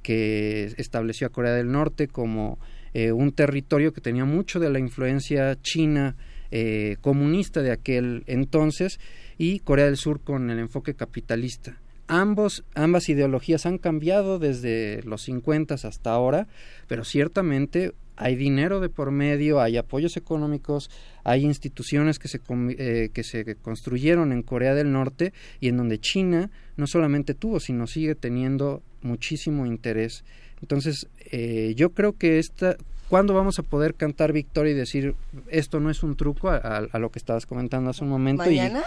[0.03, 2.59] que estableció a Corea del Norte como
[2.95, 6.17] eh, un territorio que tenía mucho de la influencia china
[6.51, 8.99] eh, comunista de aquel entonces
[9.39, 11.79] y Corea del Sur con el enfoque capitalista.
[12.09, 16.49] Ambos, ambas ideologías han cambiado desde los 50 hasta ahora,
[16.89, 20.91] pero ciertamente hay dinero de por medio, hay apoyos económicos,
[21.25, 22.41] hay instituciones que se,
[22.79, 27.61] eh, que se construyeron en Corea del Norte y en donde China no solamente tuvo,
[27.61, 30.25] sino sigue teniendo muchísimo interés.
[30.61, 32.77] Entonces, eh, yo creo que esta,
[33.09, 35.15] ¿cuándo vamos a poder cantar victoria y decir
[35.49, 38.45] esto no es un truco a, lo que estabas comentando hace un momento?
[38.45, 38.85] ¿Mañana?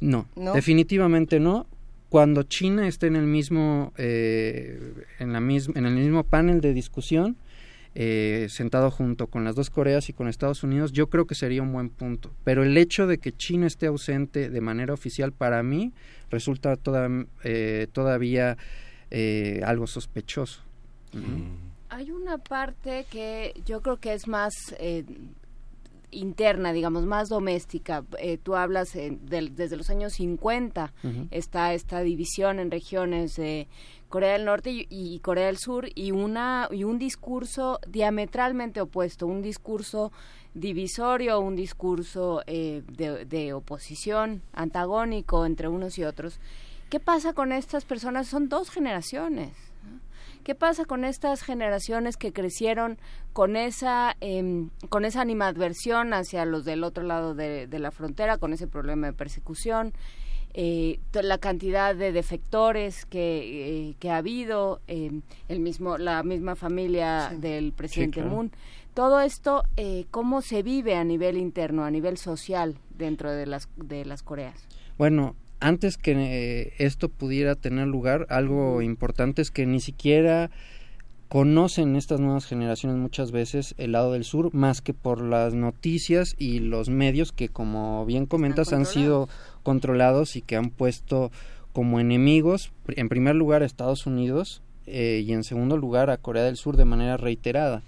[0.00, 1.66] no, definitivamente no.
[2.08, 4.78] Cuando China esté en el mismo, eh,
[5.18, 7.36] en, la en el mismo panel de discusión,
[7.96, 11.62] eh, sentado junto con las dos Coreas y con Estados Unidos, yo creo que sería
[11.62, 12.32] un buen punto.
[12.42, 15.92] Pero el hecho de que China esté ausente de manera oficial para mí
[16.28, 17.08] resulta toda,
[17.44, 18.56] eh, todavía
[19.10, 20.60] eh, algo sospechoso.
[21.88, 24.52] Hay una parte que yo creo que es más
[26.10, 28.04] interna, digamos, más doméstica.
[28.42, 30.92] tú hablas desde los años 50,
[31.30, 33.68] está esta división en regiones de
[34.14, 39.42] Corea del Norte y, Corea del Sur y una y un discurso diametralmente opuesto, un
[39.42, 40.12] discurso
[40.54, 46.38] divisorio, un discurso eh, de, oposición antagónico entre unos y otros.
[46.90, 48.28] ¿Qué pasa con estas personas?
[48.28, 49.50] Son dos generaciones.
[50.44, 52.98] ¿Qué pasa con estas generaciones que crecieron
[53.32, 58.52] con esa, em, con esa animadversión hacia los del otro lado de la frontera, con
[58.52, 59.92] ese problema de persecución?
[60.54, 65.10] Eh, la cantidad de defectores que, eh, que ha habido, eh,
[65.48, 68.52] el mismo, la misma familia del presidente Moon.
[68.94, 73.68] Todo esto, eh, ¿cómo se vive a nivel interno, a nivel social dentro de las,
[73.76, 74.54] de las Coreas?
[74.96, 80.52] Bueno, antes que esto pudiera tener lugar, algo importante es que ni siquiera
[81.28, 86.36] conocen estas nuevas generaciones muchas veces el lado del sur más que por las noticias
[86.38, 89.28] y los medios que como bien comentas han sido
[89.64, 91.32] controlados y que han puesto
[91.72, 96.44] como enemigos en primer lugar a Estados Unidos eh, y en segundo lugar a Corea
[96.44, 97.82] del Sur de manera reiterada.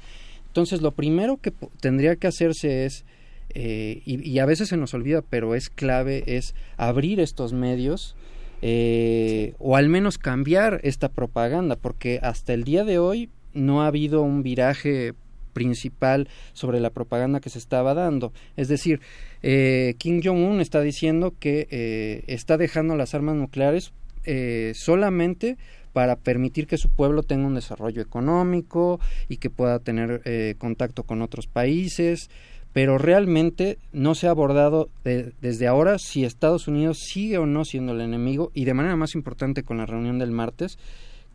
[0.48, 3.04] Entonces lo primero que tendría que hacerse es
[3.50, 8.16] eh, y, a veces se nos olvida, pero es clave, es abrir estos medios
[8.60, 13.86] eh, o al menos cambiar esta propaganda, porque hasta el día de hoy no ha
[13.86, 15.14] habido un viraje
[15.56, 18.34] principal sobre la propaganda que se estaba dando.
[18.58, 19.00] Es decir,
[19.42, 25.56] eh, Kim Jong-un está diciendo que eh, está dejando las armas nucleares eh, solamente
[25.94, 29.00] para permitir que su pueblo tenga un desarrollo económico
[29.30, 32.28] y que pueda tener contacto con otros países,
[32.74, 37.94] pero realmente no se ha abordado desde ahora si Estados Unidos sigue o no siendo
[37.94, 40.78] el enemigo y de manera más importante con la reunión del martes,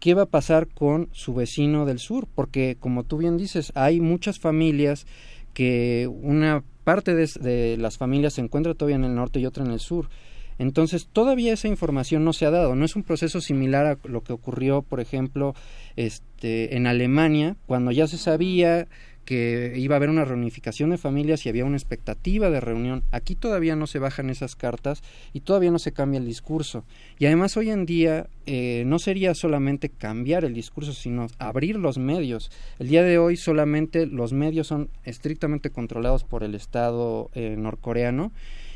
[0.02, 4.02] qué va a pasar con su vecino del sur, porque como tú bien dices, hay
[4.02, 5.06] muchas familias
[5.54, 9.72] que una parte de, las familias se encuentra todavía en el norte y otra en
[9.72, 10.10] el sur.
[10.58, 12.76] Entonces, todavía esa información no se ha dado.
[12.76, 15.56] No es un proceso similar a lo que ocurrió, por ejemplo,
[15.96, 18.88] este, en Alemania, cuando ya se sabía
[19.26, 23.04] que iba a haber una reunificación de familias y había una expectativa de reunión.
[23.12, 25.04] Aquí todavía no se bajan esas cartas
[25.34, 26.84] y todavía no se cambia el discurso.
[27.20, 31.98] Y además hoy en día eh, no sería solamente cambiar el discurso, sino abrir los
[31.98, 32.52] medios.
[32.80, 38.32] El día de hoy solamente los medios son estrictamente controlados por el Estado eh, norcoreano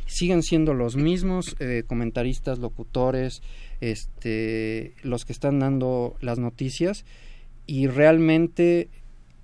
[0.07, 3.41] siguen siendo los mismos eh, comentaristas, locutores,
[3.81, 7.05] este, los que están dando las noticias
[7.65, 8.89] y realmente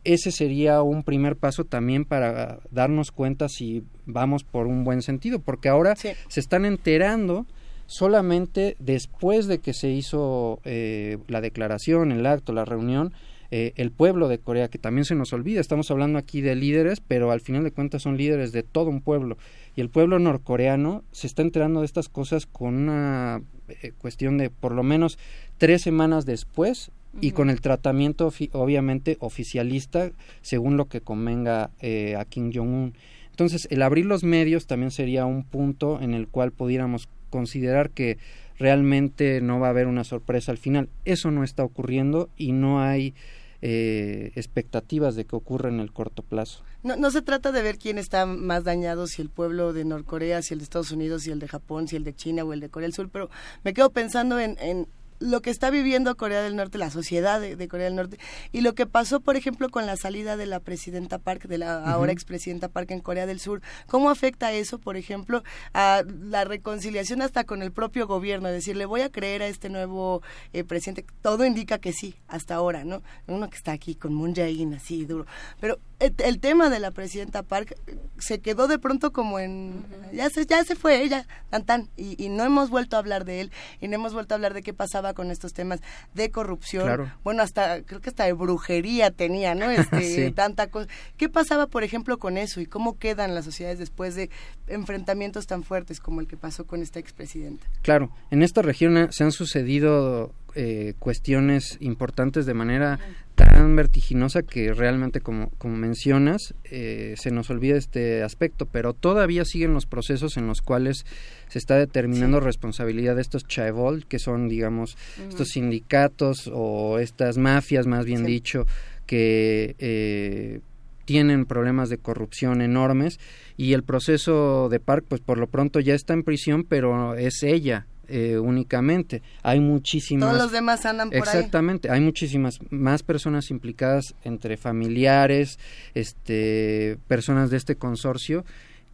[0.03, 5.39] ese sería un primer paso también para darnos cuenta si vamos por un buen sentido,
[5.39, 7.45] porque ahora se están enterando
[7.91, 13.13] solamente después de que se hizo eh, la declaración, el acto, la reunión,
[13.53, 17.01] eh, el pueblo de Corea, que también se nos olvida, estamos hablando aquí de líderes,
[17.05, 19.37] pero al final de cuentas son líderes de todo un pueblo.
[19.75, 24.49] Y el pueblo norcoreano se está enterando de estas cosas con una eh, cuestión de
[24.49, 25.19] por lo menos
[25.57, 30.11] tres semanas después y con el tratamiento obviamente oficialista
[30.41, 32.93] según lo que convenga eh, a Kim Jong-un.
[33.31, 38.17] Entonces, el abrir los medios también sería un punto en el cual pudiéramos considerar que
[38.59, 40.89] realmente no va a haber una sorpresa al final.
[41.05, 43.15] Eso no está ocurriendo y no hay
[43.61, 46.63] eh, expectativas de que ocurra en el corto plazo.
[46.83, 50.41] No, no se trata de ver quién está más dañado, si el pueblo de Norcorea,
[50.41, 52.59] si el de Estados Unidos, si el de Japón, si el de China o el
[52.59, 53.29] de Corea del Sur, pero
[53.63, 54.87] me quedo pensando en, en
[55.21, 58.17] lo que está viviendo Corea del Norte, la sociedad de, Corea del Norte,
[58.51, 61.83] y lo que pasó, por ejemplo, con la salida de la presidenta Park, de la
[61.83, 65.43] ahora expresidenta Park en Corea del Sur, ¿cómo afecta eso, por ejemplo,
[65.73, 68.49] a la reconciliación hasta con el propio gobierno?
[68.49, 70.21] Decirle, voy a creer a este nuevo
[70.53, 71.05] eh, presidente.
[71.21, 73.03] Todo indica que sí, hasta ahora, ¿no?
[73.27, 75.25] Uno que está aquí con Moon Jae-in así duro.
[75.59, 77.77] Pero el, tema de la presidenta Park
[78.17, 82.29] se quedó de pronto como en ya se ya se fue ella tan tan y,
[82.29, 84.73] no hemos vuelto a hablar de él y no hemos vuelto a hablar de qué
[84.73, 85.81] pasaba con estos temas
[86.13, 87.11] de corrupción.
[87.23, 90.87] Bueno hasta creo que hasta de brujería tenía no este tanta cosa.
[91.17, 94.29] Qué pasaba por ejemplo con eso y cómo quedan las sociedades después de
[94.67, 99.23] enfrentamientos tan fuertes como el que pasó con esta expresidenta claro en esta región se
[99.23, 102.99] han sucedido eh, cuestiones importantes de manera
[103.45, 109.45] tan vertiginosa que realmente, como, como mencionas, eh, se nos olvida este aspecto, pero todavía
[109.45, 111.05] siguen los procesos en los cuales
[111.47, 114.97] se está determinando responsabilidad de estos chaebol, que son, digamos,
[115.27, 118.65] estos sindicatos o estas mafias, más bien dicho,
[119.05, 120.61] que eh,
[121.05, 123.19] tienen problemas de corrupción enormes.
[123.57, 127.43] Y el proceso de Park, pues por lo pronto ya está en prisión, pero es
[127.43, 129.21] ella eh, únicamente.
[129.41, 130.29] Hay muchísimas.
[130.29, 131.89] Todos los demás andan por Exactamente.
[131.89, 135.59] Hay muchísimas más personas implicadas entre familiares,
[135.93, 138.45] este, personas de este consorcio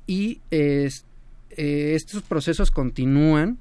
[0.06, 0.90] y eh,
[1.50, 3.58] estos procesos continúan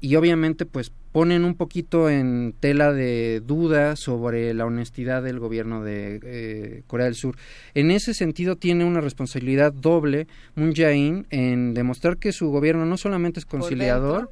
[0.00, 5.82] y obviamente pues ponen un poquito en tela de duda sobre la honestidad del gobierno
[5.82, 7.36] de eh, Corea del Sur.
[7.74, 12.96] En ese sentido tiene una responsabilidad doble Moon Jae-in en demostrar que su gobierno no
[12.96, 14.30] solamente es conciliador,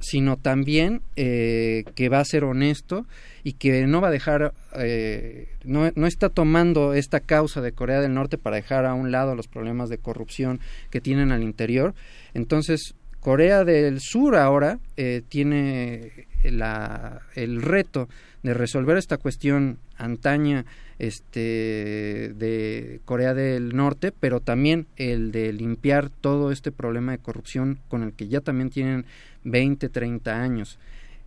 [0.00, 3.06] sino también eh, que va a ser honesto
[3.44, 8.00] y que no va a dejar, eh, no, no está tomando esta causa de Corea
[8.00, 10.60] del Norte para dejar a un lado los problemas de corrupción
[10.90, 11.94] que tienen al interior.
[12.34, 18.08] Entonces, Corea del Sur ahora eh, tiene el reto
[18.42, 20.66] de resolver esta cuestión antaña
[20.98, 27.78] este, de Corea del Norte, pero también el de limpiar todo este problema de corrupción
[27.86, 29.04] con el que ya también tienen
[29.44, 30.80] 20, 30 años.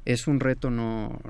[0.03, 1.21] Es un reto no,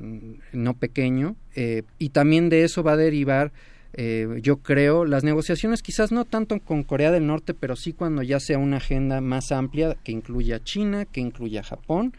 [0.52, 3.52] no pequeño eh, y también de eso va a derivar
[3.98, 8.24] eh, yo creo, las negociaciones quizás no tanto con Corea del Norte, pero sí cuando
[8.24, 12.14] ya sea una agenda más amplia que incluya China, que incluya Japón,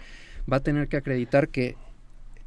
[0.50, 1.76] va a tener que acreditar que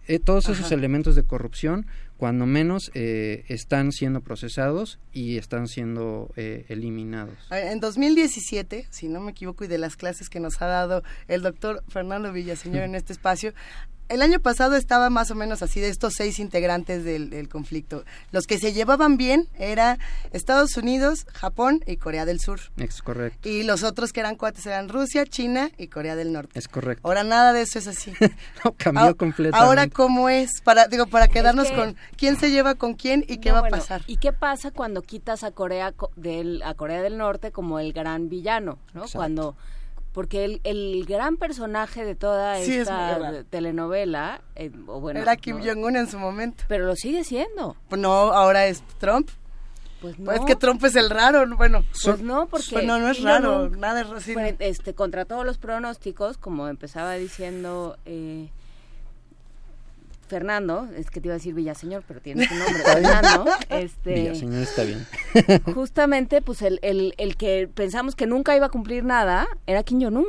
[0.08, 1.86] eh, todos esos elementos de corrupción,
[2.18, 7.38] cuando menos, eh, están siendo procesados y están siendo eliminados.
[7.52, 11.44] En 2017, si no me equivoco, y de las clases que nos ha dado el
[11.44, 13.54] doctor Fernando Villaseñor en este espacio,
[14.10, 18.04] el año pasado estaba más o menos así de estos seis integrantes del, conflicto.
[18.32, 19.98] Los que se llevaban bien era
[20.34, 22.60] Estados Unidos, Japón y Corea del Sur.
[22.78, 23.48] Es correcto.
[23.48, 26.58] Y los otros que eran cuates eran Rusia, China y Corea del Norte.
[26.58, 27.08] Es correcto.
[27.08, 28.14] Ahora nada de eso es así.
[28.66, 29.66] no, cambió completamente.
[29.66, 33.52] Ahora cómo es para digo para quedarnos con quién se lleva con quién y qué
[33.52, 34.02] va a pasar.
[34.08, 38.30] ¿Y qué pasa cuando quitas a Corea del a Corea del Norte como el gran
[38.30, 39.06] villano, ¿no?
[39.14, 39.56] Cuando
[40.12, 46.08] porque el, el gran personaje de toda esta telenovela eh, bueno, era Kim Jong-un en
[46.08, 49.30] su momento pero lo sigue siendo pues no ahora es Trump
[50.02, 50.26] pues no.
[50.26, 51.84] Pues es que Trump es el raro, bueno.
[52.04, 52.68] Pues no, porque...
[52.72, 54.56] Pues no, no es raro, nada es raro.
[54.60, 58.50] este, contra todos los pronósticos, como empezaba diciendo eh,
[60.30, 63.46] Fernando, es que te iba a decir Villaseñor, pero tiene su nombre, Fernando.
[63.70, 65.06] Este, Villaseñor está bien.
[65.74, 70.02] justamente, pues el, el, el, que pensamos que nunca iba a cumplir nada era Kim
[70.02, 70.28] Jong-un.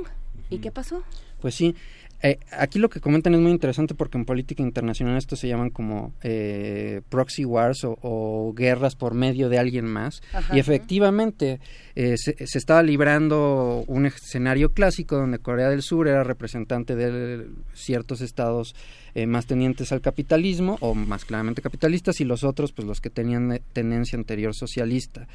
[0.49, 1.05] ¿Y qué pasó?
[1.41, 1.77] Pues sí,
[2.23, 5.71] eh, aquí lo que comentan es muy interesante porque en política internacional esto se llaman
[5.71, 10.23] como eh, proxy wars o, guerras por medio de alguien más.
[10.53, 11.61] y efectivamente
[11.95, 18.21] eh, se, estaba librando un escenario clásico donde Corea del Sur era representante de ciertos
[18.21, 18.75] estados
[19.27, 23.61] más tenientes al capitalismo o más claramente capitalistas y los otros pues los que tenían
[23.73, 25.27] tendencia anterior socialista.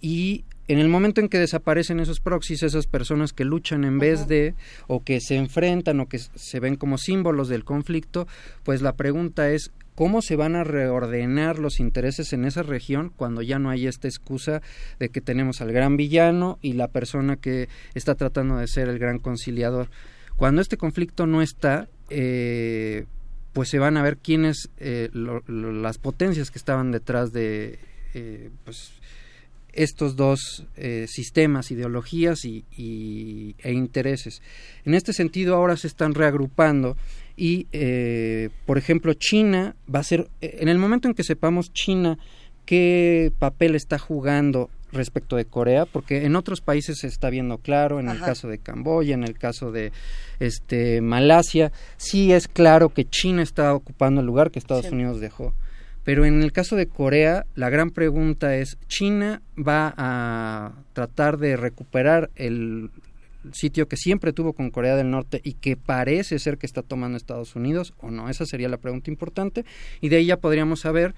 [0.00, 4.28] y en el momento en que desaparecen esos proxies, esas personas que luchan en vez
[4.28, 4.54] de,
[4.86, 8.28] o que se enfrentan, o que se ven como símbolos del conflicto,
[8.64, 13.40] pues la pregunta es, ¿cómo se van a reordenar los intereses en esa región cuando
[13.40, 14.60] ya no hay esta excusa
[15.00, 18.98] de que tenemos al gran villano y la persona que está tratando de ser el
[18.98, 19.88] gran conciliador?
[20.36, 23.06] Cuando este conflicto no está, eh,
[23.54, 27.78] pues se van a ver quiénes, eh, las potencias que estaban detrás de,
[28.14, 28.92] eh, pues,
[29.72, 32.64] estos dos eh, sistemas, ideologías y,
[33.58, 34.42] e intereses.
[34.84, 36.96] En este sentido, ahora se están reagrupando
[37.36, 41.72] y, eh, por ejemplo, China va a ser, eh, en el momento en que sepamos
[41.72, 42.18] China
[42.64, 48.00] qué papel está jugando respecto de Corea, porque en otros países se está viendo claro,
[48.00, 49.92] en el caso de Camboya, en el caso de
[50.40, 55.54] este Malasia, sí es claro que China está ocupando el lugar que Estados Unidos dejó.
[56.08, 61.54] Pero en el caso de Corea, la gran pregunta es, ¿China va a tratar de
[61.58, 62.88] recuperar el
[63.52, 67.18] sitio que siempre tuvo con Corea del Norte y que parece ser que está tomando
[67.18, 68.30] Estados Unidos o no?
[68.30, 69.66] Esa sería la pregunta importante.
[70.00, 71.14] Y de ahí ya podríamos saber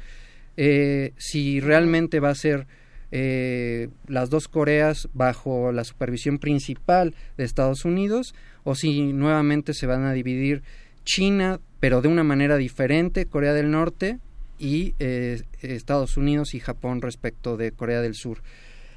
[0.56, 2.66] eh, si realmente va a ser
[3.12, 8.34] eh, las dos Coreas bajo la supervisión principal de Estados Unidos
[8.64, 10.64] o si nuevamente se van a dividir
[11.04, 14.18] China, pero de una manera diferente, Corea del Norte
[14.60, 18.42] y eh, Estados Unidos y Japón respecto de Corea del Sur.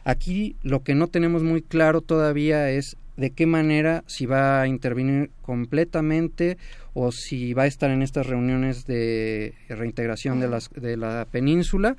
[0.04, 4.68] Aquí lo que no tenemos muy claro todavía es de qué manera, si va a
[4.68, 6.58] intervenir completamente
[6.94, 11.96] o si va a estar en estas reuniones de reintegración de, las, de la península.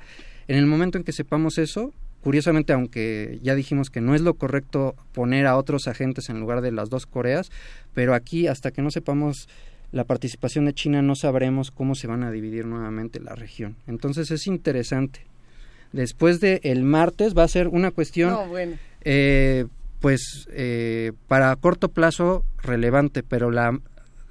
[0.47, 4.35] En el momento en que sepamos eso, curiosamente, aunque ya dijimos que no es lo
[4.35, 7.49] correcto poner a otros agentes en lugar de las dos Coreas,
[7.93, 9.47] pero aquí hasta que no sepamos
[9.95, 13.77] la participación de China no sabremos cómo se van a dividir nuevamente la región.
[13.87, 15.21] Entonces es interesante.
[15.93, 18.37] Después de el martes va a ser una cuestión,
[19.05, 19.67] eh,
[20.01, 23.79] pues eh, para corto plazo relevante, pero la,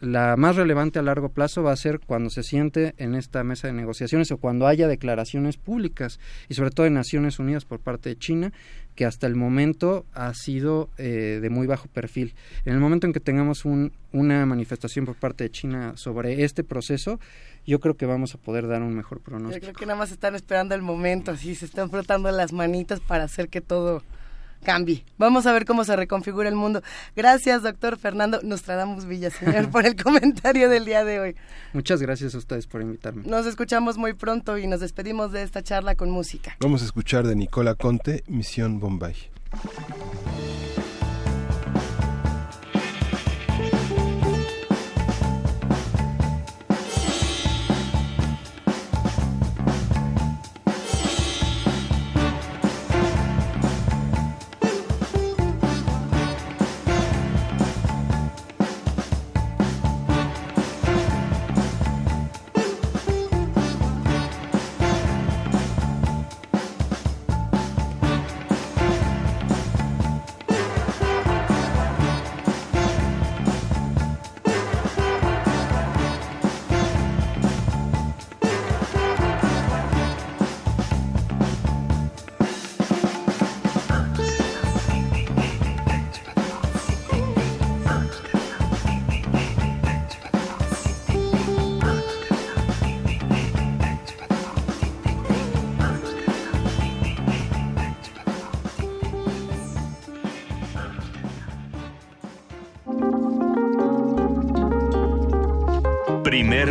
[0.03, 3.67] la más relevante a largo plazo va a ser cuando se siente en esta mesa
[3.67, 6.21] de negociaciones o cuando haya declaraciones públicas
[6.51, 8.53] y sobre todo de Naciones Unidas por parte de China
[8.95, 12.35] que hasta el momento ha sido eh, de muy bajo perfil.
[12.65, 16.63] En el momento en que tengamos un, una manifestación por parte de China sobre este
[16.63, 17.19] proceso,
[17.67, 19.67] yo creo que vamos a poder dar un mejor pronóstico.
[19.67, 23.01] Yo creo que nada más están esperando el momento, así se están frotando las manitas
[23.01, 24.03] para hacer que todo
[24.65, 25.05] cambie.
[25.19, 26.83] Vamos a ver cómo se reconfigura el mundo.
[27.15, 31.37] Gracias, doctor Fernando Nostradamus Villaseñor, por el comentario del día de hoy.
[31.73, 33.23] Muchas gracias a ustedes por invitarme.
[33.27, 36.57] Nos escuchamos muy pronto y nos despedimos de esta charla con música.
[36.59, 39.15] Vamos a escuchar de Nicola Conte, Misión Bombay.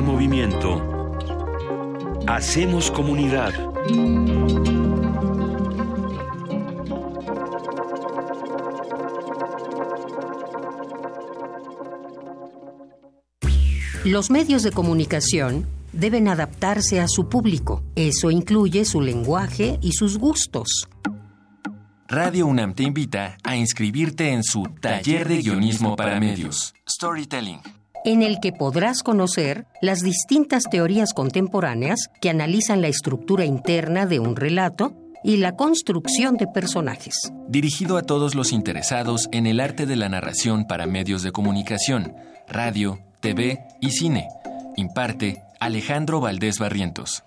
[0.02, 0.82] Movimiento.
[2.28, 3.54] Hacemos comunidad.
[14.06, 17.84] Los medios de comunicación deben adaptarse a su público.
[17.96, 20.90] Eso incluye su lenguaje y sus gustos.
[22.08, 27.62] Radio UNAM te invita a inscribirte en su taller de guionismo para medios, Storytelling
[28.06, 34.20] en el que podrás conocer las distintas teorías contemporáneas que analizan la estructura interna de
[34.20, 34.94] un relato
[35.24, 37.32] y la construcción de personajes.
[37.48, 42.14] Dirigido a todos los interesados en el arte de la narración para medios de comunicación,
[42.48, 44.28] radio, TV y cine.
[44.76, 47.24] Imparte Alejandro Valdés Barrientos.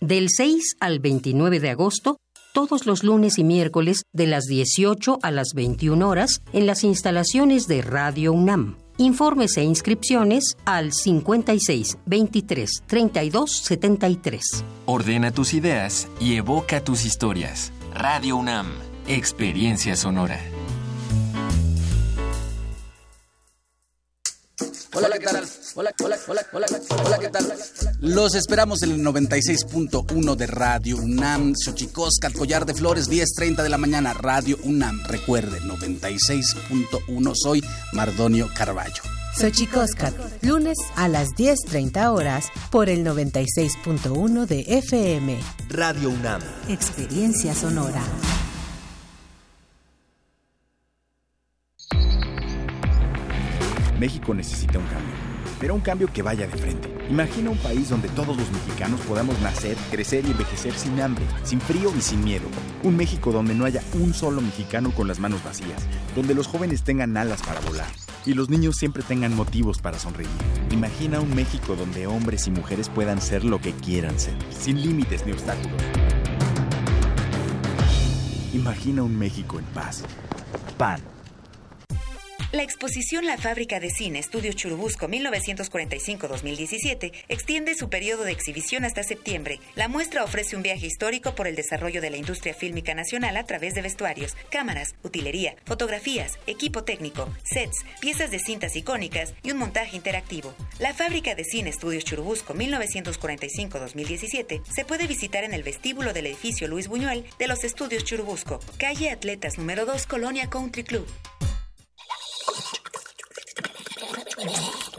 [0.00, 2.18] Del 6 al 29 de agosto,
[2.54, 7.66] todos los lunes y miércoles de las 18 a las 21 horas en las instalaciones
[7.66, 8.76] de Radio UNAM.
[8.96, 14.64] Informes e inscripciones al 56 23 32 73.
[14.86, 17.72] Ordena tus ideas y evoca tus historias.
[17.92, 18.72] Radio UNAM,
[19.08, 20.40] Experiencia Sonora.
[24.92, 25.44] Hola, ¿qué tal?
[25.76, 26.66] Hola, hola, hola, hola,
[27.04, 27.52] hola, ¿qué tal?
[28.00, 33.78] Los esperamos en el 96.1 de Radio UNAM, Xochicoscat, Collar de Flores, 10.30 de la
[33.78, 35.02] mañana, Radio UNAM.
[35.04, 39.02] Recuerde, 96.1, soy Mardonio Carballo.
[39.36, 45.40] Xochicoscat, lunes a las 10.30 horas por el 96.1 de FM.
[45.70, 46.40] Radio UNAM.
[46.68, 48.02] Experiencia sonora.
[53.98, 55.13] México necesita un cambio,
[55.64, 56.94] pero un cambio que vaya de frente.
[57.08, 61.58] Imagina un país donde todos los mexicanos podamos nacer, crecer y envejecer sin hambre, sin
[61.58, 62.44] frío y sin miedo.
[62.82, 66.82] Un México donde no haya un solo mexicano con las manos vacías, donde los jóvenes
[66.82, 67.86] tengan alas para volar
[68.26, 70.28] y los niños siempre tengan motivos para sonreír.
[70.70, 75.24] Imagina un México donde hombres y mujeres puedan ser lo que quieran ser, sin límites
[75.24, 75.80] ni obstáculos.
[78.52, 80.04] Imagina un México en paz.
[80.76, 81.13] PAN.
[82.54, 89.02] La exposición La Fábrica de Cine Estudio Churubusco 1945-2017 extiende su periodo de exhibición hasta
[89.02, 89.58] septiembre.
[89.74, 93.42] La muestra ofrece un viaje histórico por el desarrollo de la industria fílmica nacional a
[93.42, 99.58] través de vestuarios, cámaras, utilería, fotografías, equipo técnico, sets, piezas de cintas icónicas y un
[99.58, 100.54] montaje interactivo.
[100.78, 106.68] La Fábrica de Cine Estudios Churubusco 1945-2017 se puede visitar en el vestíbulo del edificio
[106.68, 111.08] Luis Buñuel de los Estudios Churubusco, calle Atletas número 2, Colonia Country Club.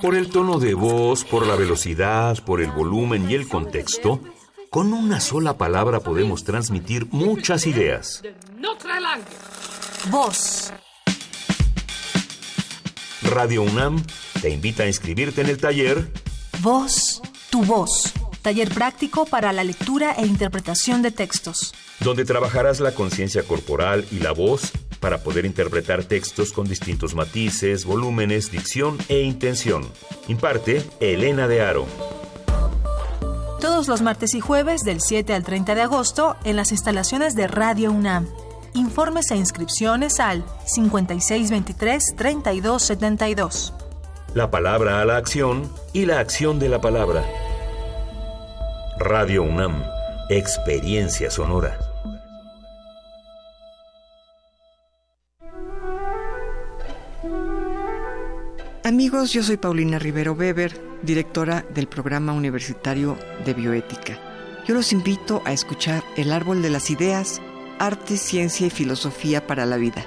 [0.01, 4.21] Por el tono de voz, por la velocidad, por el volumen y el contexto,
[4.69, 8.21] con una sola palabra podemos transmitir muchas ideas.
[10.09, 10.71] Voz.
[13.23, 14.03] Radio UNAM
[14.41, 16.11] te invita a inscribirte en el taller
[16.61, 18.13] Voz, tu voz.
[18.41, 21.73] Taller práctico para la lectura e interpretación de textos.
[22.01, 24.71] donde trabajarás la conciencia corporal y la voz
[25.05, 29.87] para poder interpretar textos con distintos matices, volúmenes, dicción e intención.
[30.27, 31.85] Imparte Elena de Aro.
[33.61, 37.45] Todos los martes y jueves del 7 al 30 de agosto en las instalaciones de
[37.45, 38.27] Radio UNAM.
[38.73, 40.43] Informes e inscripciones al
[40.75, 43.73] 5623-3272.
[44.33, 47.23] La palabra a la acción y la acción de la palabra.
[48.97, 49.83] Radio UNAM,
[50.31, 51.77] experiencia sonora.
[58.85, 64.19] Amigos, yo soy Paulina Rivero Weber, directora del programa universitario de bioética.
[64.67, 67.41] Yo los invito a escuchar El Árbol de las Ideas,
[67.79, 70.05] Arte, Ciencia y Filosofía para la Vida.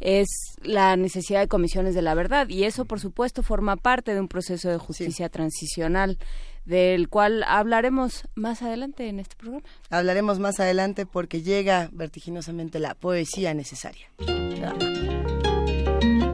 [0.00, 0.26] es
[0.62, 4.28] la necesidad de comisiones de la verdad, y eso, por supuesto, forma parte de un
[4.28, 6.16] proceso de justicia transicional
[6.64, 9.66] del cual hablaremos más adelante en este programa.
[9.90, 14.08] Hablaremos más adelante porque llega vertiginosamente la poesía necesaria.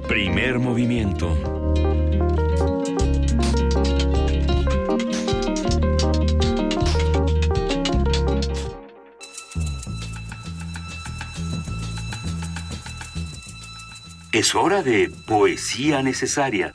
[0.06, 1.63] Primer movimiento.
[14.34, 16.72] Es hora de poesía necesaria.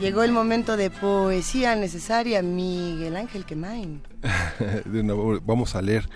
[0.00, 4.02] Llegó el momento de poesía necesaria, Miguel Ángel Quemain.
[5.44, 6.08] Vamos a leer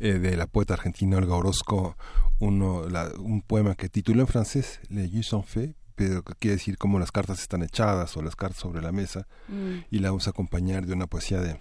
[0.00, 1.96] eh, de la poeta argentina Olga Orozco
[2.38, 2.84] uno,
[3.18, 6.98] un poema que tituló en francés Le Jus sont faits, pero que quiere decir cómo
[6.98, 9.84] las cartas están echadas o las cartas sobre la mesa, Mm.
[9.90, 11.60] y la vamos a acompañar de una poesía de,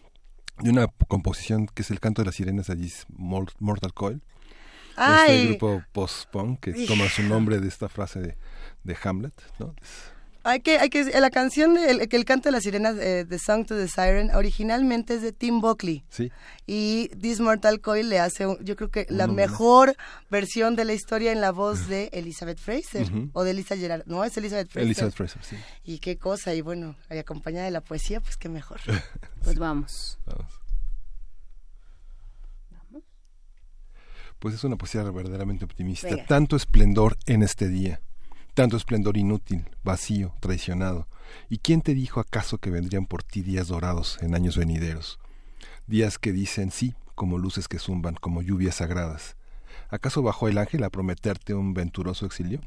[0.62, 4.22] de una composición que es el canto de las sirenas Alice Mor- Mortal Coil.
[4.98, 5.32] ¡Ay!
[5.32, 6.88] Este grupo post-punk que Hij.
[6.88, 8.38] toma su nombre de esta frase de,
[8.84, 9.76] de Hamlet, ¿no?
[10.48, 13.26] Hay que, hay que, la canción de, el, que el canto de las sirenas, eh,
[13.28, 16.06] The Song to the Siren, originalmente es de Tim Buckley.
[16.10, 16.32] Sí.
[16.68, 19.96] Y This Mortal Coil le hace, yo creo que la mejor
[20.30, 23.08] versión de la historia en la voz de Elizabeth Fraser.
[23.34, 24.04] O de Elisa Gerard.
[24.06, 24.86] No, es Elizabeth Fraser.
[24.86, 25.56] Elizabeth Fraser, sí.
[25.84, 28.80] Y qué cosa, y bueno, y acompañada de la poesía, pues qué mejor.
[29.44, 30.18] Pues vamos.
[34.40, 36.08] Pues es una poesía verdaderamente optimista.
[36.08, 36.26] Venga.
[36.26, 38.02] Tanto esplendor en este día,
[38.56, 41.08] tanto esplendor inútil, vacío, traicionado.
[41.50, 45.20] ¿Y quién te dijo acaso que vendrían por ti días dorados en años venideros?
[45.88, 49.36] Días que dicen sí, como luces que zumban, como lluvias sagradas.
[49.90, 52.62] ¿Acaso bajó el ángel a prometerte un venturoso exilio?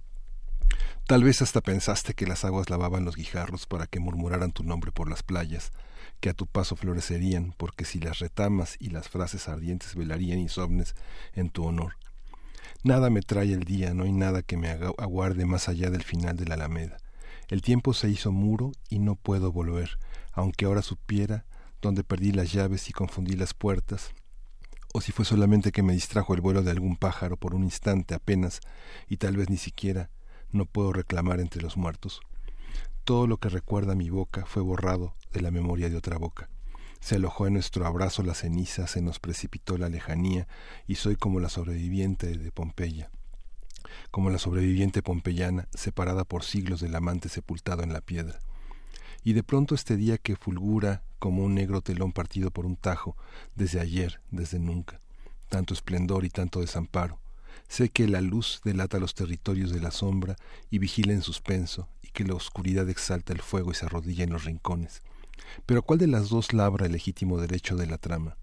[1.06, 4.93] Tal vez hasta pensaste que las aguas lavaban los guijarros para que murmuraran tu nombre
[4.93, 5.73] por las playas,
[6.20, 10.94] que a tu paso florecerían, porque si las retamas y las frases ardientes velarían insomnes
[11.32, 11.94] en tu honor.
[12.84, 16.36] Nada me trae el día, no hay nada que me aguarde más allá del final
[16.36, 16.98] de la alameda.
[17.48, 19.98] El tiempo se hizo muro y no puedo volver,
[20.32, 21.44] aunque ahora supiera
[21.82, 24.12] dónde perdí las llaves y confundí las puertas,
[24.94, 28.14] o si fue solamente que me distrajo el vuelo de algún pájaro por un instante
[28.14, 28.60] apenas,
[29.09, 30.10] y tal vez ni siquiera
[30.52, 32.20] no puedo reclamar entre los muertos.
[33.02, 36.48] Todo lo que recuerda mi boca fue borrado de la memoria de otra boca.
[37.00, 40.48] Se alojó en nuestro abrazo la ceniza, se nos precipitó la lejanía,
[40.86, 43.10] y soy como la sobreviviente de Pompeya,
[44.10, 48.40] como la sobreviviente pompeyana, separada por siglos del amante sepultado en la piedra.
[49.24, 53.16] Y de pronto este día que fulgura como un negro telón partido por un tajo,
[53.54, 55.00] desde ayer, desde nunca,
[55.48, 57.20] tanto esplendor y tanto desamparo,
[57.68, 60.36] Sé que la luz delata los territorios de la sombra
[60.70, 64.30] y vigila en suspenso, y que la oscuridad exalta el fuego y se arrodilla en
[64.30, 65.02] los rincones.
[65.66, 68.36] Pero ¿cuál de las dos labra el legítimo derecho de la trama?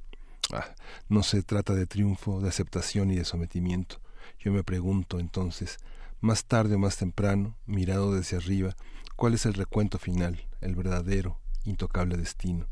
[0.54, 0.76] Ah,
[1.10, 4.00] no se trata de triunfo, de aceptación y de sometimiento.
[4.40, 5.80] Yo me pregunto, entonces,
[6.22, 8.76] más tarde o más temprano, mirado desde arriba,
[9.16, 12.68] cuál es el recuento final, el verdadero, intocable destino,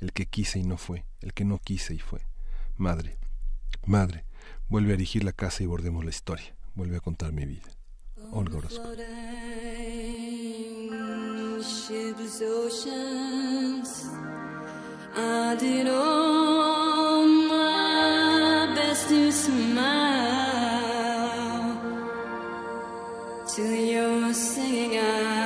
[0.00, 2.26] el que quise y no fue, el que no quise y fue.
[2.76, 3.18] Madre,
[3.84, 4.24] madre,
[4.68, 7.68] vuelve a erigir la casa y bordemos la historia, vuelve a contar mi vida.
[8.32, 8.82] Olga Orozco.
[11.60, 14.08] Shipless oceans,
[15.16, 19.98] I did all my best to smile.
[23.48, 25.37] Till your singing eyes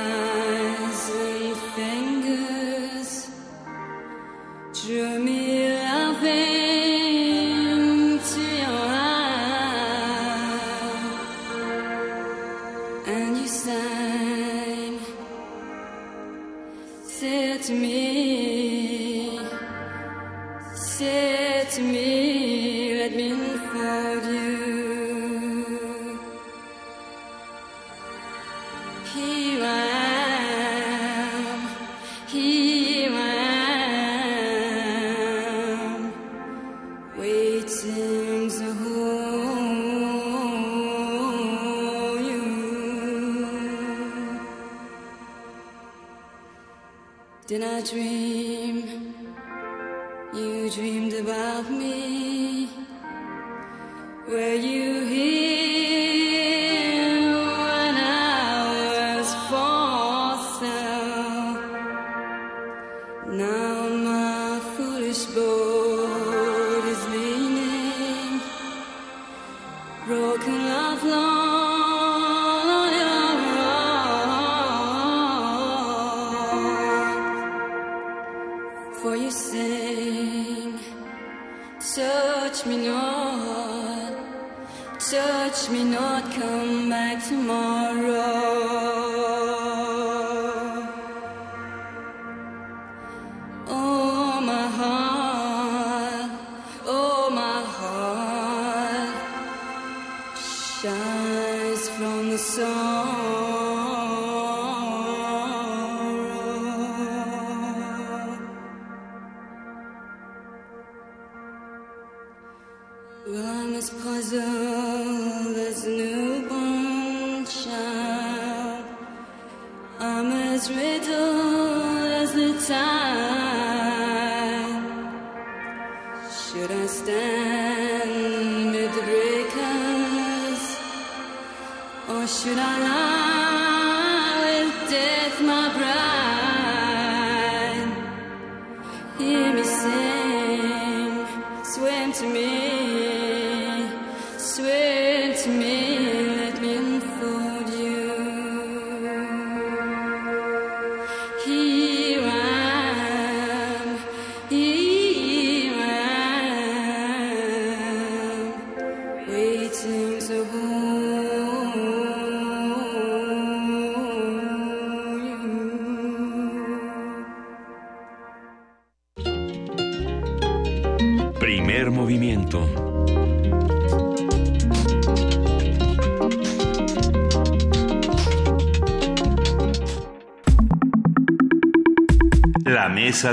[113.33, 115.22] Rhyme is puzzle.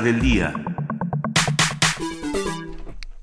[0.03, 0.55] Del día.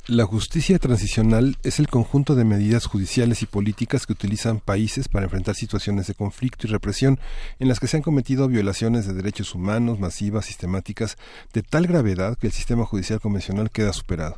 [0.06, 5.26] La justicia transicional es el conjunto de medidas judiciales y políticas que utilizan países para
[5.26, 7.20] enfrentar situaciones de conflicto y represión
[7.58, 11.18] en las que se han cometido violaciones de derechos humanos masivas, sistemáticas,
[11.52, 14.38] de tal gravedad que el sistema judicial convencional queda superado.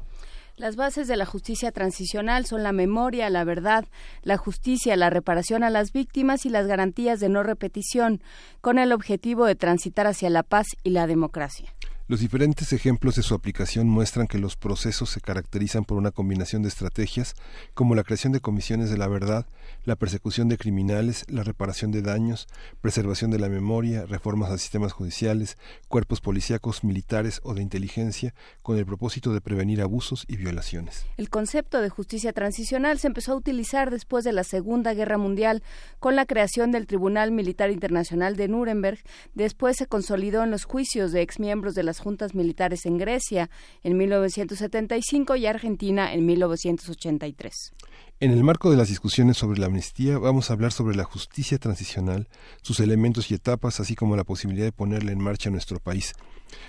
[0.55, 3.85] Las bases de la justicia transicional son la memoria, la verdad,
[4.23, 8.21] la justicia, la reparación a las víctimas y las garantías de no repetición,
[8.61, 11.73] con el objetivo de transitar hacia la paz y la democracia.
[12.09, 16.63] Los diferentes ejemplos de su aplicación muestran que los procesos se caracterizan por una combinación
[16.63, 17.35] de estrategias
[17.75, 19.45] como la creación de comisiones de la verdad,
[19.85, 22.47] la persecución de criminales, la reparación de daños,
[22.81, 28.33] preservación de la memoria, reformas a sistemas judiciales, cuerpos policíacos, militares o de inteligencia,
[28.63, 31.05] con el propósito de prevenir abusos y violaciones.
[31.17, 35.61] El concepto de justicia transicional se empezó a utilizar después de la Segunda Guerra Mundial
[35.99, 38.97] con la creación del Tribunal Militar Internacional de Nuremberg.
[39.35, 43.49] Después se consolidó en los juicios de exmiembros de las juntas militares en Grecia
[43.83, 47.73] en 1975 y Argentina en 1983.
[48.21, 51.57] En el marco de las discusiones sobre la amnistía vamos a hablar sobre la justicia
[51.57, 52.27] transicional,
[52.61, 56.13] sus elementos y etapas, así como la posibilidad de ponerla en marcha en nuestro país.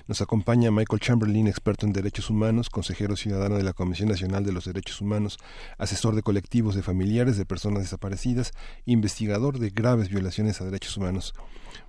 [0.06, 4.52] Nos acompaña Michael Chamberlain, experto en derechos humanos, consejero ciudadano de la Comisión Nacional de
[4.52, 5.38] los Derechos Humanos,
[5.78, 8.52] asesor de colectivos de familiares de personas desaparecidas,
[8.84, 11.34] investigador de graves violaciones a derechos humanos.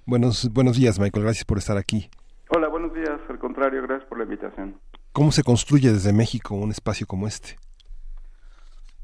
[0.06, 2.10] Buenos, buenos días, Michael, gracias por estar aquí.
[2.54, 3.18] Hola, buenos días.
[3.30, 4.76] Al contrario, gracias por la invitación.
[5.14, 7.56] ¿Cómo se construye desde México un espacio como este?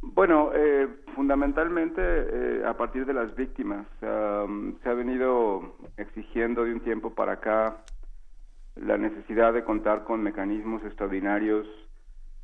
[0.01, 3.87] Bueno, eh, fundamentalmente eh, a partir de las víctimas.
[4.01, 7.77] Um, se ha venido exigiendo de un tiempo para acá
[8.75, 11.65] la necesidad de contar con mecanismos extraordinarios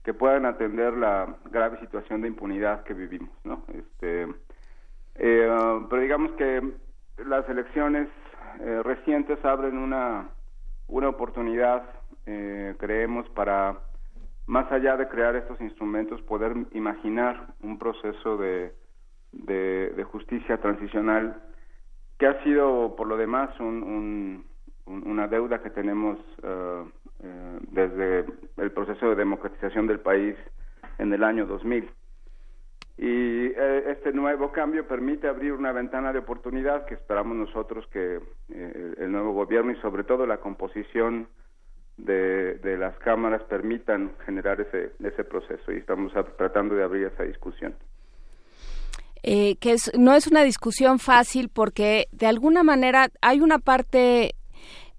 [0.06, 3.66] que puedan atender la grave situación de impunidad que vivimos, ¿no?
[3.68, 4.24] Este,
[5.16, 6.62] eh, pero digamos que
[7.26, 8.08] las elecciones
[8.62, 10.30] eh, recientes abren una
[10.94, 11.84] una oportunidad,
[12.28, 13.80] eh, creemos, para,
[14.46, 18.74] más allá de crear estos instrumentos, poder imaginar un proceso de,
[19.32, 21.42] de, justicia transicional
[22.20, 24.46] que ha sido, por lo demás, un, un,
[24.86, 26.84] un- una deuda que tenemos eh,
[27.72, 28.26] desde
[28.58, 30.36] el proceso de democratización del país
[31.00, 31.90] en el año 2000.
[32.98, 38.20] Y eh, este nuevo cambio permite abrir una ventana de oportunidad que esperamos nosotros que
[38.50, 41.28] eh, el nuevo gobierno y sobre todo la composición
[41.98, 47.24] de, de las cámaras permitan generar ese, ese proceso y estamos tratando de abrir esa
[47.24, 47.76] discusión.
[49.24, 54.36] eh, que es, no es una discusión fácil porque de alguna manera hay una parte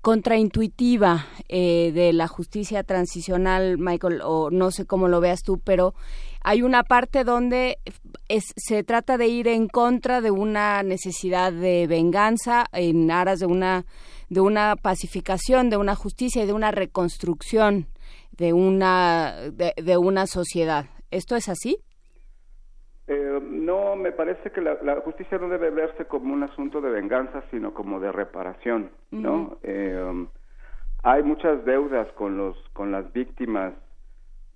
[0.00, 5.94] contraintuitiva eh, de la justicia transicional, Michael, o no sé cómo lo veas tú, pero
[6.44, 7.78] hay una parte donde
[8.28, 13.46] es- se trata de ir en contra de una necesidad de venganza en aras de
[13.46, 13.84] una
[14.30, 17.86] de una pacificación, de una justicia y de una reconstrucción
[18.36, 20.86] de una de, de una sociedad.
[21.10, 21.78] ¿Esto es así?
[23.06, 26.90] Eh, no, me parece que la, la justicia no debe verse como un asunto de
[26.90, 29.58] venganza, sino como de reparación, ¿no?
[29.62, 30.26] Eh,
[31.02, 33.74] hay muchas deudas con los con las víctimas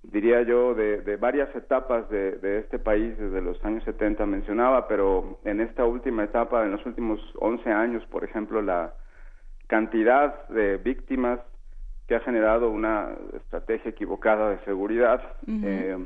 [0.03, 4.87] diría yo de, de varias etapas de, de, este país desde los años 70 mencionaba
[4.87, 8.93] pero en esta última etapa en los últimos 11 años por ejemplo la
[9.67, 11.39] cantidad de víctimas
[12.07, 15.97] que ha generado una estrategia equivocada de seguridad eh,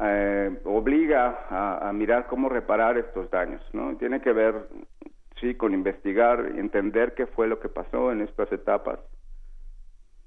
[0.00, 4.68] eh, obliga a, a, mirar cómo reparar estos daños no tiene que ver
[5.40, 9.00] sí con investigar y entender qué fue lo que pasó en estas etapas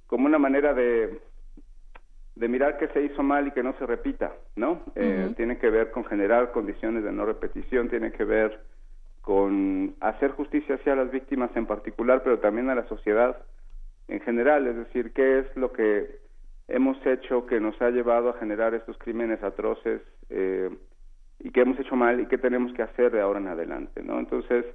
[0.08, 1.22] como una manera de,
[2.36, 4.82] de mirar qué se hizo mal y que no se repita, ¿no?
[4.96, 8.60] Eh, tiene que ver con generar condiciones de no repetición, tiene que ver
[9.22, 13.38] con hacer justicia hacia las víctimas en particular, pero también a la sociedad
[14.08, 16.20] en general, es decir, qué es lo que
[16.68, 20.70] hemos hecho que nos ha llevado a generar estos crímenes atroces eh,
[21.40, 24.20] y qué hemos hecho mal y qué tenemos que hacer de ahora en adelante, ¿no?
[24.20, 24.66] Entonces,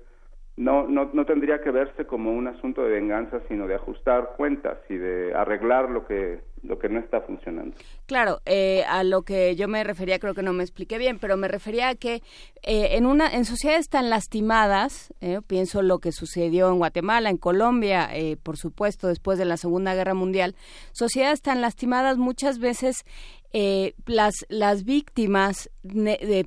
[0.57, 4.79] no, no, no tendría que verse como un asunto de venganza, sino de ajustar cuentas
[4.89, 7.77] y de arreglar lo que, lo que no está funcionando.
[8.07, 11.37] Claro, eh, a lo que yo me refería, creo que no me expliqué bien, pero
[11.37, 12.23] me refería a que
[12.63, 17.37] eh, en, una, en sociedades tan lastimadas, eh, pienso lo que sucedió en Guatemala, en
[17.37, 18.09] Colombia,
[18.43, 20.55] por supuesto, después de la Segunda Guerra Mundial,
[20.93, 23.05] sociedades tan lastimadas muchas veces
[24.07, 26.47] las, las víctimas de,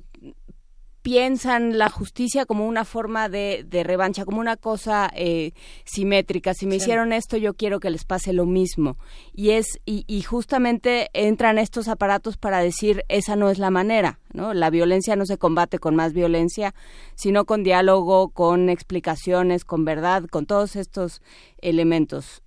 [1.02, 5.52] piensan la justicia como una forma de, de revancha, como una cosa eh,
[5.84, 6.54] simétrica.
[6.54, 8.96] Si me hicieron esto, yo quiero que les pase lo mismo.
[9.32, 14.18] Y es y, y, justamente entran estos aparatos para decir esa no es la manera,
[14.32, 14.54] ¿no?
[14.54, 16.72] La violencia no se combate con más violencia,
[17.14, 21.22] sino con diálogo, con explicaciones, con verdad, con todos estos
[21.60, 22.42] elementos.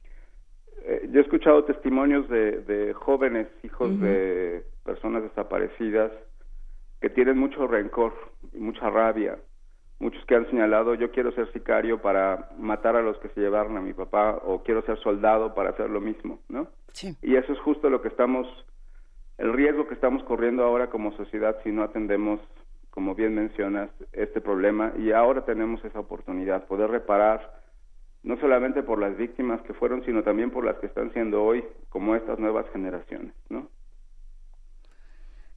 [0.85, 6.11] Eh, yo he escuchado testimonios de, de jóvenes hijos de personas desaparecidas
[7.03, 8.13] que tienen mucho rencor
[8.53, 9.37] y mucha rabia.
[9.99, 13.75] Muchos que han señalado, yo quiero ser sicario para matar a los que se llevaron
[13.75, 16.69] a mi papá o quiero ser soldado para hacer lo mismo, ¿no?
[16.93, 17.17] Sí.
[17.21, 18.47] Y eso es justo lo que estamos,
[19.37, 22.39] el riesgo que estamos corriendo ahora como sociedad si no atendemos,
[22.89, 24.93] como bien mencionas, este problema.
[24.97, 27.53] Y ahora tenemos esa oportunidad, poder reparar
[28.23, 31.65] no solamente por las víctimas que fueron, sino también por las que están siendo hoy,
[31.89, 33.67] como estas nuevas generaciones, ¿no?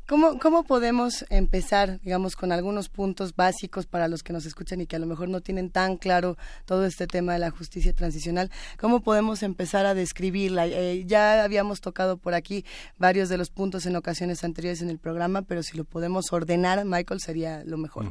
[0.08, 4.86] ¿Cómo, ¿Cómo podemos empezar, digamos, con algunos puntos básicos para los que nos escuchan y
[4.86, 8.48] que a lo mejor no tienen tan claro todo este tema de la justicia transicional?
[8.80, 10.68] ¿Cómo podemos empezar a describirla?
[10.68, 12.64] Eh, ya habíamos tocado por aquí
[13.00, 16.84] varios de los puntos en ocasiones anteriores en el programa, pero si lo podemos ordenar,
[16.84, 18.04] Michael, sería lo mejor.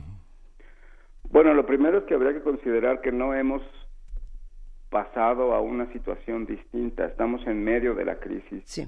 [1.30, 3.62] Bueno, lo primero es que habría que considerar que no hemos
[4.90, 7.06] pasado a una situación distinta.
[7.06, 8.64] Estamos en medio de la crisis.
[8.66, 8.86] Sí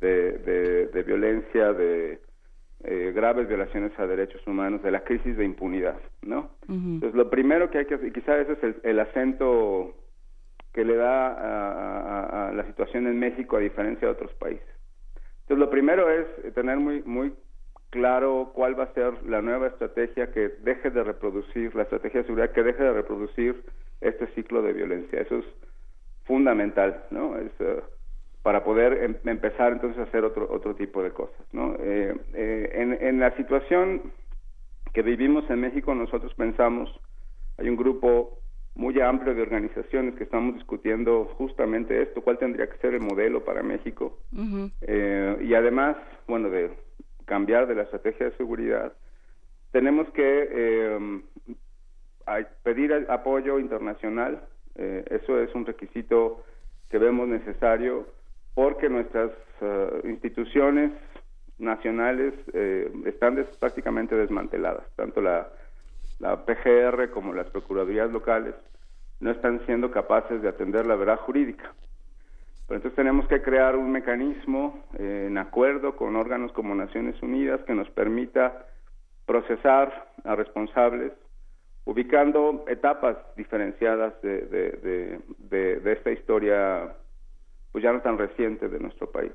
[0.00, 2.20] de, de, de violencia, de
[2.84, 6.50] eh, graves violaciones a derechos humanos, de la crisis de impunidad, ¿no?
[6.68, 9.94] Entonces, lo primero que hay que hacer, y quizás ese es el, el acento
[10.72, 14.68] que le da a, a, a, la situación en México a diferencia de otros países.
[15.42, 17.34] Entonces, lo primero es tener muy, muy
[17.90, 22.26] claro cuál va a ser la nueva estrategia que deje de reproducir, la estrategia de
[22.26, 23.62] seguridad que deje de reproducir
[24.00, 25.20] este ciclo de violencia.
[25.20, 25.44] Eso es
[26.24, 27.36] fundamental, ¿no?
[27.36, 27.82] Es, uh,
[28.42, 32.70] para poder em empezar entonces a hacer otro otro tipo de cosas no eh, eh,
[32.74, 34.12] en, en la situación
[34.92, 36.88] que vivimos en México nosotros pensamos
[37.58, 38.38] hay un grupo
[38.74, 43.44] muy amplio de organizaciones que estamos discutiendo justamente esto cuál tendría que ser el modelo
[43.44, 44.18] para México.
[44.32, 44.70] Uh -huh.
[44.82, 45.96] eh, y además
[46.26, 46.70] bueno de
[47.26, 48.92] cambiar de la estrategia de seguridad
[49.72, 51.20] tenemos que eh,
[52.62, 54.42] pedir apoyo internacional.
[54.76, 56.44] Eh, eso es un requisito
[56.88, 58.06] que vemos necesario
[58.54, 60.92] porque nuestras uh, instituciones
[61.60, 65.48] nacionales eh, están des prácticamente desmanteladas, tanto la,
[66.20, 68.54] PGR como las procuradurías locales
[69.20, 71.72] no están siendo capaces de atender la verdad jurídica.
[72.62, 77.74] Entonces tenemos que crear un mecanismo eh, en acuerdo con órganos como Naciones Unidas que
[77.74, 78.66] nos permita
[79.26, 81.12] procesar a responsables
[81.84, 86.94] ubicando etapas diferenciadas de, de esta historia
[87.72, 89.32] pues ya no tan reciente de nuestro país.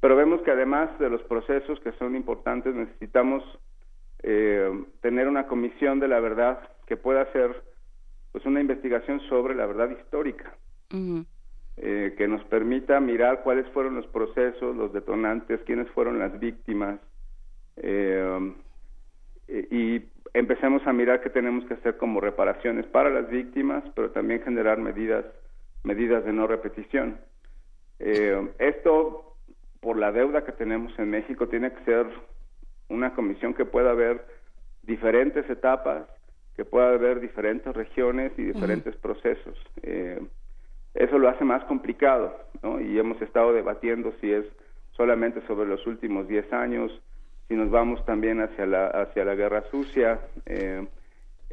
[0.00, 3.42] Pero vemos que además de los procesos que son importantes, necesitamos
[4.22, 7.62] eh, tener una comisión de la verdad que pueda hacer
[8.32, 10.56] pues una investigación sobre la verdad histórica,
[10.92, 11.26] uh -huh.
[11.76, 16.98] eh, que nos permita mirar cuáles fueron los procesos, los detonantes, quiénes fueron las víctimas,
[17.76, 18.52] eh,
[19.48, 20.02] y
[20.34, 24.78] empecemos a mirar qué tenemos que hacer como reparaciones para las víctimas, pero también generar
[24.78, 25.24] medidas
[25.84, 27.18] medidas de no repetición.
[28.04, 29.36] Eh, esto,
[29.80, 32.06] por la deuda que tenemos en México, tiene que ser
[32.88, 34.24] una comisión que pueda ver
[34.82, 36.04] diferentes etapas,
[36.56, 39.02] que pueda haber diferentes regiones y diferentes uh -huh.
[39.02, 39.56] procesos.
[39.82, 40.20] Eh,
[40.94, 42.78] Eso lo hace más complicado, ¿no?
[42.78, 44.44] Y hemos estado debatiendo si es
[44.90, 46.92] solamente sobre los últimos 10 años,
[47.48, 50.20] si nos vamos también hacia la, hacia la guerra sucia.
[50.44, 50.86] Eh,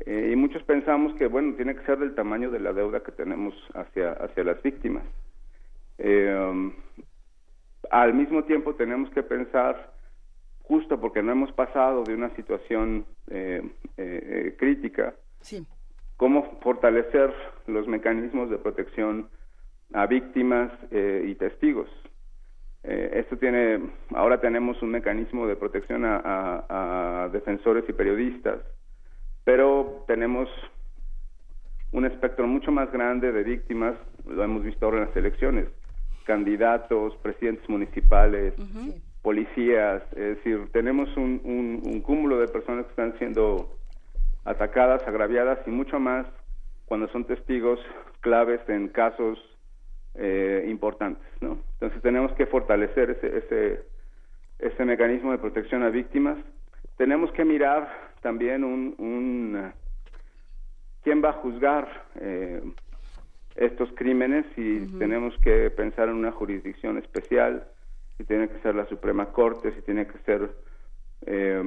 [0.06, 3.14] eh, y muchos pensamos que, bueno, tiene que ser del tamaño de la deuda que
[3.14, 5.04] tenemos hacia, hacia las víctimas.
[6.00, 6.72] Eh,
[7.92, 9.94] al mismo tiempo tenemos que pensar,
[10.64, 13.06] justo porque no hemos pasado de una situación
[14.58, 15.14] crítica,
[16.18, 17.34] cómo fortalecer
[17.68, 19.30] los mecanismos de protección
[19.94, 21.90] a víctimas y testigos.
[22.84, 28.60] Eh, esto tiene, ahora tenemos un mecanismo de protección a, defensores y periodistas,
[29.44, 30.50] pero tenemos
[31.92, 33.96] un espectro mucho más grande de víctimas,
[34.26, 35.68] lo hemos visto ahora en las elecciones,
[36.30, 38.54] candidatos, presidentes municipales,
[39.24, 43.76] policías, es decir, tenemos un, un, cúmulo de personas que están siendo
[44.46, 46.28] atacadas, agraviadas y mucho más
[46.86, 47.80] cuando son testigos
[48.22, 49.40] claves en casos
[50.14, 51.58] eh, importantes, ¿no?
[51.74, 53.82] Entonces tenemos que fortalecer ese, ese,
[54.60, 56.38] ese mecanismo de protección a víctimas.
[56.96, 57.90] Tenemos que mirar
[58.22, 59.72] también un, un
[61.04, 61.88] quién va a juzgar
[62.22, 62.62] eh,
[63.56, 67.68] estos crímenes y tenemos que pensar en una jurisdicción especial,
[68.18, 70.50] si tiene que ser la Suprema Corte, si tiene que ser
[71.26, 71.62] eh,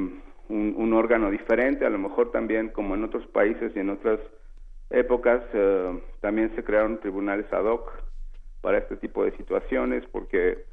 [0.48, 4.20] un, un, órgano diferente, a lo mejor también como en otros países y en otras
[4.92, 5.42] épocas
[6.20, 7.90] también se crearon tribunales ad hoc
[8.60, 10.64] para este tipo de situaciones, porque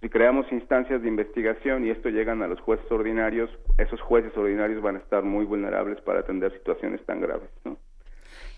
[0.00, 4.82] si creamos instancias de investigación y esto llegan a los jueces ordinarios, esos jueces ordinarios
[4.82, 7.48] van a estar muy vulnerables para atender situaciones tan graves.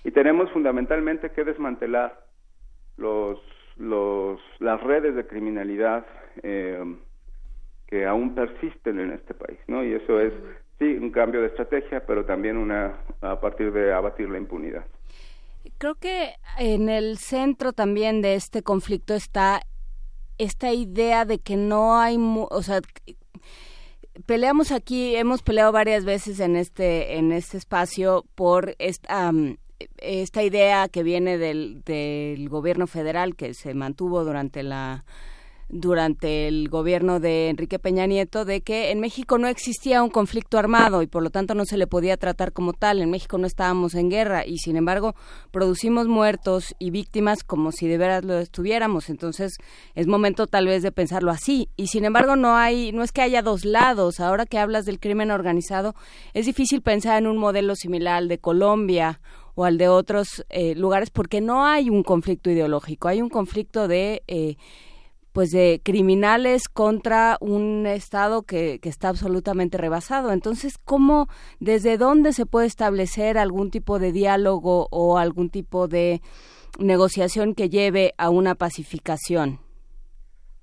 [0.04, 2.24] Y tenemos fundamentalmente que desmantelar
[2.98, 3.40] los,
[3.76, 6.06] los, las redes de criminalidad
[6.42, 6.96] eh,
[7.86, 9.82] que aún persisten en este país, ¿no?
[9.84, 10.32] Y eso es,
[10.78, 14.84] sí, un cambio de estrategia, pero también una, a partir de abatir la impunidad.
[15.78, 19.62] Creo que en el centro también de este conflicto está
[20.36, 22.80] esta idea de que no hay, o sea,
[24.26, 29.32] peleamos aquí, hemos peleado varias veces en este en este espacio por esta
[29.98, 35.04] esta idea que viene del, del gobierno federal que se mantuvo durante la
[35.68, 40.58] durante el gobierno de Enrique Peña Nieto de que en México no existía un conflicto
[40.58, 43.00] armado y por lo tanto no se le podía tratar como tal.
[43.00, 45.14] En México no estábamos en guerra y sin embargo
[45.50, 49.08] producimos muertos y víctimas como si de veras lo estuviéramos.
[49.08, 49.56] Entonces
[49.94, 51.68] es momento tal vez de pensarlo así.
[51.76, 54.20] Y sin embargo no hay, no es que haya dos lados.
[54.20, 55.94] Ahora que hablas del crimen organizado,
[56.34, 59.20] es difícil pensar en un modelo similar de Colombia
[59.54, 63.88] o al de otros eh, lugares porque no hay un conflicto ideológico, hay un conflicto
[63.88, 64.56] de eh,
[65.32, 70.30] pues de criminales contra un Estado que, que, está absolutamente rebasado.
[70.30, 71.26] Entonces, ¿cómo,
[71.58, 76.20] desde dónde se puede establecer algún tipo de diálogo o algún tipo de
[76.78, 79.58] negociación que lleve a una pacificación?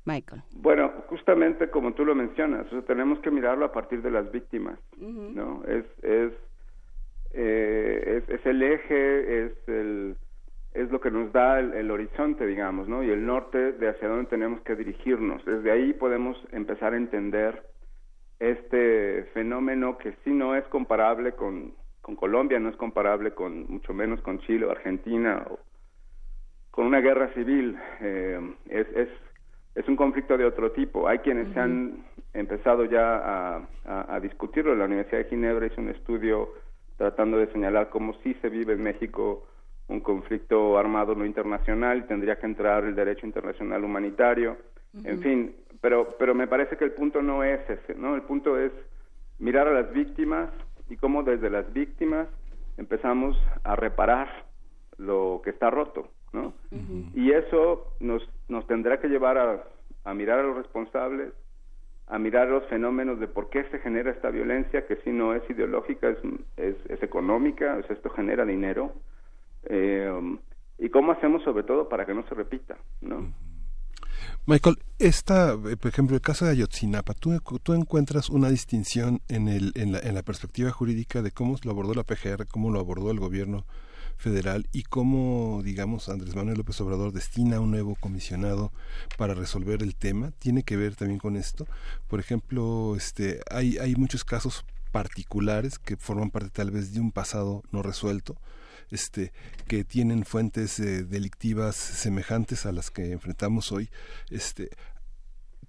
[0.05, 0.41] Michael.
[0.53, 5.63] Bueno, justamente como tú lo mencionas, tenemos que mirarlo a partir de las víctimas, ¿no?
[5.65, 6.33] Es, es,
[7.33, 10.15] eh, es, es el eje, es el
[10.73, 13.03] es lo que nos da el, horizonte, digamos, ¿no?
[13.03, 15.43] Y el norte de hacia dónde tenemos que dirigirnos.
[15.43, 17.63] Desde ahí podemos empezar a entender
[18.39, 23.93] este fenómeno que sí no es comparable con, con Colombia, no es comparable con, mucho
[23.93, 25.59] menos con Chile o Argentina o
[26.71, 27.77] con una guerra civil.
[27.99, 29.09] Eh, es, es,
[29.75, 31.05] es un conflicto de otro tipo.
[31.05, 34.73] Hay quienes se han empezado ya a, a, a discutirlo.
[34.73, 36.53] La Universidad de Ginebra hizo un estudio
[37.01, 39.47] tratando de señalar cómo sí se vive en México
[39.87, 44.55] un conflicto armado no internacional, tendría que entrar el derecho internacional humanitario,
[45.03, 48.13] en fin, pero, pero me parece que el punto no es ese, ¿no?
[48.13, 48.71] El punto es
[49.39, 50.51] mirar a las víctimas
[50.91, 52.27] y cómo desde las víctimas
[52.77, 54.45] empezamos a reparar
[54.99, 56.53] lo que está roto, ¿no?
[57.15, 59.63] Y eso nos, nos tendrá que llevar a,
[60.03, 61.33] a mirar a los responsables,
[62.11, 65.49] a mirar los fenómenos de por qué se genera esta violencia, que si no es
[65.49, 68.93] ideológica, es, es, económica, esto genera dinero,
[69.63, 70.11] eh,
[70.77, 73.33] y cómo hacemos sobre todo para que no se repita, ¿no?
[74.45, 79.47] Michael, esta, eh, por ejemplo, el caso de Ayotzinapa, ¿tú, tú encuentras una distinción en,
[79.47, 82.81] el, en, la, en la perspectiva jurídica de cómo lo abordó la PGR, cómo lo
[82.81, 83.63] abordó el gobierno
[84.17, 88.71] federal y cómo, digamos, Andrés Manuel López Obrador destina un nuevo comisionado
[89.17, 90.31] para resolver el tema.
[90.39, 91.67] Tiene que ver también con esto.
[92.07, 97.11] Por ejemplo, este, hay, hay muchos casos particulares que forman parte tal vez de un
[97.11, 98.35] pasado no resuelto
[98.91, 99.31] este,
[99.67, 103.89] que tienen fuentes eh, delictivas semejantes a las que enfrentamos hoy.
[104.29, 104.69] Este,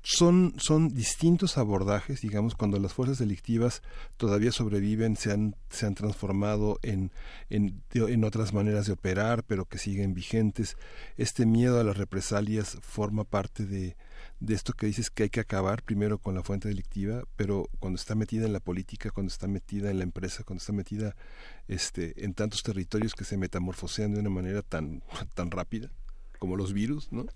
[0.02, 3.82] son, son distintos abordajes, digamos, cuando las fuerzas delictivas
[4.16, 7.12] todavía sobreviven, se han, se han transformado en,
[7.50, 10.76] en, en otras maneras de operar, pero que siguen vigentes.
[11.16, 13.96] Este miedo a las represalias forma parte de,
[14.40, 17.96] de esto que dices que hay que acabar primero con la fuente delictiva, pero cuando
[17.96, 21.14] está metida en la política, cuando está metida en la empresa, cuando está metida
[21.68, 25.92] este, en tantos territorios que se metamorfosean de una manera tan, tan rápida
[26.40, 27.26] como los virus, ¿no?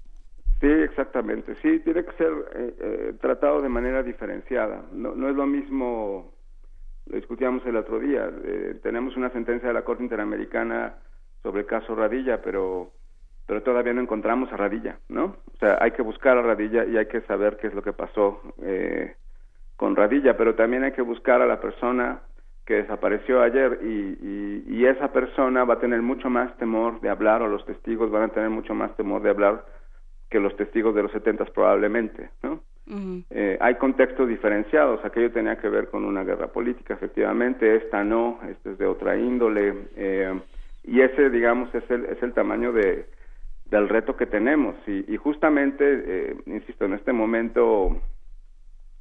[0.61, 1.55] Sí, exactamente.
[1.57, 4.85] Sí, tiene que ser eh, eh, tratado de manera diferenciada.
[4.93, 6.33] No, no es lo mismo,
[7.07, 10.95] lo discutíamos el otro día, eh, tenemos una sentencia de la Corte Interamericana
[11.43, 12.93] sobre el caso Radilla, pero
[13.47, 15.37] pero todavía no encontramos a Radilla, ¿no?
[15.55, 17.93] O sea, hay que buscar a Radilla y hay que saber qué es lo que
[17.93, 19.15] pasó eh,
[19.77, 22.23] con Radilla, pero también hay que buscar a la persona
[22.65, 27.09] que desapareció ayer y, y, y, esa persona va a tener mucho más temor de
[27.09, 29.65] hablar o los testigos van a tener mucho más temor de hablar
[30.31, 32.61] que los testigos de los setentas probablemente, ¿no?
[33.31, 38.39] eh, hay contextos diferenciados, aquello tenía que ver con una guerra política, efectivamente, esta no,
[38.49, 40.41] esta es de otra índole, eh,
[40.85, 43.07] y ese, digamos, es el, es el tamaño de,
[43.71, 44.77] del reto que tenemos.
[44.87, 48.01] Y, y justamente, eh, insisto, en este momento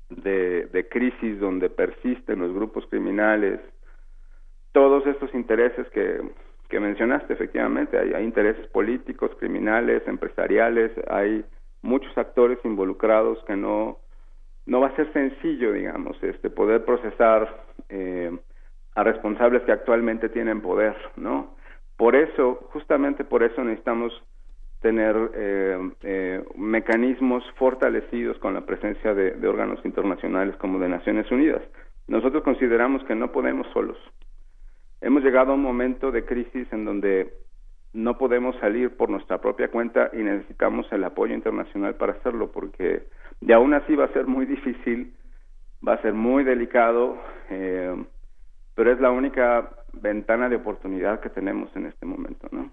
[0.10, 3.60] de, de, crisis donde persisten los grupos criminales,
[4.72, 6.22] todos estos intereses que,
[6.76, 11.46] que mencionaste, efectivamente, hay, intereses políticos, criminales, empresariales, hay
[11.82, 14.00] muchos actores involucrados que no
[14.66, 18.38] no va a ser sencillo, digamos, este poder procesar eh,
[18.94, 21.56] a responsables que actualmente tienen poder, ¿no?
[21.96, 24.12] Por eso, justamente por eso necesitamos
[24.82, 31.62] tener eh, eh, mecanismos fortalecidos con la presencia de, órganos internacionales como de Naciones Unidas.
[32.08, 33.98] Nosotros consideramos que no podemos solos.
[35.02, 37.34] Hemos llegado a un momento de crisis en donde
[37.94, 43.04] no podemos salir por nuestra propia cuenta y necesitamos el apoyo internacional para hacerlo, porque
[43.42, 45.14] de aún así va a ser muy difícil,
[45.86, 47.18] va a ser muy delicado,
[47.50, 47.96] eh,
[48.76, 52.70] pero es la única ventana de oportunidad que tenemos en este momento, ¿no?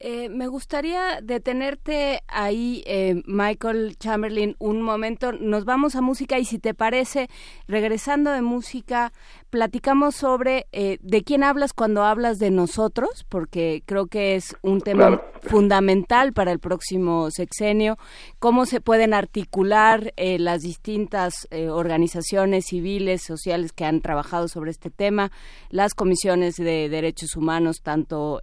[0.00, 5.32] Eh, me gustaría detenerte ahí, eh, Michael Chamberlain, un momento.
[5.32, 7.28] Nos vamos a música y si te parece,
[7.66, 9.12] regresando de música,
[9.54, 14.80] platicamos sobre eh, de quién hablas cuando hablas de nosotros, porque creo que es un
[14.80, 15.24] tema claro.
[15.42, 17.96] fundamental para el próximo sexenio,
[18.40, 24.72] cómo se pueden articular eh, las distintas eh, organizaciones civiles, sociales que han trabajado sobre
[24.72, 25.30] este tema,
[25.70, 28.40] las comisiones de derechos humanos, tanto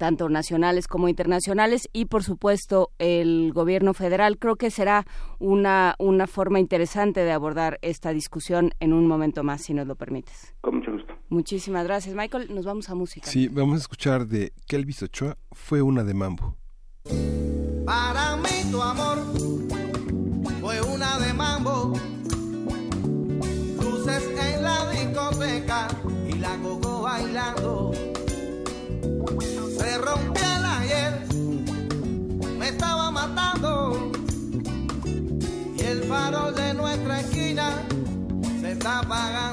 [0.00, 4.38] tanto nacionales como internacionales y por supuesto el gobierno federal.
[4.38, 5.04] Creo que será
[5.38, 9.96] una, una forma interesante de abordar esta discusión en un momento más, si nos lo
[9.96, 10.54] permites.
[10.62, 11.12] Con mucho gusto.
[11.28, 12.48] Muchísimas gracias, Michael.
[12.54, 13.26] Nos vamos a música.
[13.26, 16.56] Sí, vamos a escuchar de Kelvis Ochoa, fue una de mambo.
[17.84, 19.18] Para mí tu amor
[38.80, 39.52] está.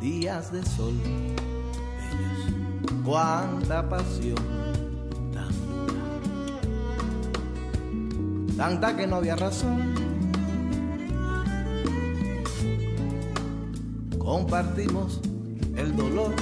[0.00, 0.94] Días de sol,
[3.04, 4.36] cuánta pasión,
[5.32, 5.52] tanta,
[8.56, 9.94] tanta que no había razón
[14.18, 15.20] compartimos
[15.76, 16.34] el dolor.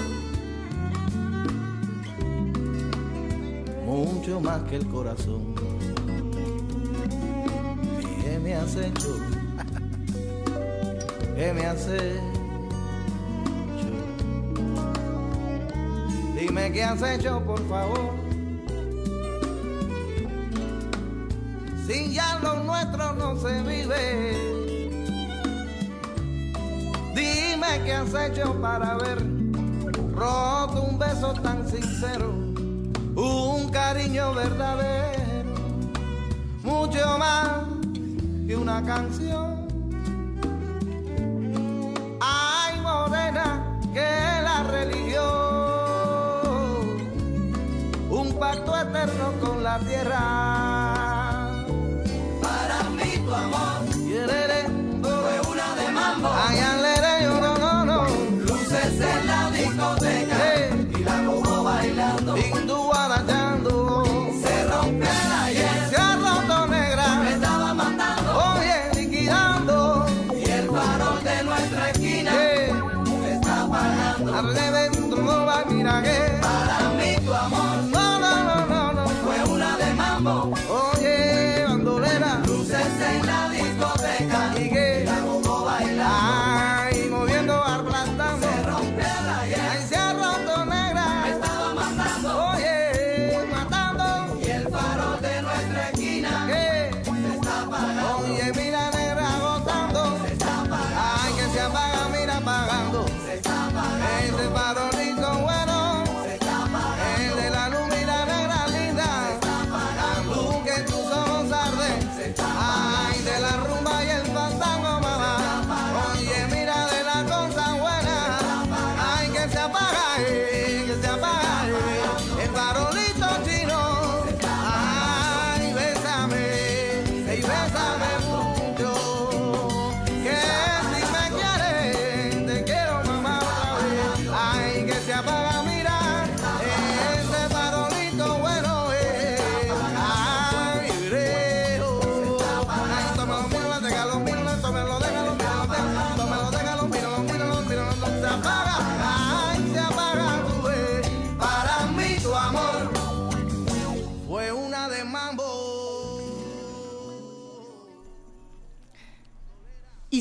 [3.84, 5.51] Mucho más que el corazón.
[8.42, 9.16] ¿Qué me has hecho?
[11.36, 12.22] ¿Qué me has hecho?
[16.34, 18.14] Dime qué has hecho, por favor.
[21.86, 24.32] Si ya lo nuestro no se vive.
[27.14, 29.18] Dime qué has hecho para haber
[30.16, 32.34] roto un beso tan sincero,
[33.14, 35.54] un cariño verdadero,
[36.64, 37.71] mucho más
[38.54, 39.66] una canción.
[42.20, 44.10] Ay, morena, que
[44.42, 45.22] la religión,
[48.10, 50.21] un pacto eterno con la tierra.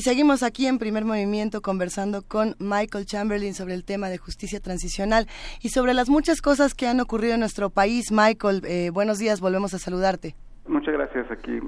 [0.02, 5.26] Seguimos aquí en primer movimiento conversando con Michael Chamberlain sobre el tema de justicia transicional
[5.62, 8.12] y sobre las muchas cosas que han ocurrido en nuestro país.
[8.12, 10.34] Michael, eh, buenos días, volvemos a saludarte.
[10.66, 11.58] Muchas gracias aquí,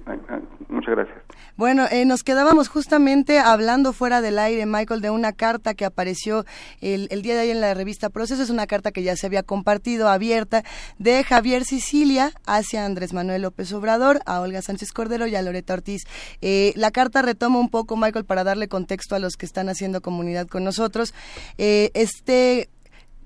[0.68, 1.23] muchas gracias.
[1.56, 6.44] Bueno, eh, nos quedábamos justamente hablando fuera del aire, Michael, de una carta que apareció
[6.80, 8.42] el, el, día de ayer en la revista Proceso.
[8.42, 10.64] Es una carta que ya se había compartido, abierta,
[10.98, 15.74] de Javier Sicilia hacia Andrés Manuel López Obrador, a Olga Sánchez Cordero y a Loreta
[15.74, 16.02] Ortiz.
[16.40, 20.02] Eh, la carta retoma un poco, Michael, para darle contexto a los que están haciendo
[20.02, 21.14] comunidad con nosotros.
[21.56, 22.68] Eh, este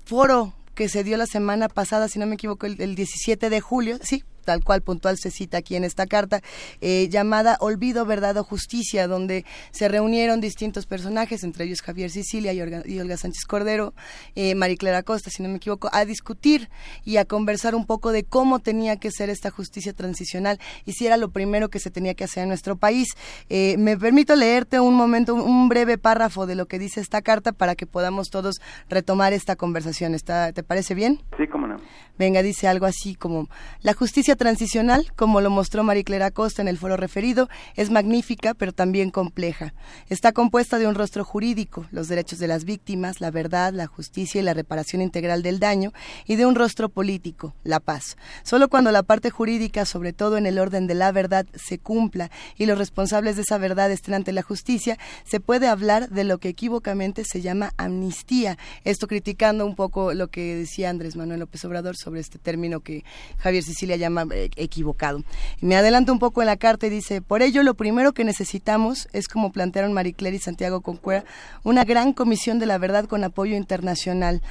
[0.05, 3.59] foro que se dio la semana pasada, si no me equivoco, el, el 17 de
[3.59, 6.41] julio, sí, tal cual puntual se cita aquí en esta carta,
[6.81, 12.53] eh, llamada Olvido, Verdad o Justicia, donde se reunieron distintos personajes, entre ellos Javier Sicilia
[12.53, 13.93] y Olga, y Olga Sánchez Cordero,
[14.35, 16.69] eh, Mariclara Costa, si no me equivoco, a discutir
[17.03, 21.05] y a conversar un poco de cómo tenía que ser esta justicia transicional y si
[21.05, 23.09] era lo primero que se tenía que hacer en nuestro país.
[23.49, 27.51] Eh, me permito leerte un momento, un breve párrafo de lo que dice esta carta
[27.51, 30.13] para que podamos todos retomar esta conversación.
[30.13, 31.21] ¿Está, ¿Te parece bien?
[31.37, 31.77] Sí, cómo no.
[32.17, 33.47] Venga, dice algo así como,
[33.81, 38.71] la justicia transicional, como lo mostró Mariclera Costa en el foro referido, es magnífica, pero
[38.71, 39.75] también compleja.
[40.07, 44.41] Está compuesta de un rostro jurídico, los derechos de las víctimas, la verdad, la justicia
[44.41, 45.93] y la reparación integral del daño,
[46.25, 48.17] y de un rostro político, la paz.
[48.43, 52.31] Solo cuando la parte jurídica, sobre todo en el orden de la verdad, se cumpla
[52.57, 56.37] y los responsables de esa verdad estén ante la justicia, se puede hablar de lo
[56.37, 58.57] que equívocamente se llama amnistía.
[58.85, 63.03] Esto criticando un poco lo que decía Andrés Manuel López Obrador sobre este término que
[63.37, 65.23] Javier Sicilia llama eh, equivocado.
[65.61, 69.07] Me adelanto un poco en la carta y dice, por ello lo primero que necesitamos
[69.13, 71.25] es, como plantearon Marie Claire y Santiago Concuera,
[71.63, 74.41] una gran comisión de la verdad con apoyo internacional.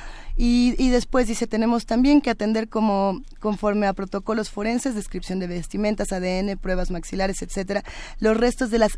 [0.41, 5.49] Y, y, después dice, tenemos también que atender como conforme a protocolos forenses, descripción de
[5.49, 7.83] vestimentas, ADN, pruebas maxilares, etcétera,
[8.21, 8.93] los restos de las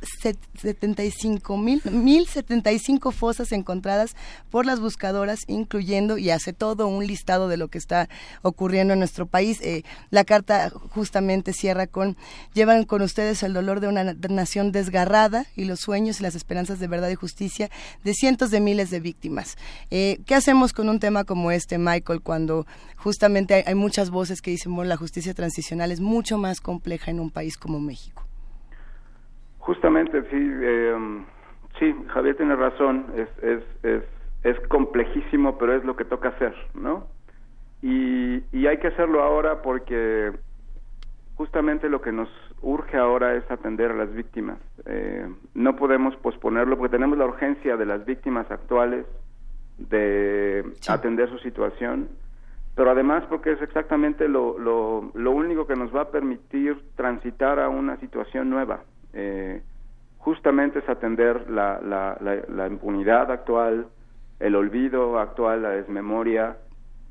[0.60, 4.17] 75 mil, 1075 fosas encontradas
[4.51, 8.10] por las buscadoras, incluyendo, y hace todo un listado de lo que está
[8.43, 9.60] ocurriendo en nuestro país.
[9.62, 12.19] Eh, la carta justamente cierra con,
[12.52, 16.81] llevan con ustedes el dolor de una nación desgarrada y los sueños y las esperanzas
[16.81, 17.70] de verdad y justicia
[18.05, 19.57] de cientos de miles de víctimas.
[19.91, 24.42] Eh, ¿Qué hacemos con un tema como este, Michael, cuando justamente hay, hay muchas voces
[24.42, 28.25] que dicen, bueno, la justicia transicional es mucho más compleja en un país como México?
[29.60, 31.23] Justamente, sí, eh,
[31.78, 34.02] sí, Javier tiene razón, es, es, es,
[34.42, 37.07] es complejísimo, pero es lo que toca hacer, ¿no?
[37.81, 40.33] Y, y hay que hacerlo ahora porque
[41.36, 42.28] justamente lo que nos
[42.60, 44.59] urge ahora es atender a las víctimas.
[44.84, 49.07] Eh, no podemos posponerlo porque tenemos la urgencia de las víctimas actuales
[49.89, 50.92] de sí.
[50.92, 52.09] atender su situación,
[52.75, 57.59] pero además porque es exactamente lo, lo, lo, único que nos va a permitir transitar
[57.59, 58.83] a una situación nueva.
[59.12, 59.62] Eh,
[60.18, 63.86] justamente es atender la, la, la, la, impunidad actual,
[64.39, 66.57] el olvido actual, la desmemoria,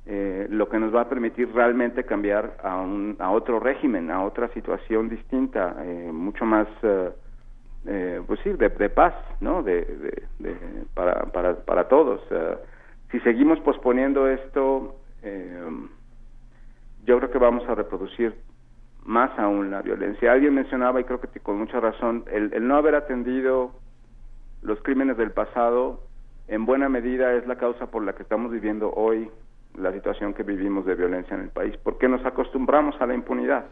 [0.06, 4.24] eh, lo que nos va a permitir realmente cambiar a, un, a otro régimen, a
[4.24, 7.12] otra situación distinta, eh, mucho más, eh,
[7.86, 9.64] eh, pues sí, de, paz, ¿no?
[9.64, 10.28] De,
[10.94, 12.22] para, para, para todos.
[13.12, 15.64] Si seguimos posponiendo esto, eh,
[17.06, 18.36] yo creo que vamos a reproducir
[19.04, 20.32] más aún la violencia.
[20.32, 23.72] Alguien mencionaba, y creo que con mucha razón, el, el no haber atendido
[24.62, 26.04] los crímenes del pasado,
[26.48, 29.30] en buena medida es la causa por la que estamos viviendo hoy
[29.78, 33.66] la situación que vivimos de violencia en el país, porque nos acostumbramos a la impunidad,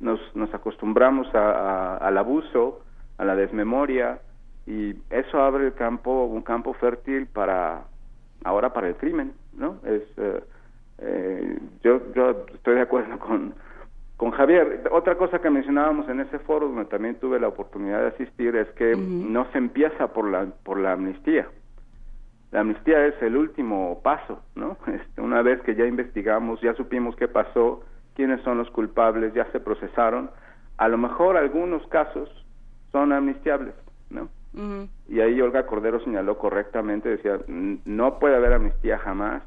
[0.00, 2.82] nos, nos acostumbramos a, al abuso,
[3.22, 4.18] a la desmemoria,
[4.66, 7.84] y eso abre el campo, un campo fértil para
[8.42, 9.76] ahora para el crimen, ¿no?
[9.84, 10.40] Es eh,
[10.98, 13.54] eh, yo yo estoy de acuerdo con
[14.16, 14.88] con Javier.
[14.90, 18.68] Otra cosa que mencionábamos en ese foro donde también tuve la oportunidad de asistir es
[18.72, 19.30] que uh -huh.
[19.30, 21.46] no se empieza por la por la amnistía.
[22.50, 24.76] La amnistía es el último paso, ¿no?
[24.88, 27.84] Este, una vez que ya investigamos, ya supimos qué pasó,
[28.16, 30.28] quiénes son los culpables, ya se procesaron,
[30.76, 32.41] a lo mejor algunos casos
[32.92, 33.74] son amnistiables,
[34.10, 34.28] ¿no?
[34.54, 34.88] Uh -huh.
[35.08, 39.42] Y ahí Olga Cordero señaló correctamente, decía, no puede haber amnistía jamás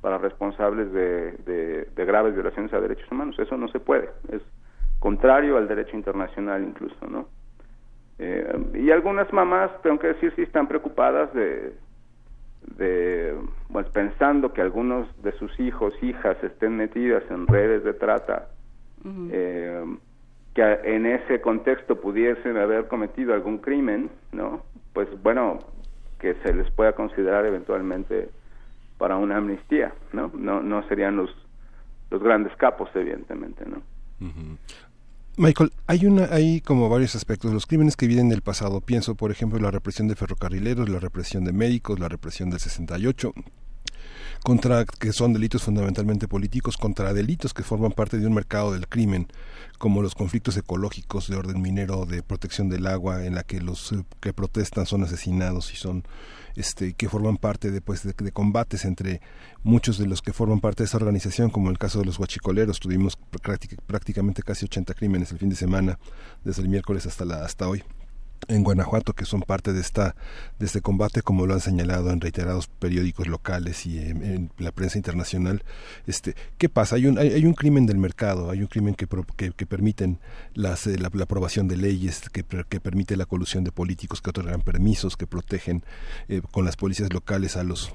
[0.00, 3.38] para responsables de, de, de, graves violaciones a derechos humanos.
[3.38, 4.10] Eso no se puede.
[4.30, 4.42] Es
[5.00, 7.26] contrario al derecho internacional incluso, ¿no?
[8.18, 11.74] Eh, y algunas mamás, tengo que decir, sí están preocupadas de,
[12.76, 13.34] de
[13.72, 18.48] pues pensando que algunos de sus hijos, hijas estén metidas en redes de trata.
[19.04, 19.28] Uh -huh.
[19.32, 19.96] eh,
[20.54, 24.62] que en ese contexto pudiesen haber cometido algún crimen, ¿no?
[24.92, 25.58] Pues bueno,
[26.20, 28.30] que se les pueda considerar eventualmente
[28.98, 30.30] para una amnistía, ¿no?
[30.34, 31.30] No, no serían los,
[32.10, 33.82] los grandes capos, evidentemente, ¿no?
[34.20, 34.56] Uh.
[35.36, 37.52] Michael, hay una, hay como varios aspectos.
[37.52, 38.80] Los crímenes que vienen del pasado.
[38.80, 43.32] Pienso, por ejemplo, la represión de ferrocarrileros, la represión de médicos, la represión del 68
[44.44, 48.86] contra que son delitos fundamentalmente políticos contra delitos que forman parte de un mercado del
[48.86, 49.26] crimen
[49.78, 53.92] como los conflictos ecológicos de orden minero de protección del agua en la que los
[53.92, 56.04] eh, que protestan son asesinados y son
[56.56, 59.22] este que forman parte de, pues, de, combates entre
[59.62, 62.80] muchos de los que forman parte de esa organización como el caso de los huachicoleros.
[62.80, 65.98] Tuvimos práctica- prácticamente casi 80 crímenes el fin de semana
[66.44, 67.82] desde el miércoles hasta la hasta hoy
[68.48, 70.14] en Guanajuato que son parte de esta
[70.58, 74.98] de este combate como lo han señalado en reiterados periódicos locales y en, la prensa
[74.98, 75.62] internacional
[76.06, 79.06] este qué pasa hay un hay, hay un crimen del mercado hay un crimen que
[79.36, 80.18] que, permiten
[80.54, 84.60] las eh, la, aprobación de leyes que, que permite la colusión de políticos que otorgan
[84.60, 85.84] permisos que protegen
[86.28, 87.92] eh, con las policías locales a los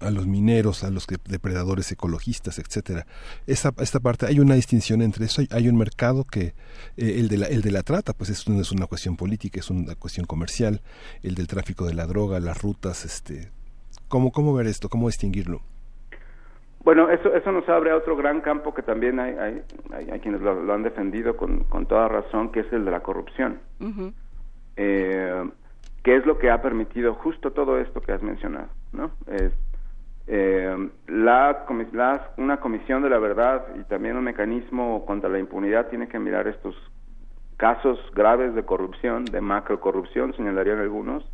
[0.00, 3.06] a los mineros, a los que- depredadores ecologistas, etcétera.
[3.46, 5.40] Esta, esta parte hay una distinción entre eso.
[5.40, 6.54] Hay, hay un mercado que
[6.96, 9.60] eh, el de la el de la trata, pues es, no es una cuestión política,
[9.60, 10.80] es una cuestión comercial.
[11.22, 13.50] El del tráfico de la droga, las rutas, este,
[14.08, 15.60] cómo cómo ver esto, cómo distinguirlo.
[16.84, 20.20] Bueno, eso, eso nos abre a otro gran campo que también hay, hay, hay, hay
[20.20, 23.58] quienes lo, lo han defendido con, con toda razón, que es el de la corrupción.
[24.76, 25.50] Eh,
[26.02, 29.10] que es lo que ha permitido justo todo esto que has mencionado, ¿no?
[29.26, 29.52] Es,
[30.30, 35.38] eh, la, comi- la- una comisión de la verdad y también un mecanismo contra la
[35.38, 36.76] impunidad tiene que mirar estos
[37.56, 41.24] casos graves de corrupción, de macrocorrupción, señalarían algunos,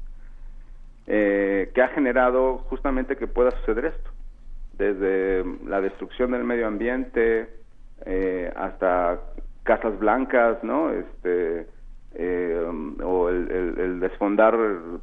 [1.07, 4.11] eh, que ha generado justamente que pueda suceder esto,
[4.73, 7.51] desde la destrucción del medio ambiente
[8.07, 9.21] eh, hasta
[9.65, 10.91] casas blancas, ¿no?
[10.91, 11.67] Este,
[12.15, 12.65] eh,
[13.03, 14.57] o el, el- el desfondar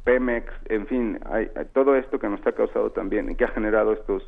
[0.04, 3.48] Pemex, en fin, hay, hay todo esto que nos ha causado también y que ha
[3.48, 4.22] generado estos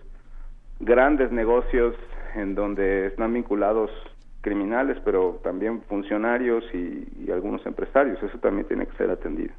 [0.80, 1.94] grandes negocios
[2.34, 3.90] en donde están vinculados
[4.40, 8.22] criminales, pero también funcionarios y, y algunos empresarios.
[8.22, 9.54] Eso también tiene que ser atendido.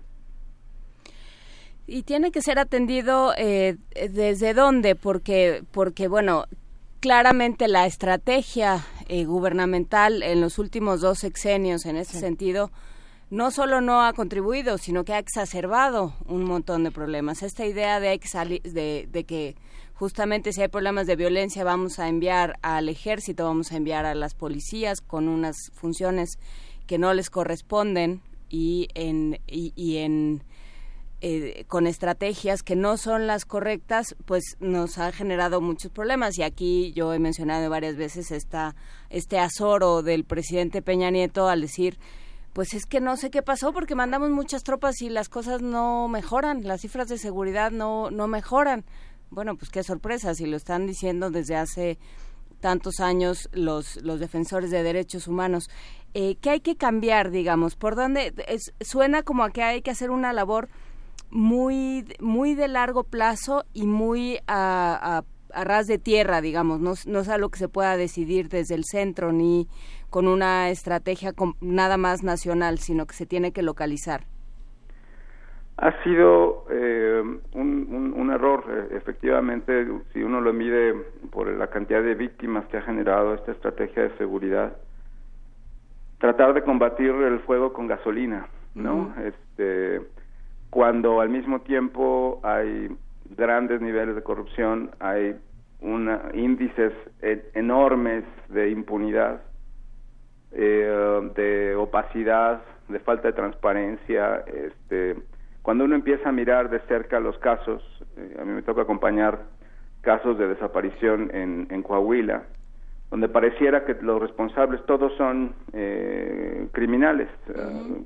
[1.87, 3.77] Y tiene que ser atendido eh,
[4.09, 6.45] desde dónde, porque, porque bueno,
[6.99, 12.71] claramente la estrategia eh, gubernamental en los últimos dos sexenios en ese sentido
[13.29, 17.43] no solo no ha contribuido, sino que ha exacerbado un montón de problemas.
[17.43, 18.19] Esta idea de,
[18.63, 19.55] de, de que
[19.93, 24.15] justamente si hay problemas de violencia vamos a enviar al ejército, vamos a enviar a
[24.15, 26.37] las policías con unas funciones
[26.85, 30.43] que no les corresponden y en, y, y en
[31.21, 36.37] eh, con estrategias que no son las correctas, pues nos ha generado muchos problemas.
[36.37, 38.75] Y aquí yo he mencionado varias veces esta,
[39.09, 41.97] este azoro del presidente Peña Nieto al decir,
[42.55, 46.07] pues es que no sé qué pasó porque mandamos muchas tropas y las cosas no
[46.07, 48.85] mejoran, las cifras de seguridad no, no mejoran.
[49.29, 51.97] Bueno, pues qué sorpresa, si lo están diciendo desde hace
[52.61, 55.69] tantos años los, los defensores de derechos humanos.
[56.13, 57.75] Eh, ¿Qué hay que cambiar, digamos?
[57.75, 58.33] ¿Por dónde?
[58.47, 60.69] Es- suena como a que hay que hacer una labor
[61.29, 65.25] muy, muy de largo plazo y muy a, a-
[65.59, 66.79] a ras de tierra, digamos.
[66.79, 69.67] No, no es algo que se pueda decidir desde el centro ni
[70.15, 74.21] con una estrategia nada más nacional, sino que se tiene que localizar.
[75.77, 77.21] Ha sido eh,
[77.53, 80.93] un, un- un error, eh, efectivamente, si uno lo mide
[81.31, 84.77] por la cantidad de víctimas que ha generado esta estrategia de seguridad,
[86.19, 89.13] tratar de combatir el fuego con gasolina, ¿no?
[89.23, 90.01] Este,
[90.69, 92.89] cuando al mismo tiempo hay
[93.37, 95.35] grandes niveles de corrupción, hay
[95.81, 96.93] una, índices
[97.53, 99.41] enormes de impunidad,
[100.55, 105.15] eh, de opacidad, de falta de transparencia, este,
[105.61, 107.81] cuando uno empieza a mirar de cerca los casos,
[108.17, 109.39] eh, a mí me toca acompañar
[110.01, 112.43] casos de desaparición en, en Coahuila,
[113.11, 117.27] donde pareciera que los responsables todos son eh, criminales,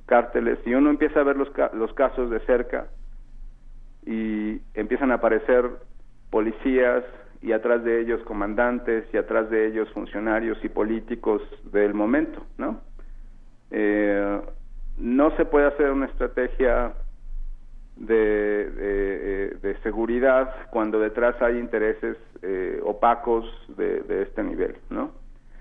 [0.05, 2.87] cárteles, y uno empieza a ver los, ca- los casos de cerca
[4.05, 5.69] y empiezan a aparecer
[6.29, 7.03] policías
[7.41, 12.81] y atrás de ellos comandantes y atrás de ellos funcionarios y políticos del momento, ¿no?
[13.71, 14.41] Eh,
[14.97, 16.93] no se puede hacer una estrategia
[17.95, 23.45] de, de, de seguridad cuando detrás hay intereses eh, opacos
[23.77, 25.11] de, de este nivel, ¿no?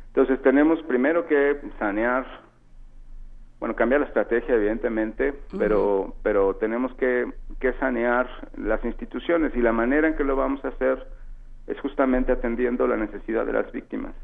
[0.09, 2.27] Entonces tenemos primero que sanear,
[3.61, 9.73] bueno, cambiar la estrategia evidentemente, pero pero tenemos que, que sanear las instituciones y la
[9.73, 11.07] manera en que lo vamos a hacer
[11.69, 14.15] es justamente atendiendo la necesidad de las víctimas.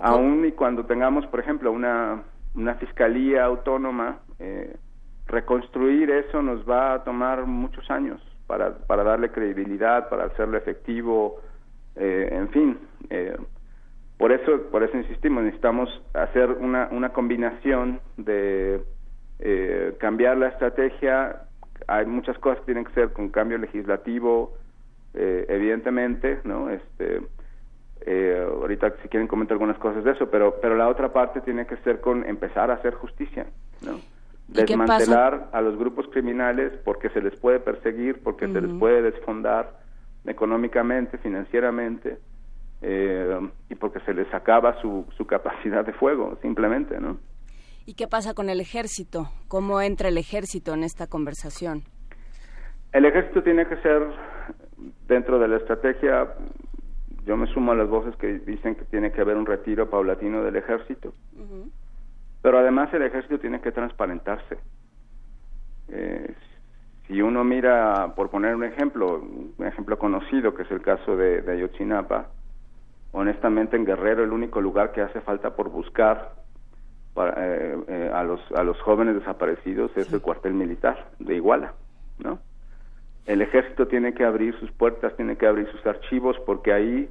[0.00, 2.22] Aún y cuando tengamos, por ejemplo, una,
[2.54, 4.76] una fiscalía autónoma, eh,
[5.26, 11.40] reconstruir eso nos va a tomar muchos años para, para darle credibilidad, para hacerlo efectivo,
[11.96, 12.78] eh, en fin.
[13.10, 13.36] eh,
[14.18, 18.80] por eso, por eso insistimos, necesitamos hacer una, una combinación de
[19.40, 21.42] eh, cambiar la estrategia.
[21.88, 24.56] Hay muchas cosas que tienen que ser con cambio legislativo,
[25.14, 26.70] eh, evidentemente, ¿no?
[26.70, 27.22] Este,
[28.06, 31.66] eh, ahorita si quieren comentar algunas cosas de eso, pero, pero la otra parte tiene
[31.66, 33.46] que ser con empezar a hacer justicia,
[33.82, 33.98] ¿no?
[34.48, 39.80] Desmantelar a los grupos criminales porque se les puede perseguir, porque se les puede desfondar
[40.26, 42.18] económicamente, financieramente,
[42.82, 47.18] eh, y porque se les acaba su, su capacidad de fuego, simplemente, ¿no?
[47.86, 49.28] ¿Y qué pasa con el ejército?
[49.48, 51.82] ¿Cómo entra el ejército en esta conversación?
[52.92, 54.02] El ejército tiene que ser,
[55.06, 56.28] dentro de la estrategia,
[57.24, 60.42] yo me sumo a las voces que dicen que tiene que haber un retiro paulatino
[60.42, 61.14] del ejército.
[62.42, 64.58] Pero además el ejército tiene que transparentarse.
[65.88, 66.34] Eh,
[67.06, 69.20] si uno mira, por poner un ejemplo,
[69.58, 72.28] un ejemplo conocido, que es el caso de, de Ayotzinapa,
[73.12, 76.32] honestamente en Guerrero el único lugar que hace falta por buscar
[77.14, 81.74] para, eh, eh, a los a los jóvenes desaparecidos es el cuartel militar de Iguala,
[82.18, 82.40] ¿no?
[83.26, 87.08] El ejército tiene que abrir sus puertas, tiene que abrir sus archivos porque ahí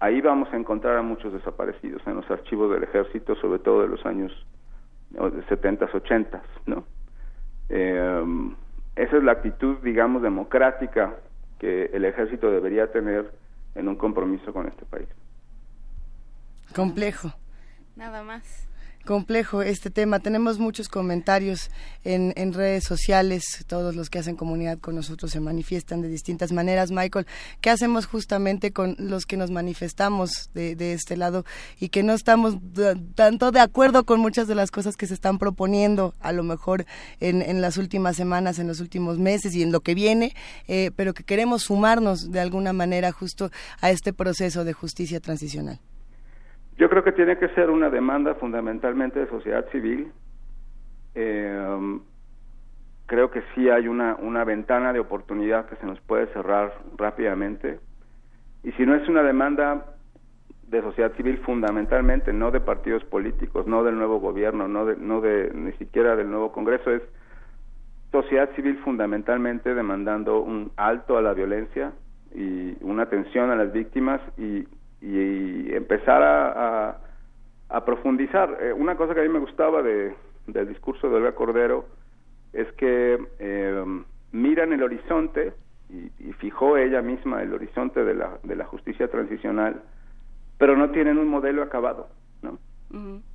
[0.00, 3.88] ahí vamos a encontrar a muchos desaparecidos en los archivos del ejército, sobre todo de
[3.88, 4.32] los años
[5.48, 6.84] 70, 80, ¿no?
[7.68, 8.54] Eh,
[8.96, 11.14] esa es la actitud, digamos, democrática
[11.58, 13.32] que el ejército debería tener
[13.74, 15.08] en un compromiso con este país.
[16.74, 17.32] Complejo.
[17.96, 18.68] Nada más
[19.04, 20.20] complejo este tema.
[20.20, 21.70] Tenemos muchos comentarios
[22.04, 23.64] en, en, redes sociales.
[23.66, 26.90] Todos los que hacen comunidad con nosotros se manifiestan de distintas maneras.
[26.90, 27.26] Michael,
[27.60, 31.44] ¿qué hacemos justamente con los que nos manifestamos de, de este lado
[31.78, 32.56] y que no estamos
[33.14, 36.86] tanto de acuerdo con muchas de las cosas que se están proponiendo, a lo mejor
[37.20, 40.34] en, en las últimas semanas, en los últimos meses y en lo que viene,
[40.68, 43.50] eh, pero que queremos sumarnos de alguna manera justo
[43.80, 45.80] a este proceso de justicia transicional?
[46.76, 50.10] Yo creo que tiene que ser una demanda fundamentalmente de sociedad civil.
[51.14, 51.98] Eh,
[53.06, 57.78] creo que sí hay una, una ventana de oportunidad que se nos puede cerrar rápidamente.
[58.64, 59.94] Y si no es una demanda
[60.68, 65.20] de sociedad civil fundamentalmente, no de partidos políticos, no del nuevo gobierno, no de, no
[65.20, 67.02] de ni siquiera del nuevo Congreso, es
[68.10, 71.92] sociedad civil fundamentalmente demandando un alto a la violencia
[72.34, 74.66] y una atención a las víctimas y
[75.04, 76.98] y, empezar a,
[77.68, 78.56] a, profundizar.
[78.60, 80.14] Eh, una cosa que a mí me gustaba de,
[80.46, 81.86] del discurso de Olga Cordero
[82.52, 83.84] es que eh,
[84.32, 85.52] miran el horizonte
[85.90, 89.82] y, y, fijó ella misma el horizonte de la, de la justicia transicional,
[90.58, 92.08] pero no tienen un modelo acabado,
[92.42, 92.58] ¿no?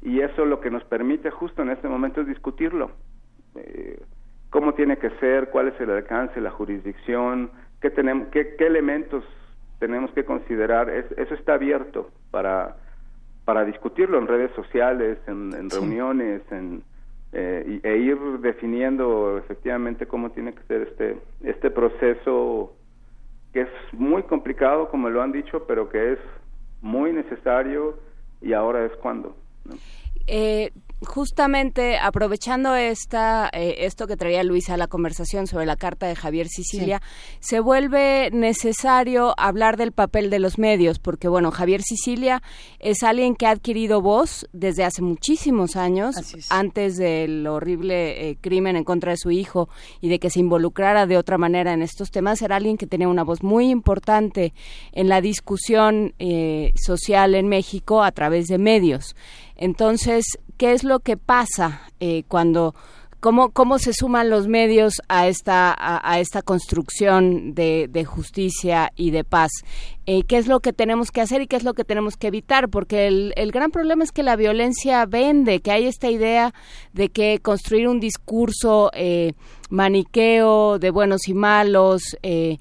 [0.01, 2.91] Y eso lo que nos permite justo en este momento es discutirlo.
[3.55, 4.01] Eh,
[4.49, 9.25] cómo tiene que ser, cuál es el alcance, la jurisdicción, qué tenemos, qué, qué elementos
[9.79, 12.75] tenemos que considerar, es, eso está abierto para,
[13.45, 16.83] para discutirlo en redes sociales, en, reuniones, en,
[17.31, 22.73] eh, e ir definiendo efectivamente cómo tiene que ser este, este proceso
[23.53, 26.19] que es muy complicado, como lo han dicho, pero que es
[26.81, 27.97] muy necesario
[28.41, 29.35] y ahora es cuando.
[30.27, 30.71] Eh,
[31.01, 36.15] justamente aprovechando esta eh, esto que traía Luisa a la conversación sobre la carta de
[36.15, 37.01] Javier Sicilia,
[37.39, 42.41] se vuelve necesario hablar del papel de los medios, porque bueno, Javier Sicilia
[42.79, 46.15] es alguien que ha adquirido voz desde hace muchísimos años,
[46.49, 49.69] antes del horrible eh, crimen en contra de su hijo
[50.01, 53.07] y de que se involucrara de otra manera en estos temas, era alguien que tenía
[53.07, 54.53] una voz muy importante
[54.91, 59.15] en la discusión eh, social en México a través de medios.
[59.55, 62.75] Entonces, ¿qué es lo que pasa eh, cuando
[63.21, 69.11] cómo cómo se suman los medios a esta a, esta construcción de, de, justicia y
[69.11, 69.51] de paz
[70.11, 72.25] eh, qué es lo que tenemos que hacer y qué es lo que tenemos que
[72.25, 76.51] evitar porque el, el, gran problema es que la violencia vende que hay esta idea
[76.93, 79.33] de que construir un discurso eh,
[79.69, 82.57] maniqueo de buenos y malos eh,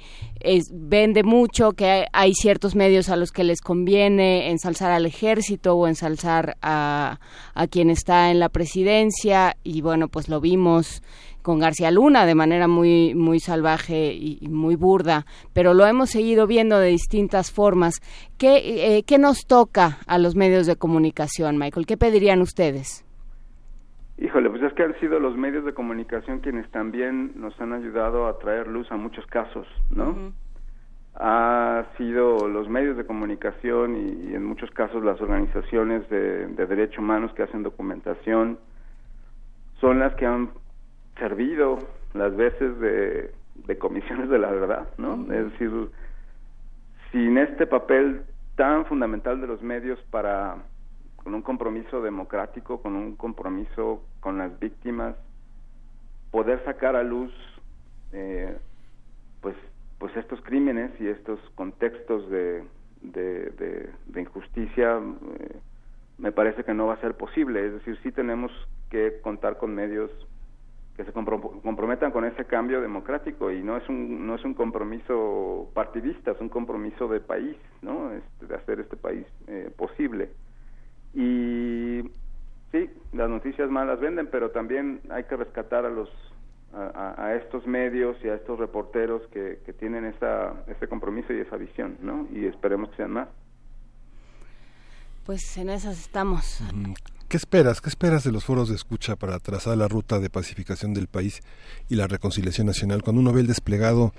[0.71, 5.87] vende mucho, que hay, ciertos medios a los que les conviene ensalzar al ejército o
[5.89, 7.19] ensalzar a,
[7.55, 11.03] a quien está en la presidencia y bueno, pues lo vimos
[11.49, 16.47] con García Luna de manera muy muy salvaje y, muy burda, pero lo hemos seguido
[16.47, 18.03] viendo de distintas formas.
[18.37, 21.87] ¿Qué, eh, ¿Qué nos toca a los medios de comunicación, Michael?
[21.87, 23.03] ¿Qué pedirían ustedes?
[24.19, 28.27] Híjole, pues es que han sido los medios de comunicación quienes también nos han ayudado
[28.27, 30.35] a traer luz a muchos casos, ¿no?
[31.15, 36.99] Ha sido los medios de comunicación y, en muchos casos las organizaciones de, de derechos
[36.99, 38.59] humanos que hacen documentación
[39.81, 40.51] son las que han
[41.19, 41.79] servido
[42.15, 43.33] las veces de,
[43.67, 45.15] de comisiones de la verdad, ¿no?
[45.33, 45.71] Es decir,
[47.13, 48.23] sin este papel
[48.57, 50.57] tan fundamental de los medios para
[51.17, 55.15] con un compromiso democrático, con un compromiso con las víctimas,
[56.31, 57.33] poder sacar a luz
[58.13, 58.57] eh,
[59.41, 59.55] pues
[59.99, 62.63] pues estos crímenes y estos contextos de,
[63.03, 64.99] de, de, injusticia
[65.41, 65.57] eh,
[66.19, 67.67] me parece que no va a ser posible.
[67.67, 68.53] Es decir, sí tenemos
[68.91, 70.11] que contar con medios
[70.99, 75.71] que se comprometan con ese cambio democrático y no es un no es un compromiso
[75.73, 78.11] partidista, es un compromiso de país, ¿no?
[78.11, 80.31] Este, de hacer este país eh, posible.
[81.15, 82.03] Y
[82.73, 86.11] sí, las noticias malas venden, pero también hay que rescatar a los
[86.75, 91.57] a, estos medios y a estos reporteros que, que tienen esa, ese compromiso y esa
[91.57, 92.27] visión, ¿no?
[92.33, 93.29] Y esperemos que sean más.
[95.25, 96.61] Pues en esas estamos.
[97.29, 97.83] ¿Qué esperas?
[97.83, 101.43] ¿Qué esperas de los foros de escucha para trazar la ruta de pacificación del país
[101.91, 103.03] y la reconciliación nacional?
[103.03, 104.15] Cuando uno ve el desplegado,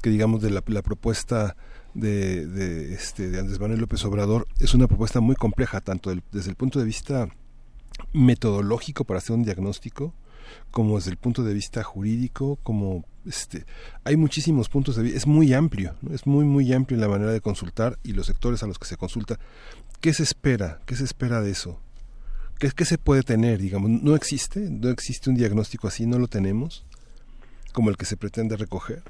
[0.00, 1.56] que digamos, de la, propuesta
[1.92, 6.48] de, de, este, de Andrés Manuel López Obrador, es una propuesta muy compleja, tanto desde
[6.48, 7.28] el punto de vista
[8.14, 10.14] metodológico para hacer un diagnóstico,
[10.70, 13.66] como desde el punto de vista jurídico, como este,
[14.04, 17.30] hay muchísimos puntos de vista, es muy amplio, es muy muy amplio en la manera
[17.30, 19.38] de consultar y los sectores a los que se consulta.
[20.00, 20.80] ¿Qué se espera?
[20.86, 21.78] ¿Qué se espera de eso?
[22.58, 23.58] ¿Qué, ¿Qué se puede tener?
[23.58, 26.86] Digamos, no existe, no existe un diagnóstico así, no lo tenemos,
[27.72, 29.02] como el que se pretende recoger.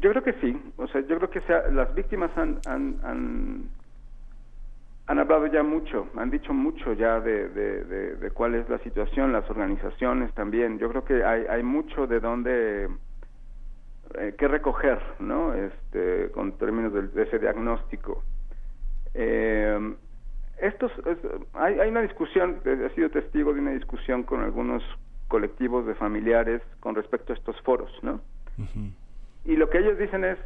[0.00, 3.68] Yo creo que sí, o sea, yo creo que sea, las víctimas han, han
[5.08, 9.48] han hablado ya mucho, han dicho mucho ya de, de, cuál es la situación, las
[9.48, 10.78] organizaciones también.
[10.78, 12.88] Yo creo que hay, hay mucho de dónde
[14.18, 15.54] eh, que recoger, ¿no?
[15.54, 18.22] Este, con términos de, ese diagnóstico.
[19.14, 19.94] Eh,
[20.60, 20.92] estos,
[21.54, 24.82] hay, hay una discusión, he sido testigo de una discusión con algunos
[25.28, 28.20] colectivos de familiares con respecto a estos foros, ¿no?
[29.44, 30.38] Y lo que ellos dicen es,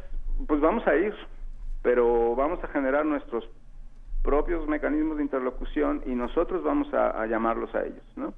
[0.47, 1.13] pues vamos a ir,
[1.81, 3.49] pero vamos a generar nuestros
[4.23, 8.33] propios mecanismos de interlocución y nosotros vamos a, llamarlos a ellos, ¿no?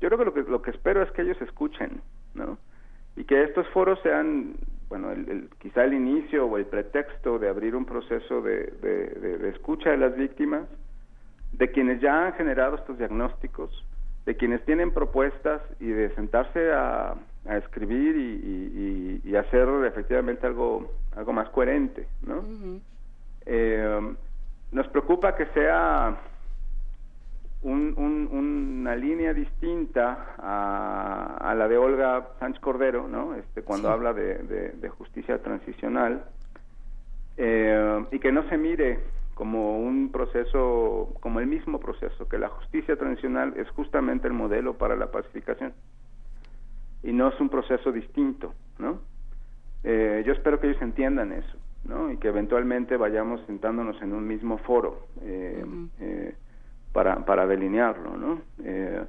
[0.00, 2.00] Yo creo que lo que lo que espero es que ellos escuchen,
[2.34, 2.58] ¿no?
[3.16, 4.54] Y que estos foros sean,
[4.88, 9.90] bueno, el, quizá el inicio o el pretexto de abrir un proceso de, de, escucha
[9.90, 10.64] de las víctimas,
[11.52, 13.84] de quienes ya han generado estos diagnósticos,
[14.26, 17.14] de quienes tienen propuestas y de sentarse a,
[17.46, 22.44] a escribir y, y, hacer efectivamente algo algo más coherente, ¿no?
[23.46, 24.14] eh,
[24.70, 26.16] nos preocupa que sea
[27.62, 33.34] una línea distinta a, la de Olga Sánchez Cordero, ¿no?
[33.36, 36.24] Este, cuando habla de, justicia transicional,
[37.36, 38.98] eh, y que no se mire
[39.34, 44.74] como un proceso, como el mismo proceso, que la justicia transicional es justamente el modelo
[44.74, 45.72] para la pacificación
[47.02, 49.00] y no es un proceso distinto, ¿no?
[49.84, 51.58] Eh, yo espero que ellos entiendan eso.
[51.84, 52.12] ¿no?
[52.12, 55.64] y que eventualmente vayamos sentándonos en un mismo foro eh,
[56.00, 56.34] eh,
[56.92, 58.16] para, para delinearlo.
[58.16, 58.40] ¿no?
[58.64, 59.04] Eh,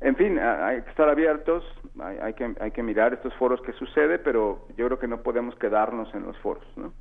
[0.00, 1.64] en fin, hay que estar abiertos,
[2.00, 5.22] hay, hay, que, hay que mirar estos foros que sucede, pero yo creo que no
[5.22, 6.64] podemos quedarnos en los foros.
[6.76, 6.92] ¿no?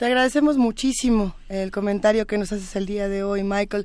[0.00, 3.84] Te agradecemos muchísimo el comentario que nos haces el día de hoy, Michael.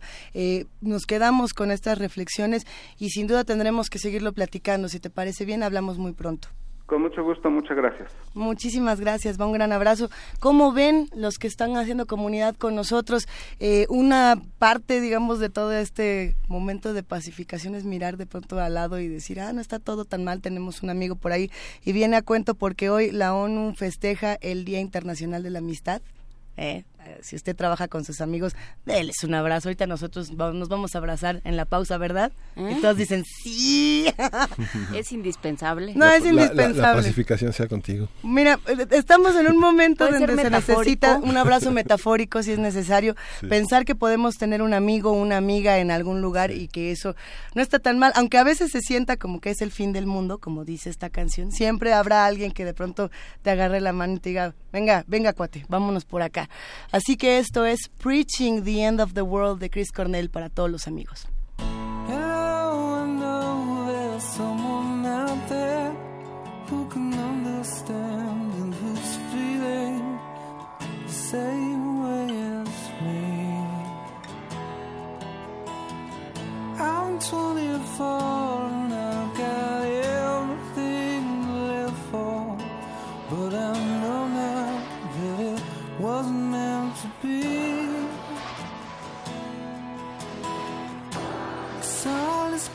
[0.80, 2.66] nos quedamos con estas reflexiones
[2.98, 4.88] y sin duda tendremos que seguirlo platicando.
[4.88, 6.48] Si te parece bien, hablamos muy pronto.
[6.86, 8.12] Con mucho gusto, muchas gracias.
[8.36, 10.10] Muchísimas gracias, va un gran abrazo.
[10.40, 13.28] ¿Cómo ven los que están haciendo comunidad con nosotros?
[13.60, 18.76] Eh, una parte, digamos, de todo este momento de pacificación es mirar de pronto al
[18.76, 21.50] lado y decir, ah, no está todo tan mal, tenemos un amigo por ahí.
[21.84, 26.04] Y viene a cuento porque hoy la ONU festeja el Día Internacional de la Amistad.
[26.58, 26.84] ¿eh?
[27.06, 29.70] Eh, si usted trabaja con sus amigos, déles un abrazo.
[29.70, 32.32] Ahorita nosotros nos vamos a abrazar en la pausa, ¿verdad?
[32.56, 32.78] Y ¿Eh?
[32.82, 34.08] todos dicen, sí.
[34.96, 35.94] es indispensable.
[35.96, 36.82] No, es indispensable.
[36.82, 38.10] La, pacificación sea contigo.
[38.24, 43.16] Mira, eh, estamos en un momento donde se necesita un abrazo metafórico si es necesario.
[43.48, 47.16] Pensar que podemos tener un amigo o una amiga en algún lugar y que eso
[47.54, 50.08] no está tan mal, aunque a veces se sienta como que es el fin del
[50.08, 51.52] mundo, como dice esta canción.
[51.52, 53.12] Siempre habrá alguien que de pronto
[53.44, 56.50] te agarre la mano y te diga, venga, venga, cuate, vámonos por acá.
[56.96, 60.72] Así que esto es Preaching the End of the World de Chris Cornell para todos
[60.72, 61.28] los amigos.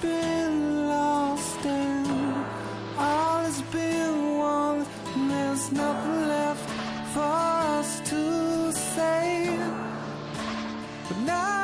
[0.01, 2.07] been lost and
[2.97, 4.87] all has been won.
[5.29, 6.71] There's nothing left
[7.13, 9.59] for us to say.
[11.09, 11.60] But now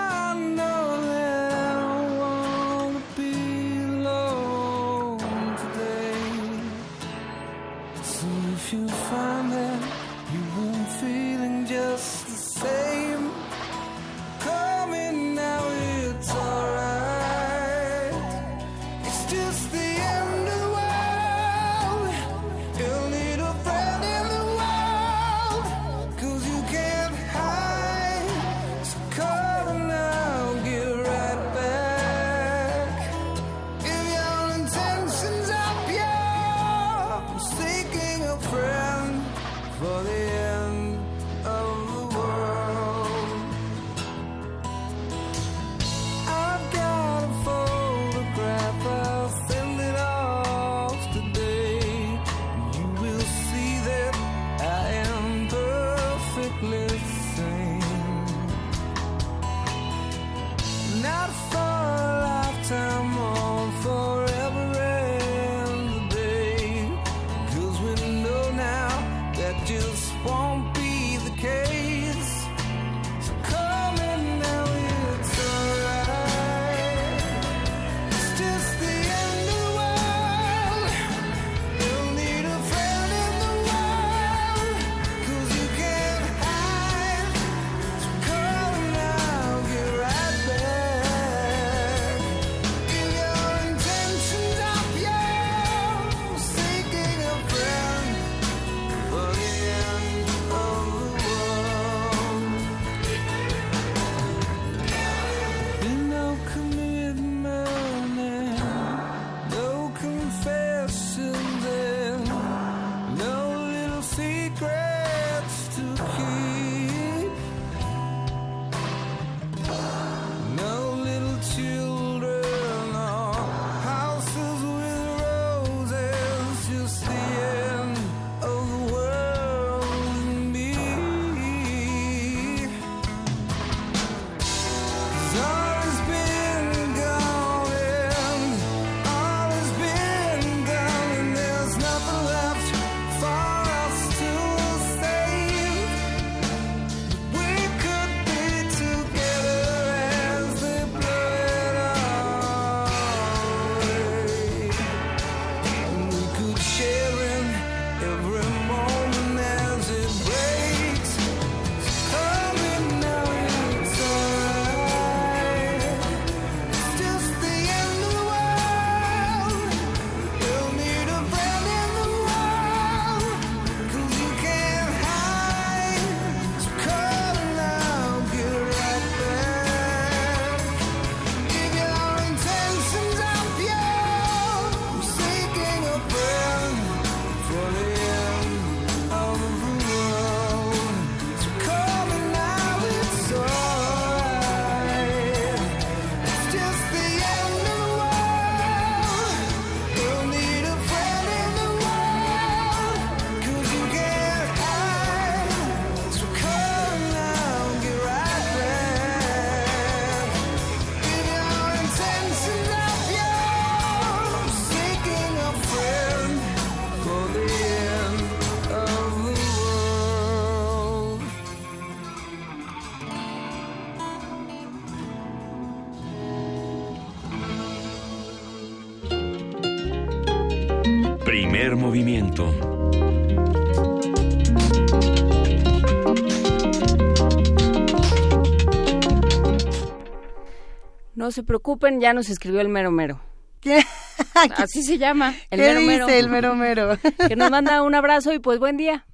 [241.37, 243.21] se preocupen, ya nos escribió el mero mero.
[243.61, 243.83] ¿Qué?
[244.57, 246.09] Así se llama, el ¿Qué mero dice mero.
[246.09, 246.99] el mero mero?
[247.29, 249.07] Que nos manda un abrazo y pues buen día.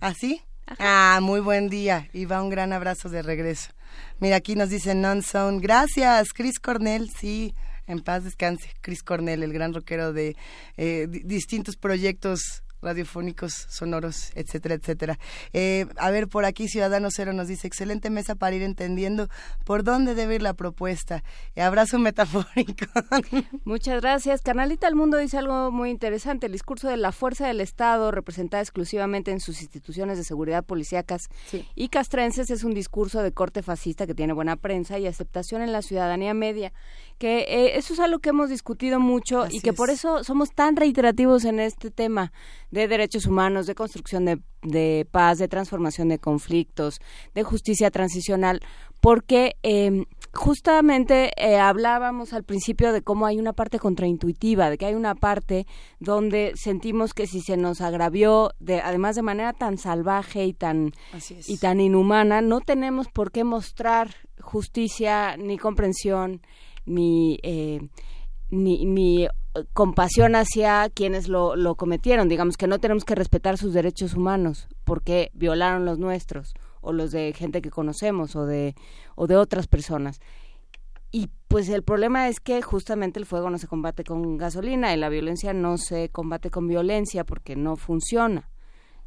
[0.00, 0.40] ¿Así?
[0.78, 2.08] Ah, muy buen día.
[2.12, 3.70] Y va un gran abrazo de regreso.
[4.20, 5.58] Mira, aquí nos dice Non-Zone.
[5.60, 7.10] Gracias, Chris Cornell.
[7.10, 7.54] Sí,
[7.86, 8.70] en paz descanse.
[8.80, 10.36] Chris Cornell, el gran rockero de
[10.76, 15.18] eh, di- distintos proyectos radiofónicos, sonoros, etcétera, etcétera.
[15.52, 19.28] Eh, a ver, por aquí Ciudadano Cero nos dice, excelente mesa para ir entendiendo
[19.64, 21.22] por dónde debe ir la propuesta.
[21.56, 22.86] Abrazo metafórico.
[23.64, 24.42] Muchas gracias.
[24.42, 26.46] Carnalita al Mundo dice algo muy interesante.
[26.46, 31.28] El discurso de la fuerza del Estado, representada exclusivamente en sus instituciones de seguridad policíacas
[31.74, 35.72] y castrenses, es un discurso de corte fascista que tiene buena prensa y aceptación en
[35.72, 36.72] la ciudadanía media.
[37.18, 40.00] Que eh, eso es algo que hemos discutido mucho y que por es.
[40.00, 42.32] eso somos tan reiterativos en este tema
[42.72, 47.00] de derechos humanos, de construcción de, de paz, de transformación de conflictos,
[47.34, 48.60] de justicia transicional,
[49.00, 54.86] porque eh, justamente eh, hablábamos al principio de cómo hay una parte contraintuitiva, de que
[54.86, 55.66] hay una parte
[56.00, 60.92] donde sentimos que si se nos agravió, de, además de manera tan salvaje y tan,
[61.46, 66.40] y tan inhumana, no tenemos por qué mostrar justicia ni comprensión
[66.86, 67.38] ni...
[67.42, 67.80] Eh,
[68.52, 69.26] ni, ni,
[69.72, 72.28] compasión hacia quienes lo, lo cometieron.
[72.28, 77.10] Digamos que no tenemos que respetar sus derechos humanos porque violaron los nuestros o los
[77.10, 78.74] de gente que conocemos o de,
[79.14, 80.20] o de otras personas.
[81.10, 84.96] Y pues el problema es que justamente el fuego no se combate con gasolina y
[84.96, 88.48] la violencia no se combate con violencia porque no funciona.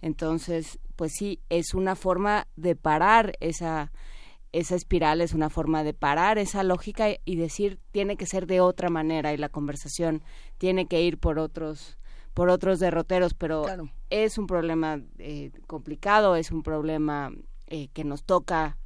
[0.02, 3.92] Entonces, pues sí, es una forma de parar esa,
[4.60, 8.62] esa espiral, es una forma de parar esa lógica y decir tiene que ser de
[8.62, 10.24] otra manera y la conversación
[10.58, 11.98] tiene que ir por otros
[12.34, 13.90] por otros derroteros, pero Claro.
[14.10, 17.32] es un problema eh, complicado, es un problema
[17.68, 18.78] eh, que nos toca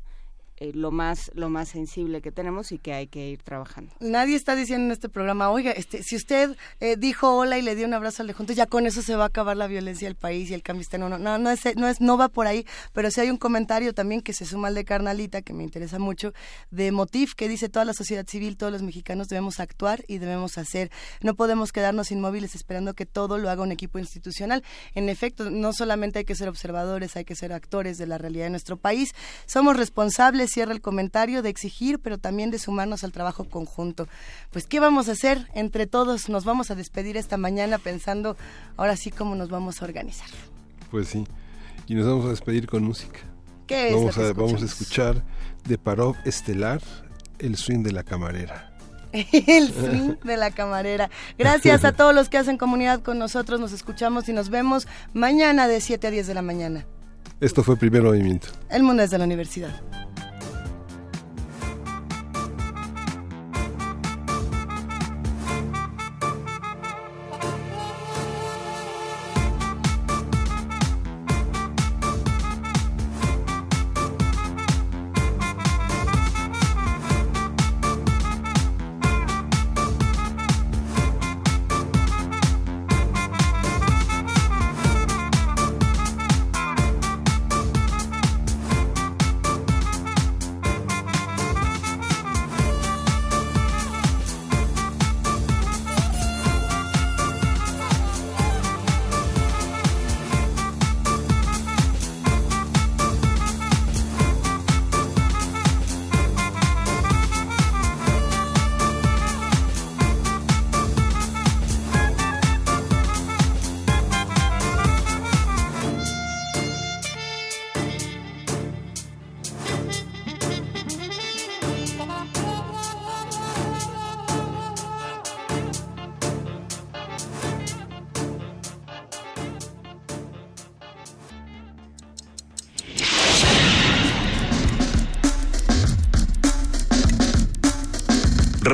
[0.60, 3.94] eh, lo más lo más sensible que tenemos y que hay que ir trabajando.
[4.00, 7.76] Nadie está diciendo en este programa, oiga, este, si usted eh, dijo hola y le
[7.76, 10.08] dio un abrazo al de juntos, ya con eso se va a acabar la violencia
[10.08, 11.18] del país y el cambio está en uno.
[11.18, 14.22] No, no es, no es, no va por ahí, pero sí hay un comentario también
[14.22, 16.34] que se suma al de Carnalita, que me interesa mucho,
[16.72, 20.58] de Motif, que dice toda la sociedad civil, todos los mexicanos debemos actuar y debemos
[20.58, 20.92] hacer.
[21.22, 24.64] No podemos quedarnos inmóviles esperando que todo lo haga un equipo institucional.
[24.96, 28.46] En efecto, no solamente hay que ser observadores, hay que ser actores de la realidad
[28.46, 29.14] de nuestro país.
[29.46, 34.08] Somos responsables, cierra el comentario, de exigir, pero también de sumarnos al trabajo conjunto.
[34.52, 36.28] Pues, ¿qué vamos a hacer entre todos?
[36.28, 38.36] Nos vamos a despedir esta mañana pensando
[38.76, 40.28] ahora sí cómo nos vamos a organizar.
[40.92, 41.26] Pues sí.
[41.88, 43.20] Y nos vamos a despedir con música.
[43.66, 45.24] ¿Qué es vamos, lo que a, vamos a escuchar
[45.66, 46.82] de Parov Estelar,
[47.38, 48.70] el swing de la camarera.
[49.12, 51.10] el fin de la camarera.
[51.38, 53.60] Gracias a todos los que hacen comunidad con nosotros.
[53.60, 56.86] Nos escuchamos y nos vemos mañana de 7 a 10 de la mañana.
[57.40, 58.50] Esto fue Primer Movimiento.
[58.70, 59.72] El mundo es de la universidad.